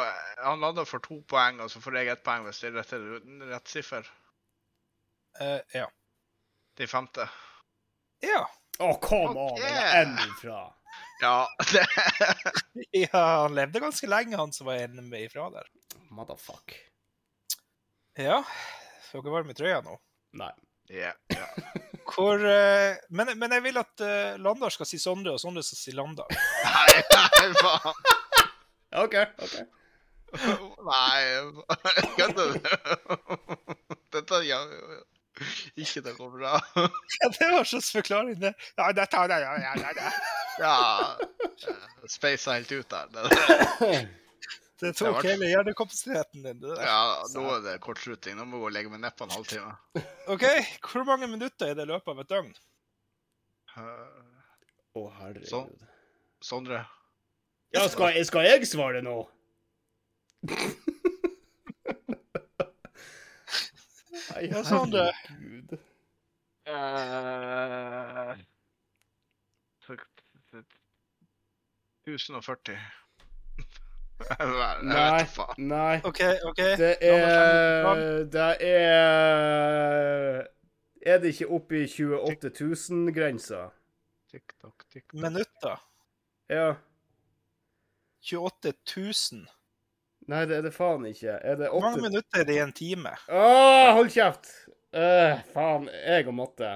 Han 0.44 0.60
lander 0.60 0.84
for 0.88 0.98
to 1.04 1.20
poeng, 1.28 1.60
og 1.60 1.70
så 1.70 1.80
får 1.80 2.00
jeg 2.00 2.12
ett 2.14 2.24
poeng 2.24 2.46
hvis 2.46 2.62
det 2.62 2.72
er 2.72 2.78
rett, 2.80 2.92
rett 3.52 3.68
siffer. 3.68 4.08
Eh, 5.40 5.60
ja. 5.74 5.86
De 6.76 6.86
femte. 6.88 7.28
Ja. 8.24 8.44
Å, 8.80 8.86
oh, 8.88 8.96
kom 9.00 9.36
an! 9.36 9.38
Okay. 9.52 9.66
Det 9.66 9.80
er 9.80 9.96
en 10.00 10.14
ifra. 10.24 10.60
Ja, 11.20 11.48
det 11.72 11.86
ja. 12.90 13.08
Han 13.12 13.54
levde 13.54 13.80
ganske 13.80 14.08
lenge, 14.08 14.36
han 14.36 14.52
som 14.52 14.66
var 14.66 14.74
en 14.74 15.08
med 15.08 15.22
ifra 15.26 15.50
der. 15.50 15.66
Motherfuck. 16.10 16.74
Ja. 18.16 18.44
Får 19.10 19.22
ikke 19.22 19.34
varm 19.34 19.50
i 19.52 19.56
trøya 19.56 19.80
nå. 19.84 19.98
Nei. 20.40 20.52
Ja. 20.90 21.12
ja. 21.34 21.48
Hvor 22.10 22.40
uh, 22.42 22.96
men, 23.14 23.34
men 23.38 23.52
jeg 23.54 23.64
vil 23.68 23.78
at 23.78 24.02
uh, 24.02 24.40
Landar 24.42 24.72
skal 24.74 24.88
si 24.88 24.98
Sondre, 24.98 25.36
og 25.36 25.42
Sondre 25.42 25.62
skal 25.66 25.78
si 25.78 25.94
Landar. 25.94 26.30
Nei, 26.64 27.02
nei, 27.12 27.52
faen. 27.60 28.00
OK. 29.04 29.14
ok. 29.46 29.60
Nei, 30.86 31.20
kødder 32.16 32.52
du? 32.54 32.68
Dette 34.14 34.40
ja, 34.46 34.58
ikke 35.82 36.00
det 36.04 36.14
går 36.18 36.30
bra. 36.38 36.60
Ja, 37.20 37.28
det 37.38 37.50
var 37.52 37.64
slags 37.64 37.90
forklaring, 37.92 38.38
det. 38.40 38.54
Ja, 38.76 38.92
det 38.96 39.06
tar 39.10 39.28
det, 39.28 39.40
ja, 39.42 39.52
ja, 39.58 39.74
ja, 39.80 39.90
ja. 39.96 40.10
Ja. 40.60 42.06
Speisa 42.08 42.56
helt 42.58 42.72
ut 42.72 42.88
der. 42.90 43.06
Det- 43.12 44.08
Det 44.80 44.86
Det 44.88 44.96
tok 44.96 45.14
var- 45.18 45.26
hele 45.28 45.44
hjernekapasiteten 45.50 46.42
din. 46.42 46.60
Det 46.60 46.70
der. 46.76 46.86
Ja, 46.86 47.24
nå 47.34 47.42
er 47.58 47.60
det 47.66 47.74
kortslutning. 47.84 48.36
Nå 48.38 48.46
må 48.48 48.62
jeg 48.64 48.72
legge 48.78 48.90
meg 48.94 49.02
nedpå 49.02 49.26
en 49.26 49.34
halvtime. 49.34 49.74
OK, 50.32 50.44
hvor 50.88 51.04
mange 51.04 51.28
minutter 51.28 51.68
er 51.68 51.74
det 51.76 51.84
i 51.84 51.90
løpet 51.92 52.08
av 52.14 52.22
et 52.22 52.30
døgn? 52.32 52.54
Å, 53.76 53.84
Å, 54.96 55.02
herregud. 55.18 55.50
Sånn. 55.52 55.68
Sondre? 56.40 56.80
Ja, 57.76 57.84
skal, 57.92 58.16
skal 58.24 58.48
jeg 58.48 58.64
svare 58.72 59.02
nå? 59.04 59.18
Nei, 64.34 64.48
Ja, 64.50 64.62
Sondre. 64.64 65.12
Gud. 65.38 65.78
Uh, 66.68 68.36
1040. 72.06 72.78
Jeg 74.28 74.48
vet 74.48 74.82
Nei, 74.84 75.22
nei. 75.58 76.00
OK, 76.04 76.20
OK. 76.44 76.56
Det 76.56 76.96
er 77.00 77.94
Det 78.32 78.56
er 78.60 80.46
Er 81.06 81.18
det 81.18 81.28
ikke 81.32 81.48
oppe 81.48 81.84
i 81.84 81.86
28 81.88 82.50
000-grensa? 82.60 83.68
TikTok, 84.30 84.84
TikTok. 84.92 85.20
Minutter. 85.20 85.88
Ja. 86.48 86.74
28 88.22 88.74
000. 89.32 89.46
Nei, 90.30 90.44
det 90.46 90.60
er 90.60 90.62
det 90.68 90.72
faen 90.76 91.06
ikke. 91.08 91.32
Er 91.42 91.56
det 91.58 91.70
Hvor 91.72 91.82
mange 91.82 92.04
minutter 92.04 92.40
er 92.42 92.46
det 92.46 92.54
i 92.54 92.62
en 92.62 92.72
time? 92.76 93.10
Åh, 93.28 93.90
hold 93.96 94.10
kjeft! 94.14 94.50
Uh, 94.94 95.38
faen, 95.54 95.88
jeg 95.90 96.26
og 96.30 96.34
matte. 96.38 96.70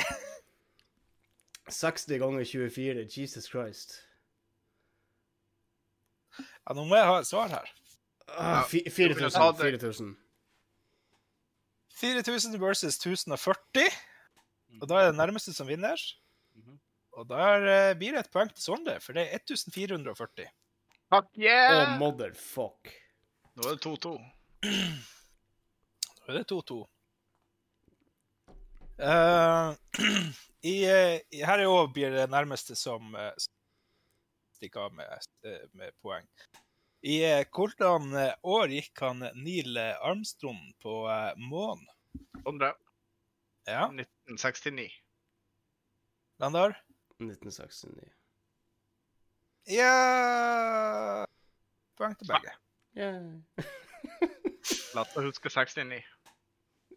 60 1.68 2.18
ganger 2.22 2.44
24. 2.48 3.04
Jesus 3.16 3.48
Christ. 3.50 3.96
Ja, 6.38 6.74
Nå 6.76 6.84
må 6.88 6.96
jeg 6.96 7.08
ha 7.08 7.18
et 7.20 7.28
svar 7.28 7.52
her. 7.52 7.68
Uh, 8.28 8.62
fi- 8.68 8.84
du 8.84 8.90
kunne 9.14 9.30
4000. 9.30 9.36
ta 9.36 9.50
det. 9.52 9.80
4000. 9.80 10.14
4000 12.00 12.58
versus 12.60 12.96
1040. 13.00 13.88
Og 14.82 14.88
da 14.90 15.00
er 15.02 15.10
det 15.12 15.18
nærmeste 15.20 15.52
som 15.54 15.68
vinner. 15.68 16.00
Mhm. 16.56 16.78
Og 17.14 17.28
der 17.30 17.68
eh, 17.70 17.94
blir 17.94 18.10
det 18.16 18.24
et 18.24 18.30
poeng 18.34 18.48
til 18.50 18.64
Sondre, 18.64 18.96
for 19.00 19.14
det 19.14 19.28
er 19.30 19.38
1440. 19.44 20.48
Fuck 21.14 21.36
Oh, 21.38 21.98
motherfuck. 21.98 22.88
Nå 23.54 23.68
er 23.68 23.76
det 23.76 23.84
2-2. 23.84 24.10
Nå 26.18 26.32
er 26.32 26.38
det 26.40 26.44
2-2. 26.50 26.78
Uh, 28.98 29.74
i, 30.72 30.74
eh, 30.90 31.44
her 31.46 31.62
i 31.62 31.68
år 31.70 31.86
blir 31.94 32.10
det 32.14 32.24
nærmeste 32.32 32.74
som 32.78 33.14
uh, 33.14 33.30
stikker 34.56 34.88
av 34.88 34.96
med, 34.98 35.30
uh, 35.46 35.62
med 35.78 35.94
poeng. 36.02 36.26
I 37.04 37.20
hvordan 37.52 38.10
eh, 38.16 38.34
år 38.42 38.74
gikk 38.74 39.04
han 39.04 39.22
Neil 39.36 39.78
Armstrong 39.78 40.72
på 40.82 41.04
uh, 41.06 41.30
månen? 41.38 41.86
Sondre? 42.42 42.72
Ja, 43.68 43.86
1969. 43.86 44.90
Landar? 46.42 46.74
1969. 47.22 48.10
Ja 49.70 51.24
Poeng 51.96 52.16
til 52.18 52.28
begge. 52.28 52.52
Yeah. 52.98 53.40
La 54.94 55.02
oss 55.02 55.14
huske 55.14 55.50
69. 55.50 56.02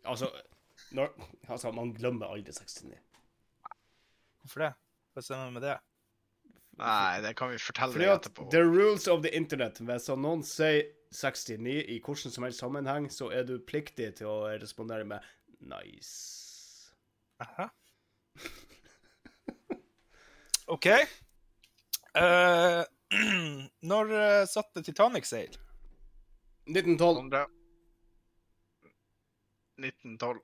Altså, 0.07 0.29
når, 0.91 1.13
altså, 1.47 1.71
man 1.71 1.93
glemmer 1.93 2.31
aldri 2.33 2.53
69. 2.53 2.97
Hvorfor 4.41 4.65
det? 4.65 4.71
Hva 5.13 5.23
stemmer 5.25 5.53
med 5.53 5.65
det? 5.65 5.77
Nei, 6.77 7.21
det 7.25 7.33
kan 7.37 7.51
vi 7.51 7.57
fortelle 7.61 7.95
Fordi 7.95 8.05
deg 8.05 8.13
at 8.13 8.25
etterpå. 8.25 8.49
the 8.53 8.61
rules 8.61 9.07
of 9.09 9.23
the 9.23 9.31
internet 9.33 9.79
Hvis 9.81 10.09
noen 10.13 10.43
sier 10.45 10.83
69 11.09 11.79
i 11.89 11.97
hvordan 12.03 12.33
som 12.33 12.45
helst 12.45 12.61
sammenheng, 12.61 13.07
så 13.13 13.31
er 13.33 13.47
du 13.47 13.57
pliktig 13.57 14.11
til 14.19 14.29
å 14.29 14.37
respondere 14.61 15.07
med 15.07 15.25
nice. 15.59 16.91
Aha. 17.41 17.69
OK. 20.75 20.87
Eh, 22.17 22.83
når 23.91 24.11
uh, 24.13 24.45
satte 24.49 24.83
Titanic 24.83 25.27
seil? 25.29 25.53
1912. 26.67 27.17
100. 27.23 27.45
1912. 29.77 30.41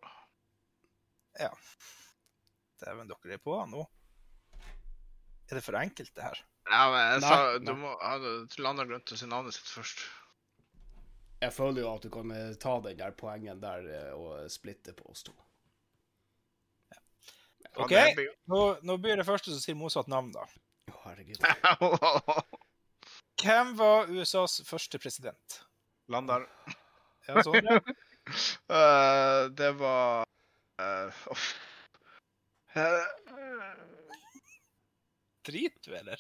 Dæven, 2.84 3.10
dere 3.10 3.34
er 3.36 3.42
på 3.42 3.56
nå. 3.72 3.84
Er 5.50 5.58
det 5.58 5.64
for 5.66 5.76
enkelt, 5.80 6.14
det 6.16 6.24
her? 6.24 6.42
Ja, 6.70 6.84
men 6.92 7.02
jeg 7.02 7.22
Nei, 7.24 7.30
sa 7.30 7.40
nei. 7.44 7.64
du 7.68 7.74
må 7.76 7.94
ja, 8.00 8.12
du- 8.22 8.62
Landa 8.64 8.86
glemte 8.88 9.16
å 9.16 9.20
si 9.20 9.28
navnet 9.28 9.56
sitt 9.58 9.68
først. 9.68 10.04
Jeg 11.44 11.52
føler 11.52 11.84
jo 11.84 11.90
at 11.92 12.06
du 12.06 12.10
kan 12.14 12.32
eh, 12.32 12.54
ta 12.56 12.78
den 12.86 12.96
der 13.02 13.12
poengen 13.20 13.60
der 13.60 13.90
og 14.16 14.46
splitte 14.52 14.94
på 14.96 15.10
oss 15.12 15.26
to. 15.28 15.34
Ja, 16.94 17.02
OK. 17.84 17.92
Nå, 18.48 18.62
nå 18.86 18.96
blir 19.02 19.20
det 19.20 19.26
første 19.28 19.52
som 19.52 19.60
sier 19.60 19.76
motsatt 19.76 20.08
navn, 20.12 20.32
da. 20.32 20.46
Herregud. 21.04 21.38
Hvem 23.44 23.76
var 23.78 24.08
USAs 24.08 24.62
første 24.68 25.00
president? 25.00 25.62
Landar. 26.08 26.48
Ja, 27.24 27.40
sånn, 27.40 27.64
ja. 27.64 27.78
uh, 28.68 29.48
det 29.60 29.70
var 29.80 30.26
uh. 30.76 31.20
Eh, 32.76 33.06
Driter 35.48 35.88
du, 35.88 35.94
eller? 35.96 36.20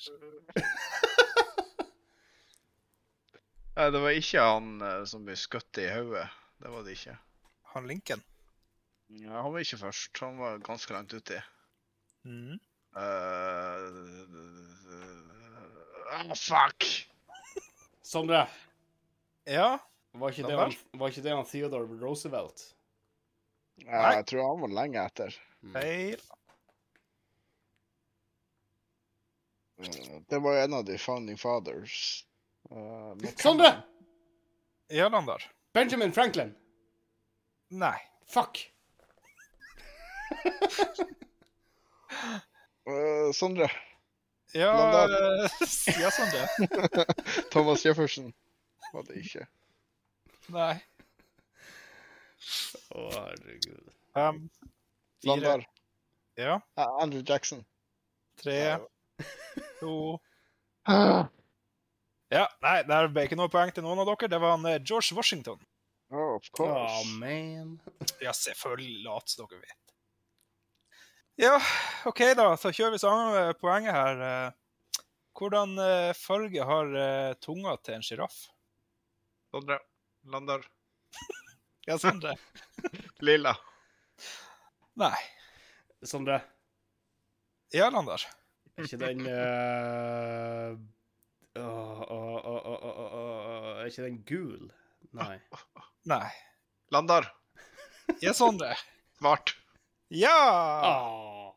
Nei, 3.73 3.89
det 3.91 3.99
var 4.05 4.15
ikke 4.15 4.45
han 4.47 4.69
eh, 4.79 5.03
som 5.11 5.27
ble 5.27 5.35
skutt 5.39 5.75
i 5.83 5.89
hodet. 5.91 6.23
Det 6.63 6.71
var 6.71 6.87
det 6.87 6.95
ikke. 6.95 7.17
Han 7.73 7.89
Lincoln? 7.91 8.23
Ja, 9.19 9.41
han 9.41 9.51
var 9.51 9.59
ikke 9.65 9.81
først. 9.83 10.15
Han 10.23 10.39
var 10.39 10.63
ganske 10.63 10.95
langt 10.95 11.11
uti. 11.19 11.41
Mhm. 12.23 12.63
Uh, 12.95 13.89
ah, 16.11 16.35
fuck! 16.35 16.85
Sondre, 18.01 18.47
Ja. 19.49 19.79
var 20.13 20.29
ikke, 20.29 20.43
det 20.47 20.57
han, 20.59 20.75
var 20.93 21.09
ikke 21.09 21.23
det 21.25 21.33
han 21.33 21.45
Theodore 21.49 21.87
Roosevelt? 22.01 22.75
Ja, 23.81 24.11
jeg 24.19 24.25
tror 24.29 24.51
han 24.51 24.61
var 24.61 24.75
lenge 24.77 25.01
etter. 25.01 25.33
Feil. 25.73 26.21
Eh, 29.81 30.21
Det 30.29 30.39
var 30.39 30.61
en 30.61 30.73
av 30.73 30.85
de 30.85 30.97
founding 30.97 31.37
fathers. 31.37 32.25
Uh, 32.69 33.17
Sondre! 33.41 33.73
Ja, 34.93 35.09
Landar. 35.09 35.49
Benjamin 35.73 36.13
Franklin! 36.13 36.53
Nei. 37.69 37.97
Fuck! 38.29 38.69
Eh, 42.85 43.31
Sondre. 43.33 43.69
Ja, 44.53 44.73
Landar. 44.77 45.09
eh, 45.09 45.49
ja 46.01 46.11
Sondre. 46.11 46.47
Thomas 47.51 47.83
Jefferson 47.85 48.33
var 48.93 49.03
det 49.07 49.21
ikke. 49.23 49.47
Nei. 50.53 50.75
Å, 52.93 53.03
herregud. 53.15 53.93
Fem, 54.13 54.41
fire, 55.23 55.29
Landar. 55.31 55.63
ja, 56.37 56.57
Eh, 56.77 56.91
Andrew 57.01 57.23
Jackson. 57.25 57.63
tre, 58.41 58.77
to 59.79 60.19
Oh, 60.85 61.23
Ja, 62.33 62.47
nei, 62.65 62.79
det 62.83 62.97
ble 63.13 63.23
ikke 63.27 63.37
noe 63.39 63.47
poeng 63.53 63.71
til 63.71 63.85
noen 63.85 64.01
av 64.01 64.09
dere. 64.09 64.27
Det 64.33 64.39
var 64.41 64.57
han 64.57 64.65
George 64.83 65.13
Washington. 65.15 65.59
Oh, 66.11 66.35
of 66.35 66.47
course. 66.51 66.91
Oh, 66.91 67.05
man. 67.21 67.75
Ja, 68.21 68.33
selvfølgelig. 68.33 69.03
Lat 69.05 69.29
som 69.29 69.45
dere 69.47 69.61
vet. 69.61 69.82
Ja, 71.35 71.61
OK, 72.05 72.19
da. 72.37 72.51
Så 72.61 72.69
kjører 72.75 72.91
vi 72.93 72.99
samme 73.01 73.53
poenget 73.61 73.95
her. 73.95 74.19
Eh, 74.21 74.51
Hvordan 75.33 75.71
eh, 75.81 76.11
farge 76.13 76.61
har 76.69 76.91
eh, 76.93 77.33
tunga 77.41 77.73
til 77.81 77.95
en 77.97 78.03
sjiraff? 78.05 78.35
Sondre. 79.53 79.79
Lander. 80.29 80.61
Ja, 81.83 81.97
Sondre. 81.99 82.31
Lilla. 83.27 83.51
Nei. 84.95 85.17
Sondre, 86.07 86.37
Ja, 87.75 87.89
Lander. 87.91 88.23
er 88.77 88.83
ikke 88.87 88.99
den 89.01 89.19
uh, 89.27 90.79
Er 93.73 93.83
ikke 93.89 94.05
den 94.05 94.21
gul? 94.29 94.69
Nei. 95.11 95.41
Nei. 96.07 96.29
Landar. 96.95 97.27
Ja, 98.23 98.31
Sondre. 98.37 98.77
Smart. 99.19 99.51
Ja! 100.11 100.39
Ah. 100.83 101.53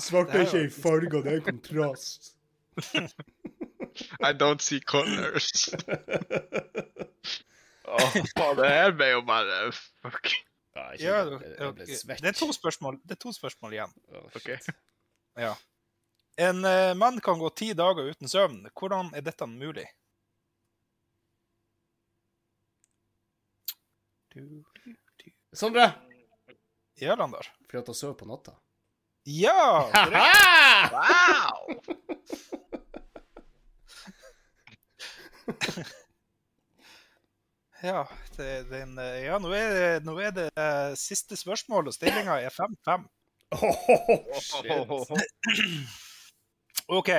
Svart 0.00 0.30
er 0.34 0.46
ikke 0.46 0.60
en 0.64 0.70
farge, 0.70 1.22
det 1.22 1.32
er 1.32 1.36
en 1.40 1.42
kontrast. 1.48 2.36
I 4.28 4.32
don't 4.32 4.62
see 4.62 4.80
colors. 4.80 5.68
Åh, 7.90 8.12
faen, 8.36 8.56
det 8.60 8.68
her 8.70 8.92
ble 8.94 9.08
jo 9.10 9.22
bare 9.26 9.72
Fuck. 9.74 10.30
Ja, 10.76 10.84
ikke, 10.92 11.04
Ja, 11.04 11.16
jeg, 11.26 11.40
jeg 11.58 11.74
ble 11.74 11.86
svett. 11.88 12.22
det, 12.22 12.28
er 12.30 12.38
to 12.38 12.52
spørsmål, 12.54 13.00
det 13.02 13.16
er 13.16 13.20
to 13.24 13.32
spørsmål 13.34 13.74
igjen. 13.74 13.96
OK. 14.38 14.50
Ja. 15.40 15.54
En 16.40 16.64
eh, 16.64 16.94
mann 16.94 17.18
kan 17.20 17.38
gå 17.42 17.50
ti 17.58 17.72
dager 17.74 18.12
uten 18.12 18.30
søvn. 18.30 18.62
Hvordan 18.78 19.10
er 19.14 19.26
dette 19.26 19.46
mulig? 19.50 19.88
Du. 24.30 24.62
Sondre! 25.52 25.92
Ja, 27.00 27.14
Landar. 27.16 27.46
Fordi 27.66 27.78
at 27.78 27.86
han 27.86 27.94
sover 27.94 28.14
på 28.14 28.28
natta. 28.28 28.52
Ja! 29.24 29.90
Wow! 30.92 31.66
Ja, 37.82 38.08
det, 38.36 38.62
den, 38.68 38.98
ja 39.24 39.38
nå, 39.40 39.48
er 39.56 39.70
det, 39.72 40.04
nå 40.04 40.12
er 40.20 40.34
det 40.36 40.50
eh, 40.52 40.90
siste 41.00 41.32
spørsmål, 41.40 41.88
og 41.88 41.94
stillinga 41.96 42.34
er 42.44 42.52
5-5. 42.52 43.06
Oh. 43.56 43.72
OK. 46.98 47.10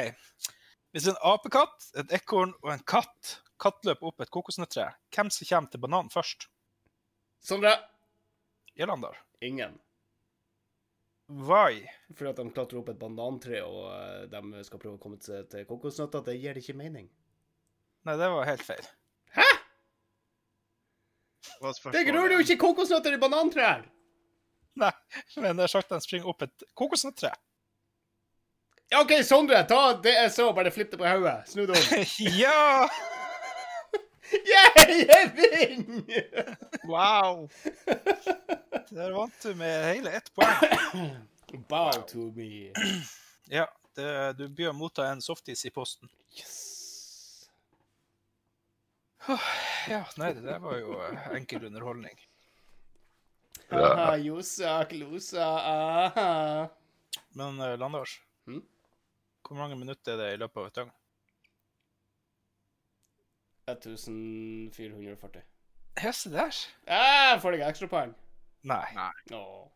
Hvis 0.94 1.08
en 1.10 1.18
apekatt, 1.26 1.88
et 1.98 2.14
ekorn 2.14 2.54
og 2.62 2.76
en 2.76 2.86
katt 2.86 3.40
kattløper 3.62 4.12
opp 4.12 4.22
et 4.22 4.30
kokosnøttre, 4.34 4.86
hvem 5.10 5.34
som 5.34 5.50
kommer 5.50 5.74
til 5.74 5.82
bananen 5.82 6.14
først? 6.14 6.46
Sondre! 7.42 7.74
Landar. 8.80 9.18
Ingen. 9.42 9.80
Why? 11.32 11.86
Fordi 12.16 12.30
at 12.30 12.40
de 12.42 12.52
klatrer 12.52 12.82
opp 12.82 12.90
et 12.92 13.00
banantre 13.00 13.62
og 13.64 13.86
eh, 13.94 14.24
de 14.32 14.64
skal 14.68 14.82
prøve 14.82 14.98
å 14.98 15.02
komme 15.02 15.20
seg 15.24 15.48
til 15.52 15.68
kokosnøtter. 15.70 16.26
Det 16.28 16.36
gir 16.40 16.60
ikke 16.60 16.76
mening. 16.76 17.08
Nei, 18.08 18.18
det 18.20 18.32
var 18.34 18.50
helt 18.50 18.66
feil. 18.66 18.90
Er? 19.40 19.60
Det 21.94 22.04
gror 22.08 22.34
jo 22.34 22.42
ikke 22.42 22.58
kokosnøtter 22.62 23.16
i 23.16 23.22
banantrær! 23.22 23.86
Nei, 24.82 24.92
men 25.44 25.60
det 25.60 25.68
er 25.68 25.72
sagt 25.72 25.92
de 25.92 26.00
springer 26.02 26.32
opp 26.32 26.46
et 26.46 26.64
kokosnøttre. 26.80 27.32
Ja, 28.92 29.04
OK, 29.04 29.14
Sondre, 29.24 29.62
ta 29.70 29.94
det 30.04 30.16
jeg 30.18 30.32
så, 30.36 30.50
bare 30.56 30.72
flipp 30.74 30.92
det 30.92 31.00
på 31.00 31.08
hodet. 31.08 31.38
Snu 31.48 31.64
det 31.70 31.78
om. 31.78 32.08
ja! 32.42 32.88
Yeah, 34.32 34.92
jeg 35.08 35.32
vinner! 35.38 36.56
Wow! 36.88 37.48
Der 38.92 39.12
vant 39.16 39.38
du 39.44 39.54
med 39.60 39.86
hele 39.94 40.12
ett 40.20 40.32
poeng. 40.36 41.16
Bow 41.70 41.92
to 42.08 42.30
me. 42.36 42.72
Ja, 43.52 43.66
det, 43.96 44.08
du 44.40 44.46
bør 44.56 44.72
motta 44.76 45.06
en 45.12 45.22
softis 45.24 45.66
i 45.68 45.72
posten. 45.76 46.10
Yes. 46.38 47.48
Ja, 49.90 50.02
nei, 50.18 50.32
det 50.34 50.44
der 50.48 50.60
var 50.64 50.78
jo 50.80 50.96
eh, 51.06 51.28
enkel 51.38 51.68
underholdning. 51.68 52.18
Aha, 53.72 54.16
josa, 54.20 54.80
klosa, 54.90 55.46
aha. 55.76 56.32
Men 57.38 57.60
uh, 57.62 57.76
Landars, 57.80 58.18
Mm? 58.50 58.64
hvor 59.46 59.56
mange 59.60 59.76
minutter 59.78 60.16
er 60.16 60.18
det 60.18 60.30
i 60.34 60.38
løpet 60.42 60.58
av 60.58 60.66
et 60.72 60.78
døgn? 60.80 60.92
1440. 63.76 65.42
Ja, 65.98 66.12
dæsj. 66.12 66.30
der. 66.32 66.52
Ah, 66.88 67.40
får 67.42 67.52
jeg 67.58 67.70
ekstrapoeng? 67.70 68.14
Nei. 68.64 68.86
Nei. 68.96 69.12
Åh. 69.38 69.68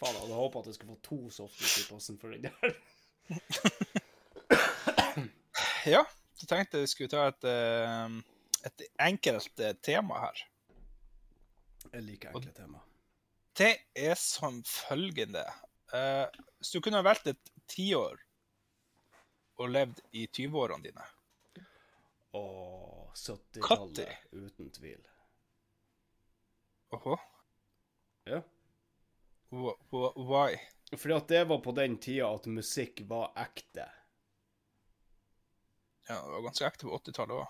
Faen, 0.00 0.14
jeg 0.14 0.20
hadde 0.22 0.34
håpa 0.38 0.58
at 0.62 0.66
jeg 0.70 0.74
skulle 0.78 0.94
få 0.94 1.00
to 1.04 1.18
softis 1.30 1.76
i 1.82 1.88
posten 1.92 2.18
for 2.20 2.28
den 2.32 2.42
der. 2.48 2.74
Ja, 5.86 6.02
så 6.36 6.46
tenkte 6.46 6.78
jeg 6.82 6.88
skulle 6.92 7.08
ta 7.12 7.22
et, 7.30 7.44
eh, 7.48 8.08
et 8.68 8.82
enkelt 9.00 9.60
eh, 9.64 9.72
tema 9.82 10.18
her. 10.26 10.42
Jeg 11.94 12.02
liker 12.04 12.34
enkle 12.36 12.52
tema. 12.52 12.82
Det 13.56 13.72
er 13.96 14.14
som 14.20 14.60
følgende. 14.68 15.44
Eh, 15.96 16.26
Hvis 16.60 16.70
du 16.74 16.80
kunne 16.84 17.00
ha 17.00 17.06
valgt 17.06 17.26
et 17.32 17.50
tiår 17.72 18.18
og 19.60 19.68
levd 19.72 20.00
i 20.12 20.26
20-årene 20.28 20.84
dine, 20.84 21.06
Åh, 22.32 23.12
70-tallet, 23.16 24.08
uten 24.30 24.70
tvil. 24.70 25.00
Åhå, 26.90 27.16
Ja. 28.24 28.42
wh- 29.50 29.78
wh- 29.90 30.18
why? 30.30 30.60
Fordi 30.96 31.14
at 31.14 31.28
det 31.28 31.44
var 31.44 31.58
på 31.62 31.72
den 31.72 31.96
tida 32.02 32.28
at 32.34 32.46
musikk 32.46 33.00
var 33.06 33.32
ekte. 33.38 33.86
Ja, 36.08 36.14
det 36.24 36.30
var 36.32 36.42
ganske 36.42 36.66
ekte 36.66 36.86
på 36.86 36.98
80-tallet 36.98 37.36
òg. 37.36 37.46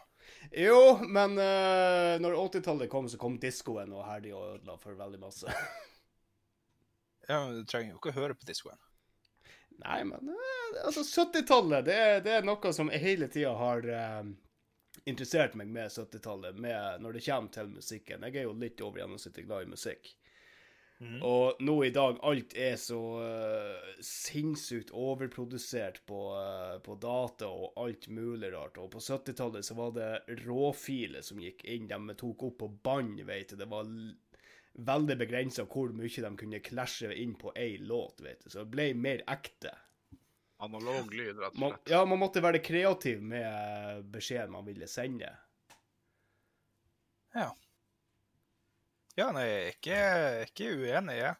Jo, 0.53 0.81
men 1.09 1.33
uh, 1.41 2.17
når 2.21 2.37
80-tallet 2.37 2.91
kom, 2.93 3.09
så 3.09 3.19
kom 3.19 3.39
diskoen 3.41 3.93
og 3.97 4.05
herdig 4.07 4.35
og 4.37 4.45
ødela 4.55 4.77
for 4.81 4.97
veldig 4.99 5.21
masse. 5.23 5.49
Ja, 7.31 7.45
men 7.47 7.61
du 7.61 7.67
trenger 7.69 7.93
jo 7.93 7.99
ikke 8.01 8.11
å 8.11 8.17
høre 8.17 8.35
på 8.35 8.47
diskoen. 8.49 8.79
Nei, 9.85 10.01
men 10.09 10.33
uh, 10.33 10.79
altså 10.89 11.05
70-tallet, 11.07 11.85
det, 11.87 11.99
det 12.27 12.33
er 12.41 12.47
noe 12.49 12.73
som 12.75 12.89
hele 12.91 13.29
tida 13.31 13.53
har 13.55 13.87
eh, 13.87 14.25
interessert 15.09 15.55
meg 15.59 15.71
med 15.73 15.93
70-tallet, 15.93 16.59
når 16.61 17.17
det 17.17 17.25
kommer 17.27 17.53
til 17.55 17.71
musikken. 17.73 18.27
Jeg 18.27 18.43
er 18.43 18.49
jo 18.49 18.57
litt 18.57 18.83
over 18.85 19.03
gjennomsnittet 19.03 19.47
glad 19.47 19.67
i 19.67 19.71
musikk. 19.73 20.13
Mm. 21.01 21.23
Og 21.25 21.61
nå 21.65 21.75
i 21.87 21.93
dag, 21.97 22.19
alt 22.29 22.53
er 22.61 22.75
så 22.77 22.99
uh, 23.25 23.93
sinnssykt 24.05 24.91
overprodusert 24.93 26.03
på, 26.09 26.19
uh, 26.37 26.77
på 26.85 26.97
data 27.01 27.49
og 27.49 27.79
alt 27.81 28.11
mulig 28.13 28.51
rart. 28.53 28.77
Og 28.77 28.91
på 28.93 29.01
70-tallet 29.01 29.65
så 29.65 29.79
var 29.79 29.95
det 29.97 30.11
råfiler 30.45 31.25
som 31.25 31.41
gikk 31.41 31.65
inn, 31.65 31.89
de 31.89 32.19
tok 32.21 32.45
opp 32.51 32.59
på 32.61 32.69
bånd, 32.85 33.23
veit 33.25 33.49
du. 33.49 33.57
Det 33.63 33.71
var 33.71 33.89
veldig 34.91 35.17
begrensa 35.23 35.65
hvor 35.65 35.95
mye 35.97 36.27
de 36.27 36.35
kunne 36.43 36.61
klasje 36.69 37.15
inn 37.17 37.33
på 37.41 37.55
én 37.57 37.89
låt, 37.89 38.21
veit 38.21 38.45
du. 38.45 38.51
Så 38.53 38.67
det 38.67 38.75
ble 38.77 38.91
mer 38.93 39.25
ekte. 39.33 39.73
Analog 40.61 41.13
lyd, 41.15 41.39
rett 41.41 41.55
og 41.55 41.61
Man, 41.63 41.71
slett. 41.77 41.89
ja, 41.95 42.01
man 42.05 42.19
måtte 42.21 42.43
være 42.45 42.61
kreativ 42.65 43.23
med 43.25 44.05
beskjeden 44.13 44.53
man 44.53 44.67
ville 44.67 44.89
sende. 44.91 45.31
Ja. 47.35 47.47
Ja, 49.17 49.31
nei, 49.35 49.45
jeg 49.47 49.61
er 49.63 49.71
ikke, 49.75 50.01
ikke 50.51 50.69
uenig, 50.83 51.17
jeg. 51.21 51.35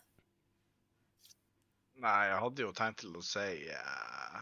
Nei, 2.01 2.17
jeg 2.31 2.39
hadde 2.47 2.65
jo 2.65 2.73
tenkt 2.77 3.03
til 3.05 3.17
å 3.21 3.23
si 3.25 3.49
uh... 3.77 4.41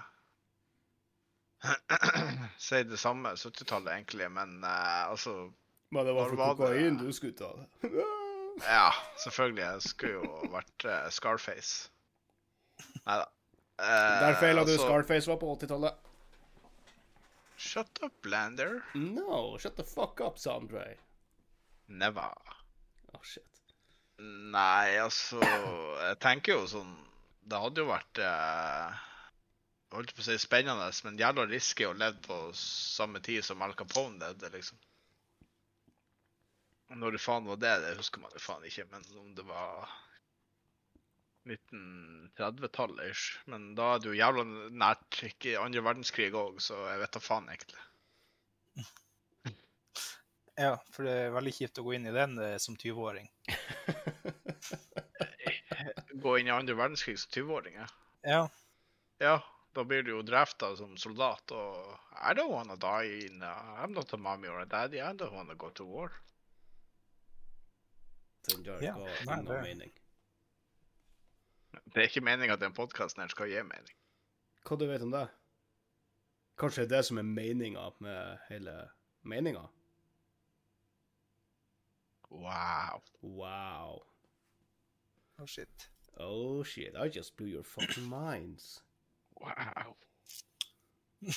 Si 2.68 2.82
det 2.86 2.98
samme 3.02 3.32
70-tallet, 3.34 3.90
egentlig, 3.96 4.28
men 4.30 4.60
uh, 4.62 5.08
altså 5.10 5.50
Men 5.90 6.06
det 6.06 6.14
var 6.14 6.28
for 6.30 6.36
det- 6.38 6.48
kokain 6.60 6.98
du 7.00 7.08
skulle 7.12 7.34
ta 7.38 7.50
det. 7.58 7.66
Ja, 8.62 8.92
selvfølgelig. 9.24 9.62
Jeg 9.64 9.82
skulle 9.82 10.12
jo 10.20 10.52
vært 10.54 10.86
uh, 10.86 11.08
Scarface. 11.14 11.90
Nei 13.06 13.18
da. 13.22 13.26
Eh, 13.78 14.20
Der 14.20 14.34
feila 14.40 14.64
du. 14.64 14.72
altså, 14.72 14.86
Scarface 14.86 15.30
var 15.30 15.36
på 15.40 15.50
80-tallet. 15.56 15.94
Shut 17.58 17.98
up, 18.02 18.26
Lander. 18.26 18.80
No, 18.94 19.58
shut 19.58 19.76
the 19.76 19.84
fuck 19.84 20.20
up, 20.20 20.38
Sandre. 20.38 20.96
Never. 21.88 22.34
Oh, 23.14 23.22
shit. 23.22 23.44
Nei, 24.18 24.96
altså 24.98 25.38
Jeg 25.40 26.16
tenker 26.18 26.56
jo 26.56 26.64
sånn 26.66 26.88
Det 27.46 27.60
hadde 27.62 27.84
jo 27.84 27.86
vært 27.86 28.18
eh, 28.18 28.96
Holdt 29.94 30.10
på 30.16 30.24
å 30.24 30.26
si 30.26 30.34
spennende, 30.42 30.88
men 31.06 31.20
jævla 31.20 31.44
risky 31.46 31.86
å 31.86 31.92
leve 31.94 32.18
på 32.26 32.38
samme 32.58 33.22
tid 33.24 33.46
som 33.46 33.62
Al 33.62 33.76
Capone 33.78 34.18
levde, 34.18 34.50
liksom. 34.56 34.76
Når 36.98 37.14
det 37.14 37.22
faen 37.22 37.46
var 37.46 37.62
det, 37.62 37.72
det 37.86 37.94
husker 38.00 38.20
man 38.20 38.34
jo 38.34 38.42
faen 38.42 38.66
ikke, 38.68 38.84
men 38.90 39.06
om 39.22 39.30
det 39.38 39.46
var 39.48 39.86
1930-tallet 41.48 43.10
ish. 43.10 43.38
Men 43.50 43.74
da 43.78 43.94
er 43.94 44.02
det 44.02 44.10
jo 44.10 44.18
jævla 44.18 44.44
nært 44.70 45.22
ikke 45.28 45.58
andre 45.60 45.84
verdenskrig 45.84 46.34
òg, 46.36 46.60
så 46.62 46.74
jeg 46.90 47.00
vet 47.02 47.14
da 47.16 47.20
faen, 47.24 47.48
egentlig. 47.52 47.82
Ja, 50.58 50.72
for 50.90 51.06
det 51.06 51.12
er 51.14 51.28
veldig 51.30 51.52
kjipt 51.54 51.78
å 51.78 51.84
gå 51.86 51.92
inn 51.94 52.08
i 52.10 52.14
den 52.14 52.32
eh, 52.42 52.56
som 52.58 52.74
20-åring. 52.74 53.28
Gå 56.24 56.32
inn 56.40 56.48
i 56.48 56.50
andre 56.50 56.74
verdenskrig 56.74 57.14
som 57.22 57.30
20-åring, 57.36 57.76
ja. 57.78 57.86
Ja. 58.26 58.40
Ja, 59.22 59.36
da 59.78 59.84
blir 59.86 60.02
du 60.02 60.10
jo 60.16 60.24
drafta 60.26 60.72
som 60.76 60.96
soldat, 60.98 61.54
og 61.54 61.94
I 62.18 62.34
don't 62.34 62.50
wanna 62.50 62.74
die 62.74 63.28
in 63.28 63.38
uh, 63.42 63.78
I'm 63.78 63.94
not 63.94 64.12
a 64.12 64.18
mommy 64.18 64.50
or 64.50 64.60
a 64.60 64.66
daddy, 64.66 64.98
I 64.98 65.14
don't 65.14 65.32
wanna 65.32 65.54
go 65.54 65.70
to 65.70 65.86
war. 65.86 66.10
Den 68.48 68.64
der 68.64 68.82
Ja, 68.82 68.96
nei, 68.98 69.38
ingen 69.38 69.62
mening. 69.62 69.92
Det 71.72 72.02
er 72.02 72.08
ikke 72.08 72.24
meninga 72.24 72.56
at 72.56 72.62
den 72.62 72.74
podkasten 72.76 73.22
her 73.22 73.32
skal 73.32 73.50
gi 73.50 73.62
mening. 73.66 73.96
Hva 74.68 74.76
du 74.78 74.86
vet 74.88 75.04
om 75.04 75.12
det? 75.12 75.26
Kanskje 76.58 76.84
det 76.84 76.88
er 76.88 76.96
det 76.96 77.06
som 77.08 77.20
er 77.20 77.26
meninga 77.26 77.84
med 78.04 78.38
hele 78.48 78.74
meninga? 79.22 79.68
Wow. 82.30 83.02
Wow. 83.22 84.02
Oh, 85.38 85.46
shit. 85.46 85.88
Oh 86.16 86.64
shit, 86.64 86.94
I 86.96 87.08
just 87.08 87.36
blew 87.36 87.48
your 87.48 87.62
fucking 87.64 88.08
minds. 88.08 88.82
Wow. 89.40 89.96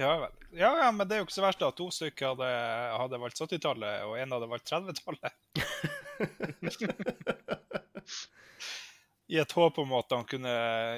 Ja 0.00 0.14
vel. 0.16 0.30
Ja, 0.56 0.68
ja, 0.78 0.90
men 0.96 1.08
det 1.08 1.12
er 1.12 1.18
jo 1.20 1.24
ikke 1.26 1.34
så 1.34 1.42
verst 1.44 1.62
at 1.66 1.74
to 1.76 1.90
stykker 1.92 2.30
hadde, 2.30 2.46
hadde 3.02 3.18
valgt 3.20 3.40
70-tallet, 3.42 4.04
og 4.06 4.14
én 4.16 4.32
hadde 4.32 4.48
valgt 4.48 4.72
30-tallet. 4.72 5.32
I 9.30 9.38
et 9.38 9.52
håp 9.52 9.78
om 9.78 9.92
at 9.94 10.10
han 10.10 10.24
kunne 10.26 10.52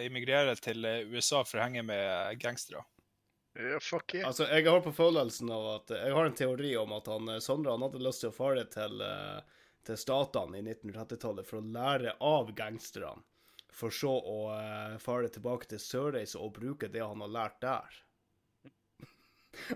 immigrere 0.07 0.55
til 0.57 0.87
eh, 0.89 1.05
USA 1.13 1.43
for 1.45 1.61
å 1.61 1.67
henge 1.67 1.83
med 1.85 2.39
gangstere. 2.41 2.81
Yeah, 3.59 3.81
fuck 3.85 4.15
yeah. 4.15 4.25
Altså, 4.31 4.47
jeg 4.49 4.65
har 4.65 4.81
på 4.81 4.95
følelsen 4.97 5.51
av 5.53 5.67
at 5.75 5.91
Jeg 5.93 6.15
har 6.17 6.25
en 6.25 6.39
teori 6.39 6.71
om 6.81 6.95
at 6.97 7.11
han, 7.13 7.29
eh, 7.29 7.43
Sondre 7.45 7.75
han 7.75 7.85
hadde 7.85 8.01
lyst 8.01 8.25
til 8.25 8.31
å 8.33 8.37
fare 8.37 8.65
til, 8.73 9.05
eh, 9.05 9.67
til 9.85 10.01
statene 10.01 10.63
i 10.63 10.65
1930-tallet 10.65 11.51
for 11.51 11.61
å 11.61 11.67
lære 11.75 12.17
av 12.25 12.55
gangsterne. 12.57 13.21
For 13.73 13.93
så 13.93 14.13
å 14.13 14.39
fare 15.01 15.31
tilbake 15.33 15.65
til 15.71 15.81
Sørreisa 15.81 16.37
og 16.45 16.59
bruke 16.59 16.91
det 16.93 17.01
han 17.01 17.23
har 17.25 17.31
lært 17.33 17.61
der. 17.65 17.95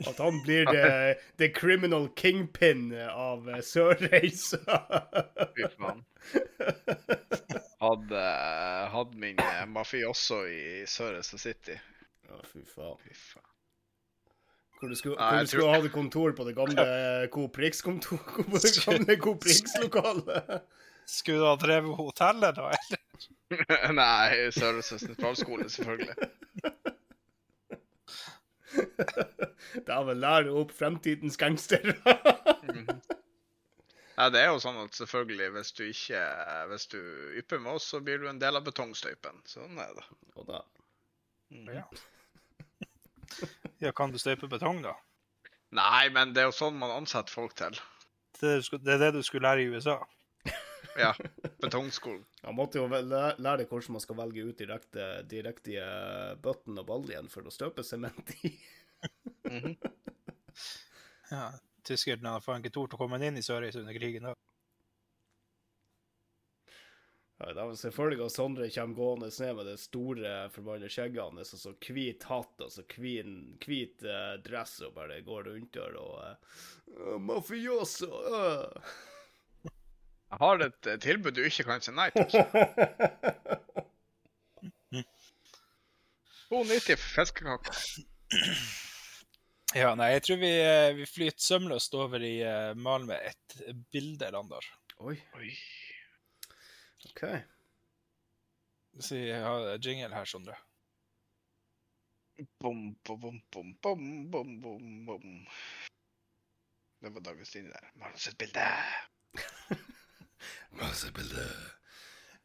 At 0.07 0.19
han 0.19 0.43
blir 0.43 0.67
the, 0.73 1.17
the 1.39 1.49
criminal 1.49 2.09
kingpin 2.17 2.93
av 3.11 3.49
eh, 3.51 3.61
Sørreisa. 3.65 4.63
Fy 5.57 5.69
faen. 5.77 6.05
Hadde, 7.81 8.23
hadde 8.93 9.21
min 9.21 9.43
eh, 9.43 9.67
mafioso 9.69 10.43
i 10.49 10.87
Sørreisa 10.89 11.39
City. 11.39 11.77
Å, 12.31 12.41
fy 12.49 12.65
faen. 12.65 12.97
Fy 13.05 13.13
faen. 13.15 13.53
Hvor 14.77 14.93
du 14.93 14.97
skulle, 14.97 15.17
hvor 15.17 15.41
du 15.41 15.47
skulle 15.49 15.69
ha 15.73 15.81
det 15.81 15.93
kontor 15.93 16.35
på 16.37 16.45
det 16.45 16.57
gamle 16.57 16.83
Coop 17.33 17.57
Rix-kontor 17.59 18.19
På 18.37 18.59
det 18.65 18.75
gamle 18.83 19.17
Coop 19.21 19.47
Rix-lokalet. 19.49 20.59
Skulle 21.07 21.39
du 21.39 21.47
ha 21.47 21.55
drevet 21.61 21.97
hotellet, 21.97 22.59
da? 22.59 22.73
eller? 22.75 23.05
Nei, 24.01 24.51
Sørreisa 24.53 24.99
sentralskole, 24.99 25.69
selvfølgelig. 25.71 26.17
Da 29.89 30.01
vil 30.07 30.21
lære 30.23 30.53
opp 30.57 30.75
fremtidens 30.77 31.39
gangster. 31.41 31.95
Ja, 34.17 34.31
det 34.33 34.41
er 34.41 34.47
jo 34.49 34.61
sånn 34.63 34.79
at 34.81 34.97
selvfølgelig, 34.97 35.51
hvis 35.53 35.75
du 35.77 35.83
ikke 35.85 36.21
Hvis 36.71 36.87
du 36.89 37.01
ypper 37.37 37.61
med 37.61 37.77
oss, 37.77 37.89
så 37.93 37.99
blir 38.01 38.23
du 38.23 38.31
en 38.31 38.39
del 38.41 38.57
av 38.57 38.65
betongstøypen. 38.65 39.43
Sånn 39.45 39.77
er 39.83 39.91
det. 39.99 40.05
Og 40.41 40.47
da, 40.49 40.63
Ja. 41.53 41.85
ja, 43.85 43.93
kan 43.93 44.15
du 44.15 44.17
støype 44.19 44.49
betong, 44.49 44.81
da? 44.87 44.95
Nei, 45.77 46.09
men 46.15 46.33
det 46.33 46.43
er 46.43 46.49
jo 46.49 46.57
sånn 46.57 46.79
man 46.81 46.95
ansetter 46.95 47.35
folk 47.35 47.53
til. 47.61 47.77
Det 48.41 48.57
det 48.73 48.95
er 48.95 49.03
det 49.05 49.13
du 49.19 49.23
skulle 49.27 49.49
lære 49.49 49.67
i 49.67 49.69
USA? 49.75 49.99
Ja. 50.99 51.13
Betongskolen. 51.63 52.25
Han 52.47 52.57
måtte 52.59 52.81
jo 52.81 52.87
lære 52.89 53.57
deg 53.61 53.69
hvordan 53.69 53.97
man 53.97 54.05
skal 54.05 54.19
velge 54.21 54.47
ut 54.49 54.59
direkte, 54.61 55.07
direkte 55.29 55.87
bøtten 56.43 56.81
og 56.83 56.89
baljen 56.89 57.31
for 57.33 57.47
å 57.47 57.55
støpe 57.55 57.87
sement 57.87 58.35
i. 58.43 58.55
Mhm. 59.47 59.77
Ja, 61.31 61.51
Tyskerne 61.87 62.33
har 62.35 62.43
faen 62.43 62.65
ikke 62.65 62.73
tort 62.75 62.95
å 62.97 62.99
komme 62.99 63.21
inn 63.23 63.39
i 63.39 63.45
Sørreisa 63.45 63.79
under 63.79 63.95
krigen. 63.95 64.25
da. 64.27 64.33
Ja, 67.39 67.53
det 67.53 67.61
er 67.61 67.75
selvfølgelig 67.77 68.25
at 68.25 68.33
Sondre 68.33 68.69
kommer 68.73 68.97
gående 68.97 69.29
ned 69.29 69.57
med 69.59 69.67
det 69.69 69.77
store 69.83 70.31
forbanna 70.55 70.89
skjegget 70.89 71.21
hans, 71.21 71.53
og 71.53 71.61
så 71.61 71.75
hvit 71.85 72.25
hatt 72.31 72.65
og 72.65 72.73
så 72.73 72.85
hvit, 72.97 74.03
eh, 74.03 74.39
dress 74.47 74.79
og 74.87 74.95
bare 74.97 75.21
går 75.27 75.51
rundt 75.51 75.77
der 75.77 75.99
og 76.01 76.17
uh, 76.97 77.19
Mafioso! 77.21 78.09
øh. 78.09 78.95
Jeg 80.31 80.39
har 80.43 80.63
et 80.67 80.89
eh, 80.91 80.99
tilbud 81.03 81.37
du 81.37 81.43
ikke 81.47 81.65
kan 81.69 81.85
si 81.85 81.93
nei 81.95 82.11
til. 82.15 82.27
2,90 86.47 86.95
for 86.95 87.11
fiskekaker. 87.11 87.79
Ja, 89.75 89.95
nei, 89.99 90.13
jeg 90.15 90.23
tror 90.27 90.39
vi, 90.41 90.51
eh, 90.63 90.93
vi 90.95 91.07
flyter 91.11 91.43
sømløst 91.43 91.95
over 91.99 92.23
i 92.23 92.37
uh, 92.47 92.71
malen 92.79 93.09
med 93.11 93.19
et 93.27 93.57
bilde, 93.93 94.31
Landar. 94.31 94.69
Oi, 95.03 95.17
Oi. 95.35 95.51
OK. 97.11 97.25
Så 99.03 99.19
jeg 99.19 99.43
har 99.43 99.75
jingle 99.83 100.15
her, 100.15 100.25
Sondre. 100.25 100.55
Bom, 102.61 102.95
bom, 103.05 103.21
bom, 103.21 103.43
bom, 103.51 103.75
bom, 103.83 104.31
bom, 104.31 104.55
bom, 104.63 105.07
bom. 105.07 105.27
Det 107.03 107.13
var 107.15 107.21
dagens 107.21 107.55
linje 107.55 107.75
der. 107.75 107.91
Malin 107.95 108.17
et 108.29 108.39
bilde. 108.39 108.71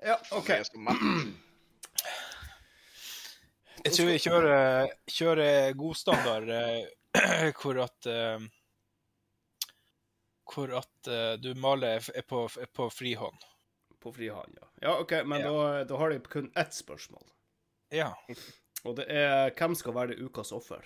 Ja, 0.01 0.17
OK. 0.31 0.49
Jeg 0.49 0.65
tror. 3.95 4.09
Jeg 4.11 4.21
kjører, 4.21 4.87
kjører 5.09 5.73
godstandard 5.77 6.49
eh, 6.53 7.51
hvor 7.59 7.79
at 7.85 8.05
eh, 8.09 8.39
Hvor 10.51 10.69
at 10.81 11.09
eh, 11.09 11.33
du 11.41 11.53
maler 11.57 12.09
er 12.13 12.25
på, 12.27 12.47
på 12.49 12.89
frihånd. 12.93 13.45
På 14.01 14.13
frihånd, 14.13 14.57
ja. 14.57 14.67
Ja, 14.81 14.97
OK, 14.99 15.11
men 15.25 15.41
Ja. 15.45 15.51
Da, 15.51 15.83
da 15.89 15.97
har 16.01 16.13
jeg 16.13 16.23
kun 16.29 16.51
ett 16.57 16.73
spørsmål. 16.73 17.25
Ja. 17.93 18.13
Og 18.87 18.97
det 18.97 19.05
er 19.13 19.53
hvem 19.53 19.75
skal 19.77 19.95
være 19.95 20.17
ukas 20.25 20.51
offer? 20.51 20.81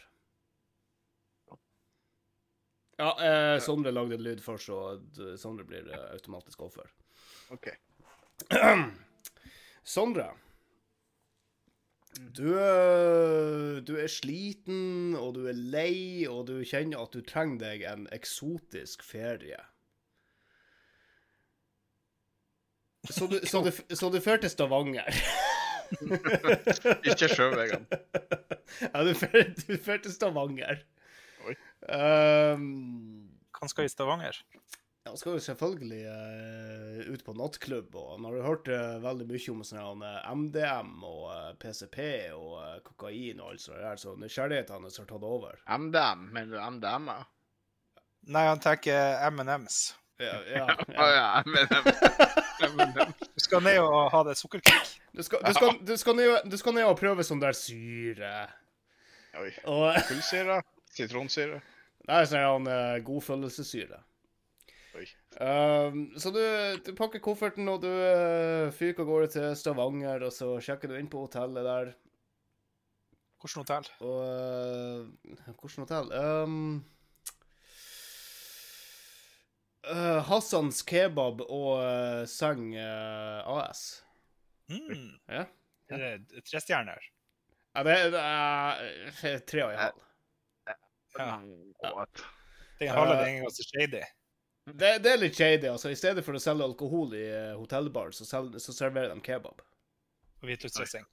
Ja, 3.00 3.10
eh, 3.20 3.60
Sondre 3.64 3.92
lagde 3.92 4.16
en 4.16 4.24
lyd 4.24 4.42
først, 4.44 4.70
så 4.70 5.36
Sondre 5.40 5.66
blir 5.68 5.88
automatisk 6.12 6.62
offer. 6.68 6.92
OK. 7.56 7.72
Sondre. 9.96 10.32
Du, 12.16 12.48
eh, 12.56 13.82
du 13.84 13.96
er 14.00 14.12
sliten, 14.12 15.16
og 15.20 15.36
du 15.36 15.46
er 15.52 15.58
lei, 15.58 16.26
og 16.32 16.46
du 16.48 16.60
kjenner 16.68 17.04
at 17.04 17.16
du 17.16 17.24
trenger 17.28 17.60
deg 17.66 17.84
en 17.92 18.06
eksotisk 18.16 19.04
ferie. 19.04 19.60
Så 23.12 23.28
du, 23.28 23.40
så 23.44 23.62
du, 23.66 23.72
så 24.00 24.10
du 24.10 24.20
fer 24.24 24.40
til 24.42 24.50
Stavanger. 24.50 25.12
Ikke 27.10 27.30
sjøveien. 27.30 27.86
Ja, 28.82 29.04
du 29.06 29.12
fører 29.14 30.02
til 30.02 30.14
Stavanger. 30.14 30.82
Oi. 31.46 31.54
Um, 31.86 33.28
Hva 33.54 33.70
skal 33.70 33.86
i 33.86 33.92
Stavanger. 33.92 34.40
Jeg 35.06 35.20
skal 35.22 35.36
jo 35.36 35.42
selvfølgelig 35.46 36.02
uh, 36.10 37.14
ut 37.14 37.24
på 37.26 37.34
nattklubb, 37.38 37.96
og 37.96 38.22
man 38.22 38.34
har 38.34 38.48
hørt 38.48 38.70
uh, 38.74 38.96
veldig 39.04 39.28
mye 39.30 39.52
om 39.54 39.60
sånn 39.68 40.02
eh, 40.02 40.32
MDM 40.34 41.04
og 41.06 41.28
uh, 41.30 41.52
PCP 41.62 42.00
og 42.34 42.82
kokain 42.88 43.44
og 43.44 43.52
alt 43.54 43.62
sånt 43.62 43.84
der, 43.84 44.00
så 44.02 44.16
nysgjerrigheten 44.18 44.88
hans 44.88 44.98
har 44.98 45.08
tatt 45.10 45.28
over. 45.28 45.60
MDM. 45.70 46.26
Mener 46.34 46.56
du 46.56 46.64
MDM? 46.78 47.12
ja? 47.14 47.22
Nei, 48.34 48.44
han 48.50 48.64
tenker 48.64 49.22
M&M's. 49.30 49.78
Ja, 50.18 50.40
ja, 50.56 50.66
ja. 50.98 51.44
ja. 51.46 53.08
Du 53.36 53.44
skal 53.44 53.62
ned 53.62 53.82
og 53.84 54.10
ha 54.10 54.24
det 54.26 54.38
sukkerkick. 54.40 54.96
Du, 55.12 55.22
skal, 55.22 55.44
du, 55.46 55.54
skal, 55.54 55.78
du, 55.86 55.94
skal 56.02 56.18
ned, 56.18 56.50
du 56.50 56.58
skal 56.58 56.78
ned 56.80 56.90
og 56.90 56.98
prøve 56.98 57.28
sånn 57.28 57.44
der 57.44 57.54
syre. 57.54 58.34
Oi. 59.38 59.52
Og 59.70 60.02
Kullsyre? 60.10 60.64
Sitronsyre? 60.96 61.62
Nei, 62.10 62.22
sånn 62.32 62.72
uh, 62.72 62.98
godfølelsessyre. 63.06 64.02
Um, 65.36 66.14
så 66.20 66.32
du, 66.32 66.42
du 66.86 66.92
pakker 66.96 67.20
kofferten, 67.24 67.68
og 67.68 67.82
du 67.84 67.90
uh, 67.92 68.72
fyker 68.76 69.04
av 69.04 69.10
gårde 69.10 69.30
til 69.34 69.48
Stavanger, 69.60 70.24
og 70.28 70.34
så 70.34 70.54
sjekker 70.64 70.92
du 70.92 70.98
inn 71.00 71.12
på 71.12 71.26
hotellet 71.26 71.68
der. 71.68 71.94
Hvilket 73.44 73.62
hotell? 73.62 73.90
Og 74.08 74.22
uh, 74.24 75.34
Hvilket 75.50 75.82
hotell? 75.84 76.14
Um, 76.16 76.80
uh, 79.90 80.22
Hassans 80.30 80.82
kebab 80.88 81.44
og 81.46 81.72
uh, 81.84 82.24
Seng 82.30 82.72
uh, 82.80 83.60
AS. 83.60 83.86
Mm. 84.72 85.20
Ja. 85.30 85.46
Er 85.94 86.02
det 86.02 86.46
tre 86.48 86.64
stjerner? 86.64 87.04
Ja, 87.76 87.84
det 87.86 88.00
er 88.00 88.86
uh, 89.12 89.40
tre 89.46 89.66
og 89.68 89.76
en 89.76 89.84
halv. 89.84 90.06
Ja. 90.66 90.80
Det 91.20 92.88
Den 92.88 92.90
halve 92.90 93.14
Eh, 93.14 93.26
den 93.26 93.36
gangen 93.36 93.52
så 93.52 93.64
shady. 93.64 94.02
Det, 94.66 94.98
det 95.06 95.12
er 95.12 95.22
litt 95.22 95.38
shady. 95.38 95.68
altså. 95.70 95.90
I 95.94 96.00
stedet 96.00 96.26
for 96.26 96.34
å 96.38 96.42
selge 96.42 96.66
alkohol 96.66 97.14
i 97.18 97.26
uh, 97.30 97.54
hotellbar, 97.60 98.12
så, 98.18 98.26
så 98.26 98.74
serverer 98.74 99.14
de 99.14 99.22
kebab. 99.26 99.62
Og 100.42 100.50
hvitløksdressing. 100.50 101.06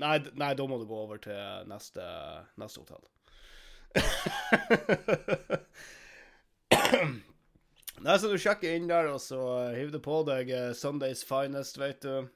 Nei, 0.00 0.16
nei, 0.40 0.54
da 0.56 0.64
må 0.66 0.78
du 0.80 0.86
gå 0.88 0.96
over 0.96 1.18
til 1.22 1.66
neste, 1.68 2.02
neste 2.58 2.80
hotell. 2.80 3.04
nei, 8.06 8.16
så 8.16 8.30
du 8.30 8.38
sjekker 8.40 8.72
inn 8.72 8.88
der, 8.88 9.10
og 9.12 9.20
så 9.20 9.40
hiver 9.76 9.92
du 9.92 10.00
på 10.02 10.22
deg 10.28 10.50
eh, 10.56 10.72
Sundays 10.78 11.22
finest, 11.28 11.78
vet 11.80 12.00
du. 12.06 12.28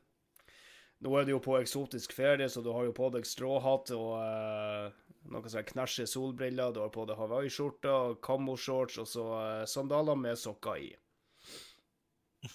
Nå 1.05 1.11
er 1.17 1.25
du 1.25 1.31
jo 1.35 1.41
på 1.43 1.57
eksotisk 1.59 2.13
ferie, 2.17 2.49
så 2.53 2.61
du 2.65 2.71
har 2.75 2.85
jo 2.87 2.93
på 2.97 3.09
deg 3.17 3.25
stråhatt 3.29 3.91
og 3.97 4.13
eh, 4.21 4.93
noen 5.31 5.49
sånne 5.49 5.67
knæsje 5.71 6.07
solbriller. 6.11 6.75
Du 6.75 6.83
har 6.83 6.93
på 6.95 7.07
deg 7.09 7.19
hawaiiskjorte 7.19 7.93
og 7.93 8.21
kammoshorts 8.25 9.01
og 9.03 9.09
så 9.09 9.27
uh, 9.33 9.65
sandaler 9.71 10.19
med 10.21 10.39
sokker 10.41 10.81
i. 10.83 10.91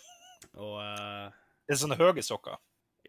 Og 0.65 0.75
uh, 0.77 1.27
Det 1.65 1.75
er 1.75 1.81
sånne 1.83 1.99
høye 1.99 2.25
sokker. 2.25 2.57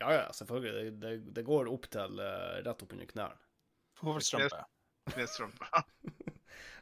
ja, 0.01 0.13
ja, 0.17 0.27
selvfølgelig. 0.37 0.75
Det, 0.75 0.97
det, 1.05 1.35
det 1.37 1.47
går 1.47 1.71
opp 1.73 1.89
til 1.93 2.21
uh, 2.21 2.61
rett 2.65 2.85
opp 2.87 2.93
under 2.97 3.11
knærne. 3.15 3.41
Hovedstrømpe. 4.01 4.65
Knestrømpe. 5.13 5.67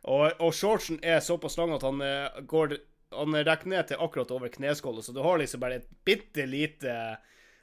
Og, 0.09 0.31
og 0.41 0.55
shortsen 0.55 1.01
er 1.03 1.21
såpass 1.21 1.59
lang 1.59 1.73
at 1.75 1.83
han 1.85 2.01
uh, 2.01 2.39
går 2.47 2.77
Han 3.19 3.35
rekker 3.35 3.71
ned 3.73 3.89
til 3.89 4.01
akkurat 4.05 4.31
over 4.31 4.51
kneskåla, 4.53 5.03
så 5.03 5.13
du 5.17 5.23
har 5.25 5.39
liksom 5.41 5.61
bare 5.61 5.81
et 5.81 5.89
bitte 6.05 6.45
lite 6.47 6.93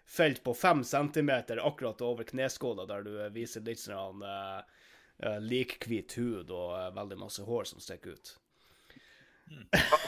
felt 0.10 0.44
på 0.44 0.54
fem 0.54 0.84
centimeter 0.84 1.62
akkurat 1.68 2.02
over 2.02 2.24
kneskåla, 2.24 2.86
der 2.90 3.06
du 3.06 3.12
eh, 3.22 3.30
viser 3.34 3.62
litt 3.66 3.82
sånn 3.82 4.24
uh, 4.26 4.62
likhvit 5.40 6.12
hud 6.20 6.50
og 6.52 6.74
uh, 6.76 6.90
veldig 6.96 7.18
masse 7.22 7.44
hår 7.48 7.64
som 7.70 7.80
stikker 7.84 8.10
ut. 8.18 8.34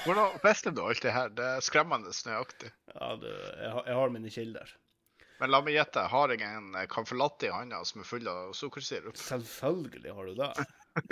Hvordan 0.04 0.34
visste 0.44 0.72
du 0.74 0.82
alt 0.82 1.02
det 1.06 1.12
her? 1.14 1.30
Det 1.38 1.46
er 1.46 1.62
skremmende 1.62 2.10
nøyaktig. 2.26 2.72
Ja, 2.96 3.12
du, 3.22 3.28
jeg, 3.30 3.70
har- 3.76 3.86
jeg 3.88 3.96
har 4.02 4.10
mine 4.16 4.30
kilder. 4.34 4.68
Men 5.38 5.52
la 5.54 5.60
meg 5.62 5.76
gjette, 5.78 6.02
har 6.10 6.32
jeg 6.34 6.42
en 6.42 6.72
eh, 6.74 6.88
i 7.46 7.52
hånda 7.54 7.84
som 7.86 8.02
er 8.02 8.08
full 8.10 8.26
av 8.32 8.56
sukkersirup? 8.58 9.14
Selvfølgelig 9.22 10.10
har 10.18 10.26
du 10.26 10.34
det. 10.40 10.50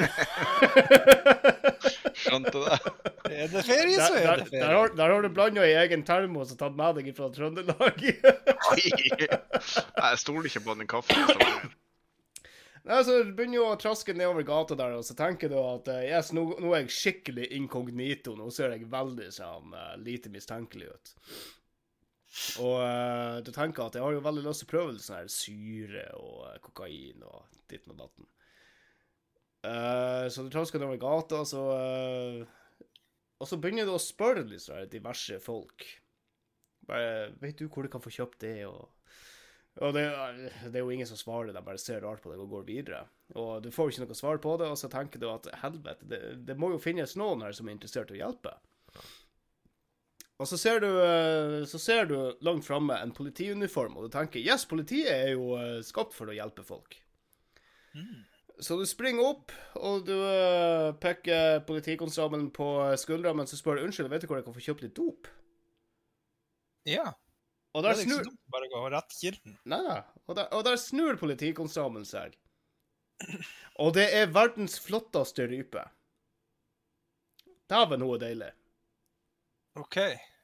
Skjønte 2.26 2.58
det? 2.64 2.78
Er 3.30 3.46
det 3.54 3.62
ferie, 3.68 4.00
så 4.02 4.14
er 4.18 4.26
der, 4.26 4.41
det 4.41 4.50
der, 4.50 4.52
ferie. 4.56 4.74
har, 4.74 4.89
der 4.98 5.14
har 5.14 5.22
du 5.22 5.30
blanda 5.30 5.62
i 5.70 5.76
egen 5.84 6.02
termos 6.08 6.50
og 6.56 6.58
tatt 6.64 6.74
med 6.80 6.98
deg 6.98 7.06
fra 7.18 7.30
Trøndelag. 7.36 8.02
Nei, 8.66 8.82
Jeg 9.30 10.18
stoler 10.26 10.50
ikke 10.50 10.66
på 10.66 10.74
den 10.82 10.89
kaffen. 10.89 11.22
Nei, 12.86 12.99
så 13.01 13.15
begynner 13.25 13.57
jo 13.57 13.65
å 13.71 13.77
traske 13.81 14.13
nedover 14.13 14.45
gata 14.45 14.75
der, 14.77 14.93
og 14.99 15.05
så 15.07 15.15
tenker 15.17 15.49
du 15.49 15.57
at 15.57 15.88
eh, 15.89 16.03
yes, 16.11 16.29
nå, 16.38 16.43
nå 16.61 16.69
er 16.69 16.83
jeg 16.83 16.93
skikkelig 16.93 17.47
inkognito. 17.57 18.36
Nå 18.38 18.51
ser 18.53 18.75
jeg 18.75 18.86
veldig 18.91 19.29
sånn 19.33 19.73
eh, 19.73 19.93
lite 20.05 20.29
mistenkelig 20.33 20.91
ut. 20.93 21.13
Og 22.59 22.81
uh, 22.83 23.39
du 23.47 23.51
tenker 23.55 23.86
at 23.86 23.95
jeg 23.95 24.03
har 24.03 24.11
jo 24.11 24.23
veldig 24.23 24.43
lyst 24.43 24.65
til 24.65 24.67
å 24.67 24.71
prøve 24.73 24.95
sånn 24.99 25.21
her 25.21 25.29
syre 25.31 26.03
og 26.19 26.65
kokain 26.65 27.23
og 27.23 27.45
ditt 27.71 27.88
og 27.88 28.01
datten. 28.01 28.27
Uh, 29.65 30.27
så 30.29 30.43
du 30.43 30.51
trasker 30.53 30.81
nedover 30.81 30.99
gata, 31.01 31.41
så 31.47 31.61
uh, 31.73 32.83
Og 33.39 33.47
så 33.49 33.57
begynner 33.57 33.88
du 33.88 33.95
å 33.95 34.01
spørre 34.01 34.43
litt 34.45 34.65
sånn 34.67 34.91
diverse 34.91 35.39
folk. 35.43 35.88
Bare 36.86 37.31
Vet 37.41 37.63
du 37.63 37.69
hvor 37.71 37.88
du 37.88 37.89
kan 37.93 38.03
få 38.03 38.13
kjøpt 38.13 38.43
det, 38.43 38.59
og 38.67 38.91
og 39.84 39.91
det, 39.91 40.05
det 40.71 40.80
er 40.80 40.84
jo 40.86 40.93
ingen 40.93 41.07
som 41.09 41.19
svarer, 41.19 41.51
de 41.51 41.63
bare 41.65 41.82
ser 41.82 41.99
rart 42.05 42.21
på 42.23 42.32
deg 42.32 42.39
og 42.39 42.53
går 42.53 42.67
videre. 42.67 43.01
Og 43.36 43.59
du 43.63 43.67
får 43.76 43.89
jo 43.89 43.95
ikke 43.95 44.05
noe 44.05 44.17
svar 44.17 44.39
på 44.43 44.55
det, 44.61 44.69
og 44.71 44.80
så 44.80 44.88
tenker 44.91 45.19
du 45.19 45.28
at 45.34 45.49
helvete, 45.65 46.07
det, 46.07 46.21
det 46.47 46.55
må 46.59 46.71
jo 46.71 46.80
finnes 46.80 47.17
noen 47.19 47.43
her 47.43 47.55
som 47.55 47.67
er 47.67 47.76
interessert 47.76 48.13
i 48.13 48.15
å 48.15 48.21
hjelpe. 48.21 48.55
Og 50.39 50.47
så 50.47 50.59
ser 50.59 50.82
du, 50.84 50.88
eh, 50.99 51.61
så 51.67 51.80
ser 51.80 52.07
du 52.07 52.15
langt 52.43 52.65
framme 52.67 52.95
en 52.99 53.11
politiuniform, 53.15 53.95
og 53.95 54.07
du 54.07 54.15
tenker 54.15 54.43
yes, 54.43 54.67
politiet 54.67 55.11
er 55.11 55.34
jo 55.34 55.55
eh, 55.59 55.82
skapt 55.84 56.15
for 56.15 56.32
å 56.32 56.36
hjelpe 56.36 56.63
folk. 56.67 56.97
Så 58.63 58.76
du 58.80 58.86
springer 58.88 59.28
opp, 59.28 59.51
og 59.76 60.07
du 60.07 60.15
eh, 60.15 60.91
peker 61.03 61.63
politikonstabelen 61.67 62.49
på 62.55 62.67
skuldra 62.99 63.36
mens 63.36 63.51
du 63.51 63.59
spør 63.59 63.84
unnskyld, 63.84 64.11
vet 64.11 64.23
du 64.23 64.32
hvor 64.32 64.39
jeg 64.39 64.47
kan 64.47 64.55
få 64.55 64.63
kjøpt 64.67 64.88
litt 64.88 64.95
dop? 64.95 65.32
Ja. 66.88 67.11
Og 67.76 67.84
der 67.84 67.91
er 67.91 67.99
ikke 67.99 68.07
snur 68.07 68.23
så 68.23 68.32
bare 68.55 68.67
gå 68.71 68.82
rett 68.93 69.11
kilden. 69.19 69.53
Nei, 69.67 69.82
da. 69.84 69.97
Og 70.26 70.38
der, 70.38 70.47
og 70.55 70.61
der 70.67 70.78
snur 70.80 71.13
politikonstabelen 71.19 72.07
seg. 72.07 72.38
Og 73.84 73.89
det 73.97 74.05
er 74.15 74.32
verdens 74.32 74.78
flotteste 74.80 75.43
rype. 75.51 75.84
Dæven, 77.71 78.05
hun 78.05 78.15
er 78.15 78.21
deilig. 78.23 78.51
OK. 79.76 79.97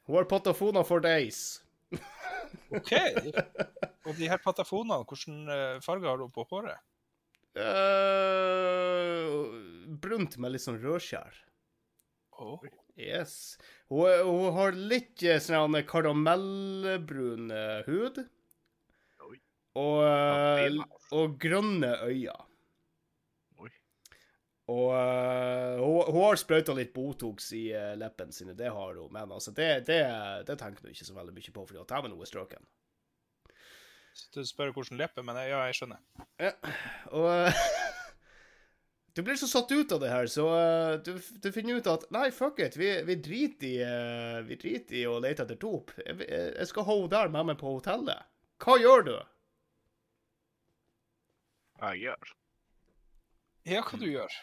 Hun 0.09 0.17
har 0.17 0.27
patafoner 0.27 0.84
for 0.88 0.99
days. 1.03 1.61
OK. 2.77 2.93
Og 4.05 4.15
de 4.17 4.27
her 4.27 4.39
patafonene, 4.43 5.05
hvilken 5.07 5.47
eh, 5.47 5.79
farge 5.86 6.07
har 6.09 6.17
hun 6.19 6.34
på 6.36 6.43
håret? 6.51 6.79
Uh, 7.51 9.51
brunt 10.01 10.38
med 10.39 10.53
litt 10.53 10.63
sånn 10.63 10.79
rødskjær. 10.82 11.36
Oh. 12.39 12.63
Yes. 12.99 13.57
Hun, 13.91 14.07
hun 14.27 14.53
har 14.57 14.77
litt 14.77 15.23
eh, 15.23 15.41
sånn 15.41 15.77
karamellbrun 15.87 17.51
eh, 17.55 17.89
hud. 17.89 18.21
Og, 19.79 19.99
eh, 20.03 20.79
og 21.15 21.37
grønne 21.41 21.93
øyne. 22.07 22.39
Og 24.71 24.91
uh, 24.93 25.81
hun, 25.81 26.13
hun 26.13 26.21
har 26.21 26.37
sprøyta 26.39 26.73
litt 26.77 26.93
Botox 26.95 27.49
i 27.57 27.65
uh, 27.75 27.91
leppene 27.99 28.31
sine, 28.31 28.53
det 28.55 28.69
har 28.71 28.95
hun. 28.95 29.09
Men 29.11 29.33
altså, 29.35 29.51
det, 29.57 29.87
det, 29.89 29.99
det 30.47 30.55
tenker 30.61 30.85
hun 30.85 30.93
ikke 30.93 31.07
så 31.07 31.15
veldig 31.17 31.33
mye 31.35 31.55
på, 31.55 31.65
fordi 31.67 31.81
at 31.81 31.89
dæven, 31.91 32.13
hun 32.15 32.23
er 32.23 32.29
strøken. 32.29 32.69
Så 34.13 34.27
Du 34.35 34.45
spør 34.47 34.73
hvordan 34.75 34.99
leppe, 34.99 35.23
men 35.23 35.39
ja, 35.39 35.63
jeg 35.67 35.79
skjønner. 35.79 36.01
Ja, 36.39 36.51
og 37.15 37.27
eh, 37.31 37.61
Du 39.14 39.22
blir 39.28 39.36
så 39.36 39.47
satt 39.47 39.72
ut 39.72 39.91
av 39.91 39.99
det 39.99 40.09
her, 40.12 40.28
så 40.32 40.45
uh, 40.47 40.93
du, 41.03 41.18
du 41.43 41.49
finner 41.51 41.82
ut 41.82 41.88
at 41.91 42.05
Nei, 42.16 42.30
fuck 42.32 42.62
it, 42.64 42.78
vi, 42.80 42.93
vi 43.07 43.18
driter 43.20 43.68
i 43.68 43.74
uh, 43.84 44.38
Vi 44.47 44.55
driter 44.62 44.99
i 45.01 45.07
å 45.09 45.18
lete 45.20 45.43
etter 45.43 45.59
dop. 45.59 45.91
Jeg, 45.99 46.16
jeg 46.30 46.53
jeg 46.55 46.70
skal 46.70 46.88
ha 46.88 46.95
henne 46.95 47.12
der 47.12 47.34
med 47.34 47.49
meg 47.51 47.59
på 47.59 47.76
hotellet. 47.76 48.30
Hva 48.62 48.78
gjør 48.80 49.03
du? 49.09 49.16
Jeg 51.82 52.05
gjør. 52.05 52.32
Ja, 53.68 53.82
hva 53.86 53.99
du 53.99 54.07
gjør? 54.07 54.38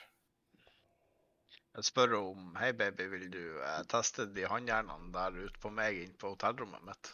Jeg 1.79 1.87
spør 1.87 2.16
om 2.19 2.57
Hei, 2.59 2.73
baby, 2.75 3.07
vil 3.12 3.29
du 3.31 3.43
eh, 3.62 3.83
teste 3.91 4.27
de 4.35 4.47
håndjernene 4.51 5.12
der 5.14 5.37
ute 5.39 5.61
på 5.62 5.71
meg 5.71 6.01
inn 6.03 6.16
på 6.19 6.33
hotellrommet 6.33 6.83
mitt? 6.89 7.12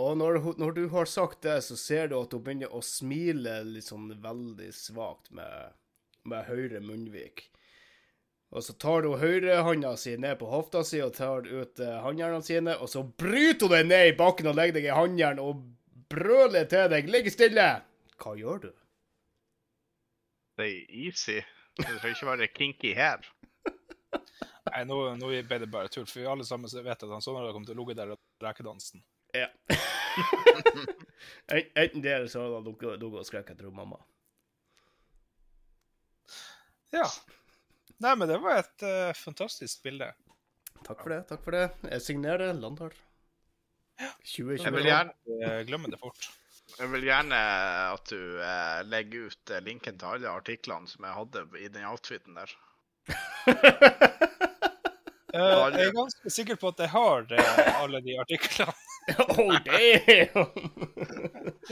Og 0.00 0.14
når, 0.16 0.38
når 0.60 0.72
du 0.76 0.82
har 0.94 1.08
sagt 1.10 1.42
det, 1.44 1.58
så 1.66 1.76
ser 1.76 2.08
du 2.08 2.16
at 2.20 2.32
hun 2.32 2.44
begynner 2.46 2.72
å 2.72 2.80
smile 2.84 3.58
litt 3.66 3.90
sånn 3.90 4.08
veldig 4.22 4.70
svakt 4.72 5.28
med, 5.36 5.76
med 6.28 6.44
høyre 6.48 6.80
munnvik. 6.84 7.46
Og 8.50 8.64
så 8.66 8.74
tar 8.82 9.06
hun 9.06 9.20
høyrehånda 9.20 9.92
si 10.00 10.16
ned 10.18 10.38
på 10.40 10.48
hofta 10.50 10.82
si 10.86 10.98
og 11.04 11.12
tar 11.14 11.46
ut 11.46 11.80
eh, 11.80 11.98
håndjernene 12.02 12.42
sine, 12.42 12.74
og 12.82 12.90
så 12.90 13.04
bryter 13.04 13.68
hun 13.68 13.76
deg 13.76 13.86
ned 13.86 14.08
i 14.10 14.16
bakken 14.18 14.50
og 14.50 14.58
legger 14.58 14.80
deg 14.80 14.88
i 14.88 14.96
håndjern 14.96 15.38
og 15.42 15.60
brøler 16.10 16.66
til 16.66 16.88
deg 16.90 17.06
'Ligg 17.06 17.30
stille!' 17.30 17.68
Hva 18.20 18.34
gjør 18.36 18.58
du? 18.66 18.70
Det 20.58 20.66
er 20.66 20.90
easy. 21.06 21.38
Det 21.78 21.86
trenger 21.86 22.16
ikke 22.16 22.26
være 22.26 22.48
kinky 22.52 22.90
her. 22.94 23.22
Nei, 24.70 24.82
nå, 24.84 24.98
nå 25.16 25.30
ble 25.46 25.58
det 25.62 25.70
bare 25.72 25.88
tull, 25.88 26.04
for 26.10 26.20
vi 26.20 26.26
alle 26.28 26.44
sammen 26.44 26.68
vet 26.68 27.06
at 27.06 27.08
han 27.08 27.22
sånn 27.24 27.38
har 27.38 27.54
kommet 27.54 27.70
til 27.70 27.78
å 27.78 27.80
ligge 27.80 27.96
der 27.96 28.12
og 28.12 28.20
rekedansen. 28.44 29.00
Ja. 29.32 29.46
En- 31.54 31.70
Enten 31.74 32.02
det, 32.02 32.12
eller 32.12 32.28
så 32.28 32.42
har 32.42 32.54
han 32.58 32.64
ligget 32.66 33.02
og 33.02 33.26
skreket 33.26 33.54
etter 33.56 33.70
mamma. 33.70 33.98
Ja. 36.94 37.06
Nei, 38.00 38.16
men 38.16 38.28
det 38.30 38.38
var 38.42 38.62
et 38.62 38.84
uh, 38.86 39.12
fantastisk 39.16 39.82
bilde. 39.84 40.10
Takk 40.86 41.02
for 41.02 41.12
det. 41.12 41.22
takk 41.28 41.42
for 41.44 41.56
det. 41.56 41.66
Jeg 41.92 42.04
signerer 42.06 42.52
landhold. 42.56 42.96
2020. 44.00 44.64
Jeg 44.64 44.72
vil 44.74 44.88
gjerne, 44.88 45.12
glemme 45.68 45.90
det 45.92 45.98
fort. 46.00 46.30
jeg 46.78 46.88
vil 46.94 47.04
gjerne 47.04 47.38
at 47.90 48.08
du 48.08 48.22
eh, 48.40 48.80
legger 48.88 49.28
ut 49.28 49.52
eh, 49.52 49.60
linken 49.66 49.98
til 50.00 50.14
alle 50.14 50.30
artiklene 50.32 50.88
som 50.88 51.04
jeg 51.04 51.16
hadde 51.18 51.44
i 51.60 51.68
den 51.68 51.84
outfiten 51.90 52.38
der. 52.38 52.54
uh, 55.34 55.66
jeg 55.74 55.86
er 55.86 55.94
ganske 55.96 56.32
sikker 56.32 56.56
på 56.60 56.72
at 56.72 56.84
jeg 56.86 56.92
har 56.94 57.26
eh, 57.36 57.82
alle 57.82 58.00
de 58.06 58.16
artiklene. 58.22 58.74
oh, 59.36 59.56
damn! 59.66 60.46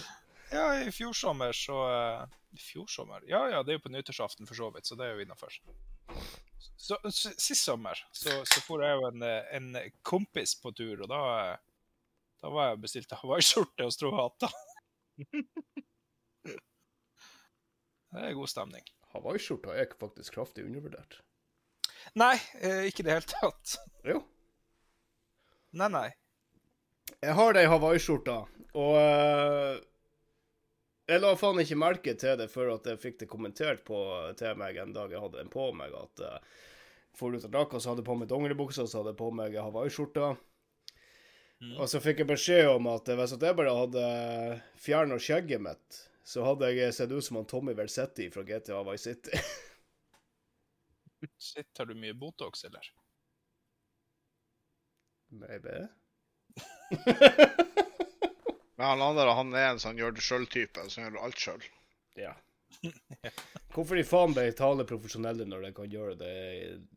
Ja, 0.49 0.79
i 0.81 0.93
fjor 0.93 1.13
sommer 1.13 1.53
så 1.53 1.77
eh, 1.93 2.23
fjor 2.63 2.89
sommer? 2.91 3.25
Ja, 3.31 3.45
ja, 3.53 3.63
det 3.63 3.75
er 3.75 3.79
jo 3.79 3.85
på 3.87 3.93
nyttårsaften 3.95 4.49
for 4.49 4.59
så 4.59 4.71
vidt, 4.75 4.89
så 4.89 4.99
det 4.99 5.07
er 5.07 5.17
jo 5.17 5.25
innafor. 5.25 5.55
Sist 6.79 7.63
sommer 7.65 7.99
så, 8.15 8.39
så 8.47 8.63
for 8.65 8.83
jeg 8.85 8.99
jo 8.99 9.09
en, 9.11 9.25
en 9.27 9.71
kompis 10.07 10.55
på 10.63 10.73
tur, 10.77 11.05
og 11.05 11.11
da, 11.11 11.21
da 12.43 12.53
var 12.55 12.73
jeg 12.73 12.83
bestilt 12.87 13.17
hawaiiskjorte 13.23 13.89
og 13.89 13.95
stråhatter. 13.95 14.59
Det 18.09 18.23
er 18.25 18.33
god 18.33 18.49
stemning. 18.49 18.87
Hawaiiskjorta 19.13 19.75
er 19.77 19.91
faktisk 20.01 20.33
kraftig 20.39 20.65
undervurdert. 20.65 21.19
Nei, 22.17 22.39
eh, 22.65 22.87
ikke 22.89 23.03
i 23.03 23.09
det 23.09 23.19
hele 23.19 23.29
tatt. 23.29 23.75
Jo. 24.07 24.23
Nei, 25.77 25.91
nei. 25.93 26.09
Jeg 27.21 27.35
har 27.37 27.53
det 27.53 27.67
i 27.67 27.69
hawaiiskjorta, 27.69 28.37
og 28.79 28.97
eh, 29.01 29.81
jeg 31.09 31.23
la 31.23 31.35
faen 31.41 31.63
ikke 31.63 31.79
merke 31.81 32.15
til 32.21 32.37
det 32.41 32.51
før 32.53 32.75
at 32.75 32.89
jeg 32.91 33.01
fikk 33.01 33.23
det 33.23 33.31
kommentert 33.31 33.85
på, 33.87 33.99
til 34.39 34.59
meg 34.61 34.77
en 34.81 34.93
dag 34.97 35.13
jeg 35.13 35.23
hadde 35.23 35.41
den 35.41 35.53
på 35.53 35.71
meg, 35.77 35.95
at 35.97 36.25
uh, 36.25 36.67
for 37.17 37.35
ut 37.35 37.47
av 37.47 37.55
drakka, 37.55 37.81
så 37.81 37.93
hadde 37.93 38.05
jeg 38.05 38.11
på 38.11 38.19
meg 38.21 38.31
dongeribuksa, 38.31 38.85
og 38.85 38.91
så 38.91 39.01
hadde 39.01 39.15
jeg 39.15 39.21
på 39.23 39.31
meg 39.35 39.57
hawaiiskjorta. 39.59 40.35
Mm. 41.59 41.73
Og 41.81 41.89
så 41.91 41.99
fikk 42.03 42.23
jeg 42.23 42.31
beskjed 42.31 42.69
om 42.71 42.87
at 42.93 43.09
hvis 43.09 43.35
jeg 43.35 43.57
bare 43.59 43.75
hadde 43.75 44.05
fjerna 44.79 45.19
skjegget 45.19 45.65
mitt, 45.65 46.03
så 46.29 46.45
hadde 46.45 46.69
jeg 46.71 46.95
sett 46.95 47.11
ut 47.11 47.25
som 47.25 47.41
han 47.41 47.49
Tommy 47.49 47.75
Versetti 47.75 48.29
fra 48.31 48.45
GTA 48.47 48.85
Vice 48.87 49.09
City. 49.09 49.43
Shit, 51.49 51.73
har 51.79 51.89
du 51.89 51.97
mye 51.99 52.15
Botox, 52.15 52.63
eller? 52.69 52.93
Maybe. 55.33 55.89
Men 58.79 58.87
han 58.87 59.03
andre 59.03 59.33
han 59.35 59.55
er 59.59 59.73
en 59.73 59.81
sånn 59.83 59.99
gjør 59.99 60.13
det 60.15 60.23
sjøl-type, 60.23 60.85
som 60.87 61.03
gjør 61.03 61.17
alt 61.27 61.41
sjøl. 61.43 61.65
Ja. 62.19 62.35
Hvorfor 63.75 63.99
i 63.99 64.05
faen 64.07 64.37
betale 64.37 64.85
profesjonelle 64.87 65.47
når 65.49 65.65
de 65.67 65.71
kan 65.75 65.91
gjøre 65.91 66.15
det 66.21 66.35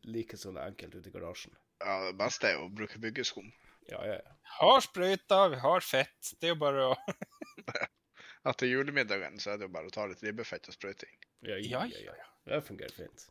like 0.06 0.38
sånn 0.38 0.60
enkelt 0.62 0.94
ute 0.94 1.10
i 1.10 1.14
garasjen? 1.14 1.56
Ja, 1.82 1.96
det 2.06 2.12
beste 2.20 2.46
er 2.46 2.54
jo 2.54 2.68
å 2.68 2.70
bruke 2.70 3.00
byggeskum. 3.02 3.48
Ja, 3.90 3.98
ja, 4.06 4.20
ja. 4.20 4.36
Har 4.60 4.78
sprøyta, 4.84 5.48
vi 5.50 5.58
har 5.58 5.82
fett. 5.82 6.34
Det 6.38 6.50
er 6.50 6.54
jo 6.54 6.60
bare 6.60 6.84
å 6.92 6.98
Etter 8.52 8.70
julemiddagen 8.70 9.40
så 9.42 9.52
er 9.52 9.58
det 9.58 9.66
jo 9.66 9.72
bare 9.74 9.90
å 9.90 9.94
ta 9.94 10.06
litt 10.10 10.22
ribbefett 10.22 10.70
og 10.70 10.76
sprøyting. 10.76 11.16
Ja, 11.46 11.56
Ja, 11.58 11.82
ja, 11.90 12.04
ja. 12.06 12.14
ja. 12.18 12.28
Det 12.46 12.60
fungerer 12.66 12.94
fint. 12.94 13.26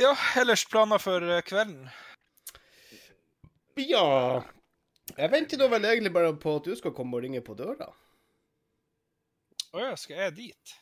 Ja, 0.00 0.14
ellers 0.40 0.64
planer 0.68 1.00
for 1.00 1.24
eh, 1.24 1.42
kvelden? 1.44 1.88
Ja 3.80 4.40
Jeg 5.16 5.32
venter 5.32 5.60
da 5.60 5.66
vel 5.70 5.88
egentlig 5.88 6.12
bare 6.14 6.30
på 6.38 6.54
at 6.60 6.68
du 6.68 6.76
skal 6.78 6.94
komme 6.96 7.18
og 7.18 7.24
ringe 7.24 7.42
på 7.44 7.56
døra. 7.58 7.90
Å 9.70 9.82
ja, 9.82 9.96
skal 9.98 10.24
jeg 10.24 10.36
dit? 10.38 10.76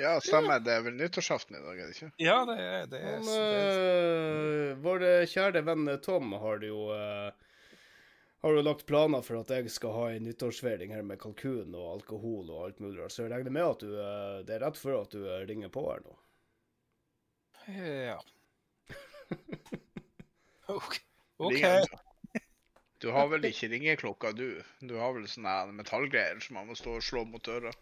Ja, 0.00 0.16
stemmer. 0.20 0.58
Det 0.64 0.72
er 0.74 0.84
vel 0.86 0.96
nyttårsaften 0.98 1.56
i 1.56 1.62
dag, 1.62 1.78
er 1.78 1.90
det 1.90 1.94
ikke? 1.96 2.10
Ja, 2.22 2.38
det 2.48 2.56
er 2.58 2.86
det. 2.90 3.00
Er, 3.00 3.18
det 3.22 3.40
er, 3.40 3.80
øh, 3.80 4.70
vår 4.82 5.04
kjære 5.30 5.62
venn 5.66 5.90
Tom 6.02 6.32
har 6.42 6.64
jo 6.66 6.88
øh, 6.94 7.28
har 8.44 8.56
jo 8.58 8.64
lagt 8.64 8.86
planer 8.88 9.22
for 9.24 9.38
at 9.40 9.52
jeg 9.54 9.70
skal 9.72 9.94
ha 9.94 10.08
en 10.12 10.26
nyttårsfeiring 10.26 10.92
her 10.92 11.04
med 11.06 11.20
kalkun 11.22 11.76
og 11.78 11.92
alkohol 11.94 12.50
og 12.50 12.66
alt 12.66 12.82
mulig. 12.82 13.06
Så 13.08 13.24
jeg 13.24 13.32
regner 13.32 13.54
med 13.54 13.68
at 13.68 13.84
du 13.84 13.92
Det 14.48 14.56
er 14.56 14.64
rett 14.66 14.80
før 14.80 15.02
at 15.04 15.14
du 15.14 15.22
ringer 15.48 15.70
på 15.72 15.86
her 15.86 16.02
nå. 16.04 16.18
ja. 18.10 18.18
OK. 20.74 20.98
OK. 21.38 21.62
Du? 23.04 23.10
Har 23.12 23.26
vel 23.28 23.44
ikke 23.44 23.68
ringeklokka, 23.68 24.30
du? 24.32 24.62
Du 24.80 24.94
har 24.96 25.12
vel 25.12 25.26
sånne 25.28 25.74
metallgreier 25.76 26.38
som 26.40 26.56
man 26.56 26.70
må 26.70 26.76
stå 26.78 26.94
og 26.96 27.04
slå 27.04 27.26
mot 27.28 27.42
døra? 27.44 27.72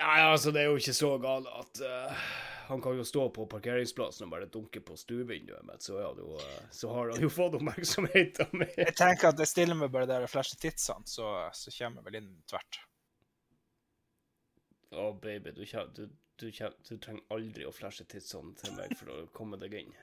Nei, 0.00 0.14
altså, 0.24 0.48
det 0.54 0.62
er 0.62 0.70
jo 0.70 0.78
ikke 0.80 0.94
så 0.96 1.10
galt 1.22 1.50
at 1.52 1.82
uh, 1.84 2.22
Han 2.70 2.80
kan 2.82 2.96
jo 2.96 3.04
stå 3.06 3.26
på 3.36 3.44
parkeringsplassen 3.52 4.24
og 4.24 4.32
bare 4.32 4.48
dunke 4.50 4.80
på 4.80 4.96
stuevinduet 4.96 5.66
mitt, 5.68 5.84
så, 5.84 6.00
øh, 6.00 6.56
så 6.72 6.94
har 6.94 7.12
han 7.12 7.20
jo 7.20 7.28
fått 7.28 7.58
oppmerksomheten 7.58 8.48
min. 8.62 8.72
Jeg 8.80 8.96
tenker 8.96 9.28
at 9.34 9.44
jeg 9.44 9.52
stiller 9.52 9.76
meg 9.76 9.92
bare 9.92 10.08
der 10.08 10.24
og 10.24 10.32
flasher 10.32 10.56
titsene, 10.56 11.04
så, 11.04 11.28
så 11.52 11.74
kommer 11.76 12.00
jeg 12.00 12.08
vel 12.08 12.18
inn 12.22 12.32
tvert. 12.48 12.80
Å, 14.94 15.10
baby, 15.20 15.52
du, 15.52 15.62
du, 15.68 16.04
du, 16.40 16.48
du 16.48 16.96
trenger 16.96 17.36
aldri 17.36 17.68
å 17.68 17.76
flashe 17.76 18.08
tidsene 18.08 18.56
til 18.56 18.72
meg 18.80 18.96
for 18.96 19.12
å 19.12 19.22
komme 19.36 19.60
deg 19.60 19.76
inn. 19.84 19.94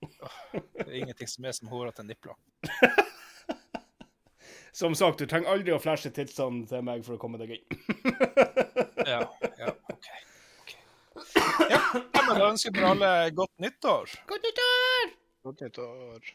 Det 0.00 0.88
er 0.88 1.00
ingenting 1.04 1.28
som 1.28 1.44
er 1.44 1.60
som 1.60 1.68
hårete 1.70 2.08
nipler. 2.08 2.40
Som 4.72 4.94
sagt, 4.96 5.20
du 5.20 5.28
trenger 5.28 5.52
aldri 5.52 5.74
å 5.74 5.80
flashe 5.82 6.08
tidsene 6.16 6.64
til 6.68 6.84
meg 6.86 7.02
for 7.04 7.18
å 7.18 7.20
komme 7.20 7.40
deg 7.40 7.58
inn. 7.58 7.66
Ja, 9.02 9.18
ja, 9.58 9.72
OK. 9.90 9.96
okay. 9.96 10.20
Ja, 11.72 11.80
ja, 11.90 12.20
men 12.22 12.36
da 12.38 12.44
ønsker 12.52 12.70
vi 12.76 12.84
alle 12.86 13.08
godt 13.34 13.50
nyttår. 13.60 14.12
Godt 14.30 14.46
nyttår! 14.46 15.10
Godt 15.48 15.64
nyttår. 15.64 16.30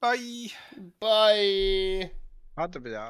Bye! 0.00 0.48
Bye! 1.04 2.08
Ha 2.56 2.66
det 2.72 2.82
bra. 2.88 3.04